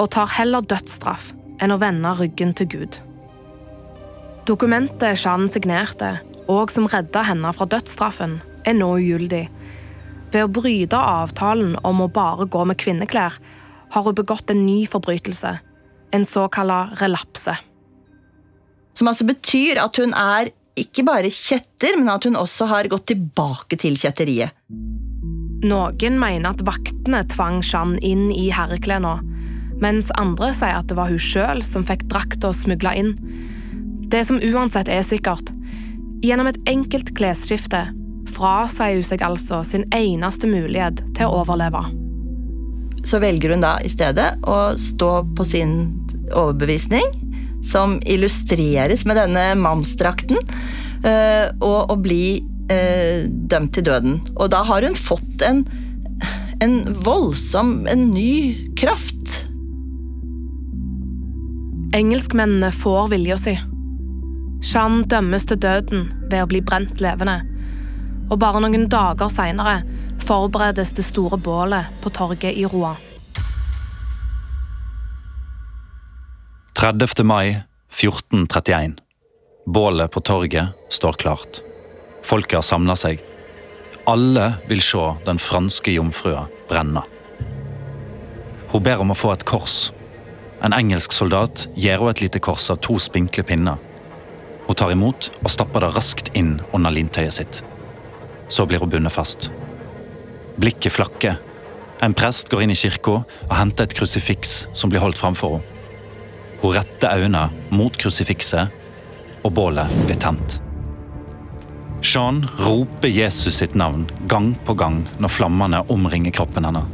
og 0.00 0.10
tar 0.14 0.30
heller 0.38 0.64
dødsstraff 0.64 1.32
enn 1.60 1.74
å 1.74 1.80
vende 1.80 2.12
ryggen 2.16 2.54
til 2.56 2.68
Gud. 2.72 2.98
Dokumentet 4.48 5.18
Shan 5.20 5.48
signerte, 5.50 6.18
og 6.50 6.72
som 6.72 6.88
redda 6.90 7.22
henne 7.28 7.52
fra 7.54 7.66
dødsstraffen, 7.70 8.38
er 8.66 8.76
nå 8.76 8.88
ugyldig. 8.98 9.44
Ved 10.32 10.46
å 10.46 10.52
bryte 10.52 10.98
avtalen 10.98 11.76
om 11.86 12.02
å 12.02 12.10
bare 12.10 12.46
gå 12.50 12.64
med 12.66 12.78
kvinneklær 12.80 13.36
har 13.90 14.06
hun 14.06 14.16
begått 14.16 14.50
en 14.52 14.64
ny 14.66 14.84
forbrytelse, 14.90 15.52
en 16.14 16.26
såkalt 16.26 17.00
relapse. 17.02 17.56
Som 18.94 19.10
altså 19.10 19.26
betyr 19.28 19.80
at 19.82 19.98
hun 20.00 20.14
er 20.16 20.52
ikke 20.80 21.04
bare 21.06 21.30
kjetter, 21.34 21.98
men 21.98 22.10
at 22.12 22.26
hun 22.26 22.38
også 22.38 22.68
har 22.70 22.88
gått 22.90 23.10
tilbake 23.10 23.78
til 23.80 23.98
kjetteriet. 24.00 24.54
Noen 25.60 26.16
mener 26.20 26.54
at 26.54 26.62
vaktene 26.64 27.20
tvang 27.28 27.60
Jeanne 27.60 28.00
inn 28.06 28.30
i 28.32 28.48
herreklærne, 28.54 29.18
mens 29.80 30.08
andre 30.20 30.52
sier 30.56 30.78
at 30.78 30.88
det 30.88 30.96
var 30.96 31.10
hun 31.12 31.20
sjøl 31.20 31.60
som 31.64 31.84
fikk 31.84 32.06
drakta 32.12 32.52
smugla 32.56 32.94
inn. 32.96 33.14
Det 34.12 34.24
som 34.28 34.40
uansett 34.40 34.88
er 34.88 35.04
sikkert, 35.06 35.52
gjennom 36.24 36.48
et 36.48 36.60
enkelt 36.68 37.12
klesskifte 37.16 37.86
frasier 38.30 38.98
hun 38.98 39.06
seg 39.06 39.24
altså 39.24 39.62
sin 39.66 39.86
eneste 39.96 40.48
mulighet 40.48 41.02
til 41.16 41.28
å 41.28 41.42
overleve. 41.42 41.82
Så 43.04 43.20
velger 43.20 43.54
hun 43.54 43.64
da 43.64 43.78
i 43.84 43.88
stedet 43.92 44.34
å 44.48 44.76
stå 44.80 45.12
på 45.36 45.46
sin 45.48 45.74
overbevisning, 46.36 47.04
som 47.64 47.98
illustreres 48.08 49.04
med 49.08 49.18
denne 49.20 49.44
mannsdrakten, 49.60 50.40
øh, 51.04 51.46
og 51.60 51.92
å 51.92 51.96
bli 52.00 52.40
eh, 52.70 53.26
dømt 53.26 53.74
til 53.74 53.86
døden. 53.86 54.20
Og 54.36 54.50
da 54.54 54.62
har 54.66 54.86
hun 54.86 54.96
fått 54.96 55.44
en, 55.46 55.64
en 56.62 56.76
voldsom, 57.04 57.86
en 57.90 58.08
ny 58.14 58.70
kraft. 58.78 59.44
Engelskmennene 61.96 62.70
får 62.72 63.10
vilja 63.14 63.38
si. 63.40 63.56
Jeanne 64.60 65.06
dømmes 65.08 65.46
til 65.48 65.58
døden 65.60 66.10
ved 66.30 66.44
å 66.44 66.50
bli 66.50 66.60
brent 66.64 67.00
levende. 67.02 67.40
Og 68.30 68.38
bare 68.38 68.60
noen 68.62 68.86
dager 68.92 69.30
seinere 69.32 69.80
forberedes 70.22 70.92
det 70.94 71.02
store 71.02 71.40
bålet 71.40 71.90
på 72.04 72.12
torget 72.14 72.54
i 72.54 72.66
Roa. 72.68 72.94
30. 76.80 77.24
mai 77.26 77.58
1431. 77.90 79.00
Bålet 79.66 80.10
på 80.10 80.22
torget 80.24 80.78
står 80.88 81.12
klart. 81.12 81.60
Folket 82.26 82.60
har 82.60 82.66
samla 82.66 82.96
seg. 82.98 83.22
Alle 84.08 84.54
vil 84.68 84.82
se 84.84 85.02
den 85.26 85.38
franske 85.38 85.92
jomfrua 85.94 86.46
brenne. 86.70 87.02
Hun 88.70 88.84
ber 88.86 89.02
om 89.02 89.12
å 89.12 89.18
få 89.18 89.32
et 89.34 89.46
kors. 89.48 89.90
En 90.62 90.74
engelsk 90.76 91.14
soldat 91.16 91.66
gir 91.74 91.96
henne 91.96 92.12
et 92.12 92.22
lite 92.22 92.42
kors 92.42 92.68
av 92.70 92.80
to 92.84 92.98
spinkle 93.02 93.44
pinner. 93.46 93.80
Hun 94.66 94.78
tar 94.78 94.92
imot 94.94 95.30
og 95.40 95.50
stapper 95.50 95.82
det 95.82 95.94
raskt 95.96 96.30
inn 96.38 96.58
under 96.76 96.94
lintøyet 96.94 97.34
sitt. 97.40 97.62
Så 98.50 98.66
blir 98.66 98.82
hun 98.82 98.92
bundet 98.92 99.14
fast. 99.14 99.50
Blikket 100.60 100.94
flakker. 100.94 101.40
En 102.04 102.14
prest 102.16 102.50
går 102.52 102.64
inn 102.64 102.74
i 102.74 102.78
kirka 102.78 103.20
og 103.24 103.52
henter 103.54 103.88
et 103.88 103.96
krusifiks 103.96 104.64
som 104.72 104.92
blir 104.92 105.02
holdt 105.02 105.20
framfor 105.20 105.58
henne. 105.58 105.76
Hun 106.60 106.74
retter 106.76 107.22
øynene 107.22 107.46
mot 107.72 107.94
krusifikset, 107.96 108.68
og 109.40 109.54
bålet 109.56 109.88
blir 110.04 110.18
tent. 110.20 110.58
Jean 112.02 112.48
roper 112.58 113.08
Jesus 113.08 113.56
sitt 113.56 113.74
navn 113.74 114.06
gang 114.28 114.54
på 114.64 114.74
gang 114.74 115.02
når 115.20 115.32
flammene 115.34 115.82
omringer 115.92 116.32
kroppen 116.32 116.64
hennes. 116.64 116.88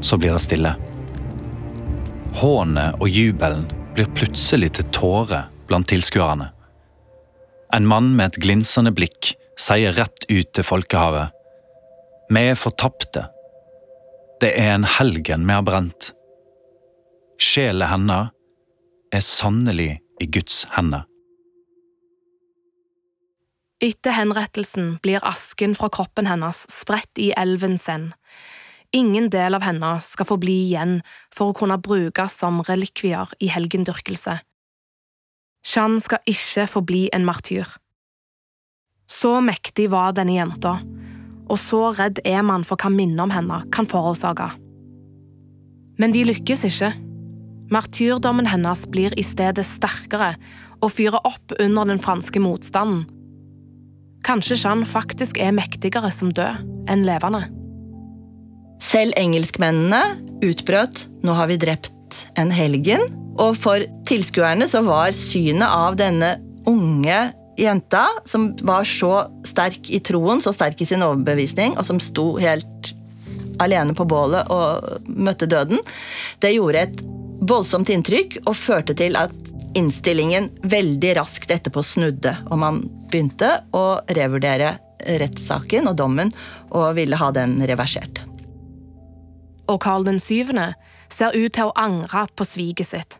Så 0.00 0.18
blir 0.18 0.32
det 0.32 0.42
stille. 0.44 0.74
Hånet 2.38 3.02
og 3.02 3.10
jubelen 3.10 3.66
blir 3.94 4.08
plutselig 4.14 4.72
til 4.78 4.88
tårer 4.94 5.50
blant 5.66 5.90
tilskuerne. 5.90 6.52
En 7.74 7.86
mann 7.88 8.14
med 8.16 8.32
et 8.32 8.40
glinsende 8.44 8.94
blikk 8.94 9.34
sier 9.58 9.94
rett 9.98 10.26
ut 10.30 10.52
til 10.54 10.66
folkehavet. 10.66 11.34
Vi 12.32 12.42
er 12.52 12.58
fortapte. 12.58 13.26
Det 14.40 14.54
er 14.58 14.76
en 14.76 14.88
helgen 14.98 15.46
vi 15.48 15.58
har 15.58 15.66
brent. 15.66 16.12
Sjelen 17.42 17.90
hennes 17.90 18.30
er 19.12 19.24
sannelig 19.26 19.96
i 20.22 20.28
Guds 20.30 20.62
hender. 20.76 21.08
Etter 23.82 24.14
henrettelsen 24.14 24.98
blir 25.02 25.24
asken 25.26 25.72
fra 25.74 25.88
kroppen 25.90 26.28
hennes 26.30 26.60
spredt 26.70 27.18
i 27.18 27.32
elven 27.34 27.74
sin. 27.82 28.12
Ingen 28.94 29.26
del 29.32 29.56
av 29.56 29.64
henne 29.66 29.96
skal 30.04 30.28
få 30.28 30.36
bli 30.38 30.54
igjen 30.68 31.00
for 31.34 31.50
å 31.50 31.56
kunne 31.56 31.80
brukes 31.82 32.36
som 32.38 32.60
relikvier 32.68 33.32
i 33.42 33.48
helgendyrkelse. 33.50 34.36
Shan 35.66 35.96
skal 36.02 36.22
ikke 36.30 36.68
få 36.70 36.82
bli 36.86 37.08
en 37.14 37.26
martyr. 37.26 37.66
Så 39.10 39.40
mektig 39.42 39.88
var 39.90 40.14
denne 40.14 40.36
jenta, 40.36 40.76
og 41.50 41.58
så 41.58 41.88
redd 41.96 42.20
er 42.28 42.44
man 42.46 42.66
for 42.66 42.78
hva 42.78 42.90
minnet 42.92 43.24
om 43.24 43.34
henne 43.34 43.58
kan 43.74 43.88
forårsake. 43.88 44.46
Men 45.98 46.14
de 46.14 46.22
lykkes 46.28 46.62
ikke. 46.68 46.92
Martyrdommen 47.72 48.46
hennes 48.46 48.84
blir 48.92 49.16
i 49.18 49.24
stedet 49.26 49.64
sterkere 49.66 50.36
og 50.78 50.94
fyrer 50.94 51.18
opp 51.26 51.56
under 51.58 51.90
den 51.90 52.02
franske 52.02 52.42
motstanden. 52.42 53.04
Kanskje 54.22 54.58
Jeanne 54.60 54.86
faktisk 54.86 55.38
er 55.42 55.54
mektigere 55.54 56.12
som 56.14 56.30
død 56.34 56.62
enn 56.90 57.02
levende. 57.06 57.42
Selv 58.82 59.14
engelskmennene 59.18 60.02
utbrøt 60.42 61.06
'nå 61.22 61.34
har 61.38 61.50
vi 61.50 61.58
drept 61.58 62.26
en 62.38 62.50
helgen', 62.50 63.10
og 63.38 63.56
for 63.56 63.82
tilskuerne 64.06 64.66
så 64.68 64.82
var 64.84 65.14
synet 65.16 65.68
av 65.68 65.96
denne 65.96 66.36
unge 66.66 67.32
jenta, 67.58 68.06
som 68.24 68.52
var 68.62 68.84
så 68.84 69.28
sterk 69.44 69.90
i 69.90 70.00
troen, 70.00 70.40
så 70.40 70.52
sterk 70.52 70.80
i 70.80 70.88
sin 70.88 71.02
overbevisning, 71.02 71.76
og 71.78 71.84
som 71.84 72.00
sto 72.00 72.36
helt 72.36 72.94
alene 73.62 73.94
på 73.94 74.06
bålet 74.08 74.48
og 74.50 75.08
møtte 75.08 75.46
døden, 75.46 75.80
det 76.40 76.54
gjorde 76.56 76.86
et 76.86 77.02
voldsomt 77.48 77.90
inntrykk 77.90 78.38
og 78.44 78.56
førte 78.56 78.94
til 78.98 79.16
at 79.18 79.52
innstillingen 79.78 80.50
veldig 80.68 81.14
raskt 81.18 81.50
etterpå 81.50 81.82
snudde, 81.84 82.34
og 82.50 82.60
man 82.60 82.82
begynte 83.10 83.54
å 83.74 84.02
revurdere 84.14 84.76
rettssaken 85.22 85.90
og 85.90 85.98
dommen 85.98 86.30
og 86.70 86.94
ville 86.98 87.18
ha 87.18 87.30
den 87.34 87.58
reversert. 87.66 88.22
Og 89.70 89.80
Karl 89.82 90.06
den 90.06 90.20
syvende 90.22 90.72
ser 91.12 91.34
ut 91.34 91.54
til 91.56 91.70
å 91.70 91.76
angre 91.78 92.26
på 92.36 92.46
sviget 92.46 92.92
sitt, 92.92 93.18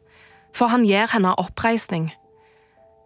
for 0.55 0.73
han 0.73 0.85
gir 0.87 1.11
henne 1.13 1.35
oppreisning. 1.41 2.11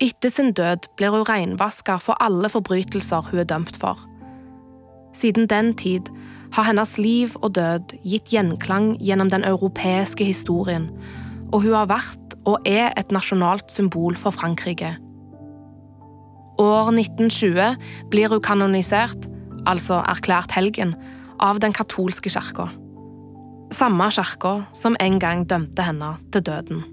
Etter 0.03 0.33
sin 0.33 0.53
død 0.53 0.91
blir 0.99 1.15
hun 1.15 1.25
renvaska 1.29 1.97
for 2.03 2.19
alle 2.21 2.51
forbrytelser 2.53 3.31
hun 3.31 3.41
er 3.41 3.49
dømt 3.49 3.79
for. 3.81 4.01
Siden 5.17 5.49
den 5.49 5.73
tid 5.79 6.11
har 6.55 6.69
hennes 6.69 6.97
liv 6.99 7.35
og 7.43 7.55
død 7.57 7.97
gitt 8.07 8.33
gjenklang 8.33 8.95
gjennom 9.03 9.31
den 9.33 9.45
europeiske 9.45 10.25
historien, 10.25 10.91
og 11.53 11.63
hun 11.65 11.75
har 11.75 11.91
vært 11.91 12.37
og 12.47 12.63
er 12.69 12.93
et 12.97 13.13
nasjonalt 13.15 13.73
symbol 13.73 14.17
for 14.19 14.35
Frankrike. 14.35 14.95
År 16.63 16.93
1920 16.95 18.09
blir 18.13 18.33
hun 18.33 18.43
kanonisert, 18.43 19.29
altså 19.69 20.01
erklært 20.07 20.55
helgen, 20.57 20.95
av 21.43 21.61
den 21.61 21.75
katolske 21.77 22.31
kirka. 22.33 22.71
Samme 23.75 24.09
kirka 24.15 24.61
som 24.77 24.97
en 25.03 25.19
gang 25.21 25.45
dømte 25.49 25.85
henne 25.85 26.15
til 26.33 26.47
døden. 26.47 26.85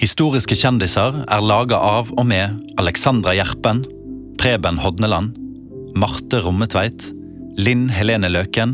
Historiske 0.00 0.56
kjendiser 0.56 1.22
er 1.26 1.44
laga 1.44 1.76
av 1.76 2.10
og 2.16 2.26
med 2.28 2.58
Alexandra 2.80 3.34
Gjerpen, 3.36 3.82
Preben 4.40 4.78
Hodneland, 4.80 5.36
Marte 5.98 6.40
Rommetveit, 6.44 7.10
Linn 7.60 7.90
Helene 7.92 8.30
Løken, 8.30 8.70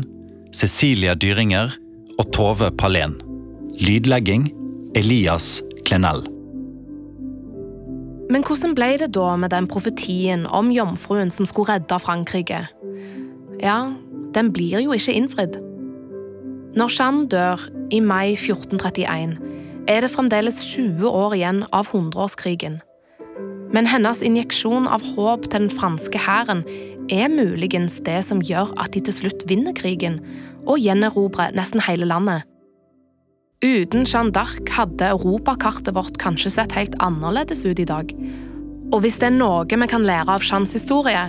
Cecilia 0.55 1.11
Dyringer 1.19 1.73
og 2.21 2.29
Tove 2.31 2.69
Palen. 2.79 3.17
Lydlegging 3.83 4.45
Elias 4.95 5.57
Klenell. 5.83 6.21
Men 8.31 8.45
hvordan 8.47 8.77
ble 8.77 8.93
det 9.01 9.09
da 9.17 9.33
med 9.35 9.51
den 9.51 9.67
profetien 9.67 10.45
om 10.47 10.71
jomfruen 10.71 11.33
som 11.33 11.49
skulle 11.49 11.73
redde 11.73 11.99
Frankrike? 11.99 12.61
Ja, 13.59 13.91
den 14.37 14.53
blir 14.55 14.79
jo 14.85 14.95
ikke 14.95 15.17
innfridd. 15.19 15.59
Når 16.79 16.95
Jeanne 16.95 17.27
dør 17.27 17.67
i 17.91 17.99
mai 17.99 18.37
1431, 18.37 19.35
er 19.89 20.05
det 20.05 20.13
fremdeles 20.15 20.63
20 20.63 21.11
år 21.11 21.35
igjen 21.41 21.65
av 21.75 21.91
hundreårskrigen. 21.91 22.79
Men 23.77 23.85
hennes 23.85 24.23
injeksjon 24.25 24.87
av 24.89 25.03
håp 25.05 25.43
til 25.51 25.67
den 25.67 25.69
franske 25.69 26.17
hæren 26.17 26.63
er 27.13 27.29
muligens 27.29 27.99
det 28.07 28.23
som 28.25 28.39
gjør 28.41 28.71
at 28.81 28.95
de 28.95 29.03
til 29.05 29.13
slutt 29.13 29.45
vinner 29.45 29.75
krigen 29.77 30.17
og 30.65 30.81
gjenerobrer 30.81 31.53
nesten 31.53 31.83
hele 31.85 32.07
landet. 32.09 32.41
Uten 33.61 34.09
Jeanne 34.09 34.33
d'Arc 34.33 34.73
hadde 34.73 35.11
europakartet 35.13 35.93
vårt 35.93 36.17
kanskje 36.17 36.55
sett 36.55 36.73
helt 36.73 36.97
annerledes 37.05 37.61
ut 37.69 37.77
i 37.77 37.85
dag. 37.85 38.09
Og 38.89 39.03
hvis 39.05 39.21
det 39.21 39.29
er 39.29 39.37
noe 39.37 39.69
vi 39.69 39.89
kan 39.93 40.09
lære 40.09 40.39
av 40.39 40.45
Jeannes 40.49 40.73
historie, 40.73 41.27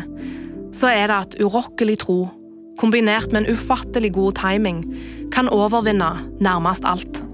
så 0.72 0.88
er 0.88 1.12
det 1.12 1.20
at 1.20 1.38
urokkelig 1.44 2.00
tro, 2.00 2.18
kombinert 2.80 3.28
med 3.28 3.44
en 3.44 3.56
ufattelig 3.58 4.14
god 4.16 4.40
timing, 4.40 4.86
kan 5.36 5.52
overvinne 5.52 6.14
nærmest 6.40 6.88
alt. 6.88 7.27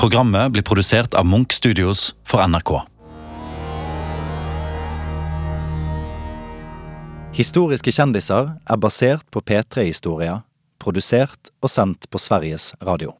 Programmet 0.00 0.52
blir 0.52 0.62
produsert 0.62 1.14
av 1.14 1.26
Munch 1.26 1.52
Studios 1.52 2.14
for 2.24 2.40
NRK. 2.40 2.70
Historiske 7.36 7.92
kjendiser 7.92 8.48
er 8.64 8.80
basert 8.80 9.28
på 9.28 9.44
P3-historier, 9.44 10.40
produsert 10.80 11.52
og 11.60 11.68
sendt 11.68 12.08
på 12.08 12.16
Sveriges 12.16 12.70
Radio. 12.80 13.12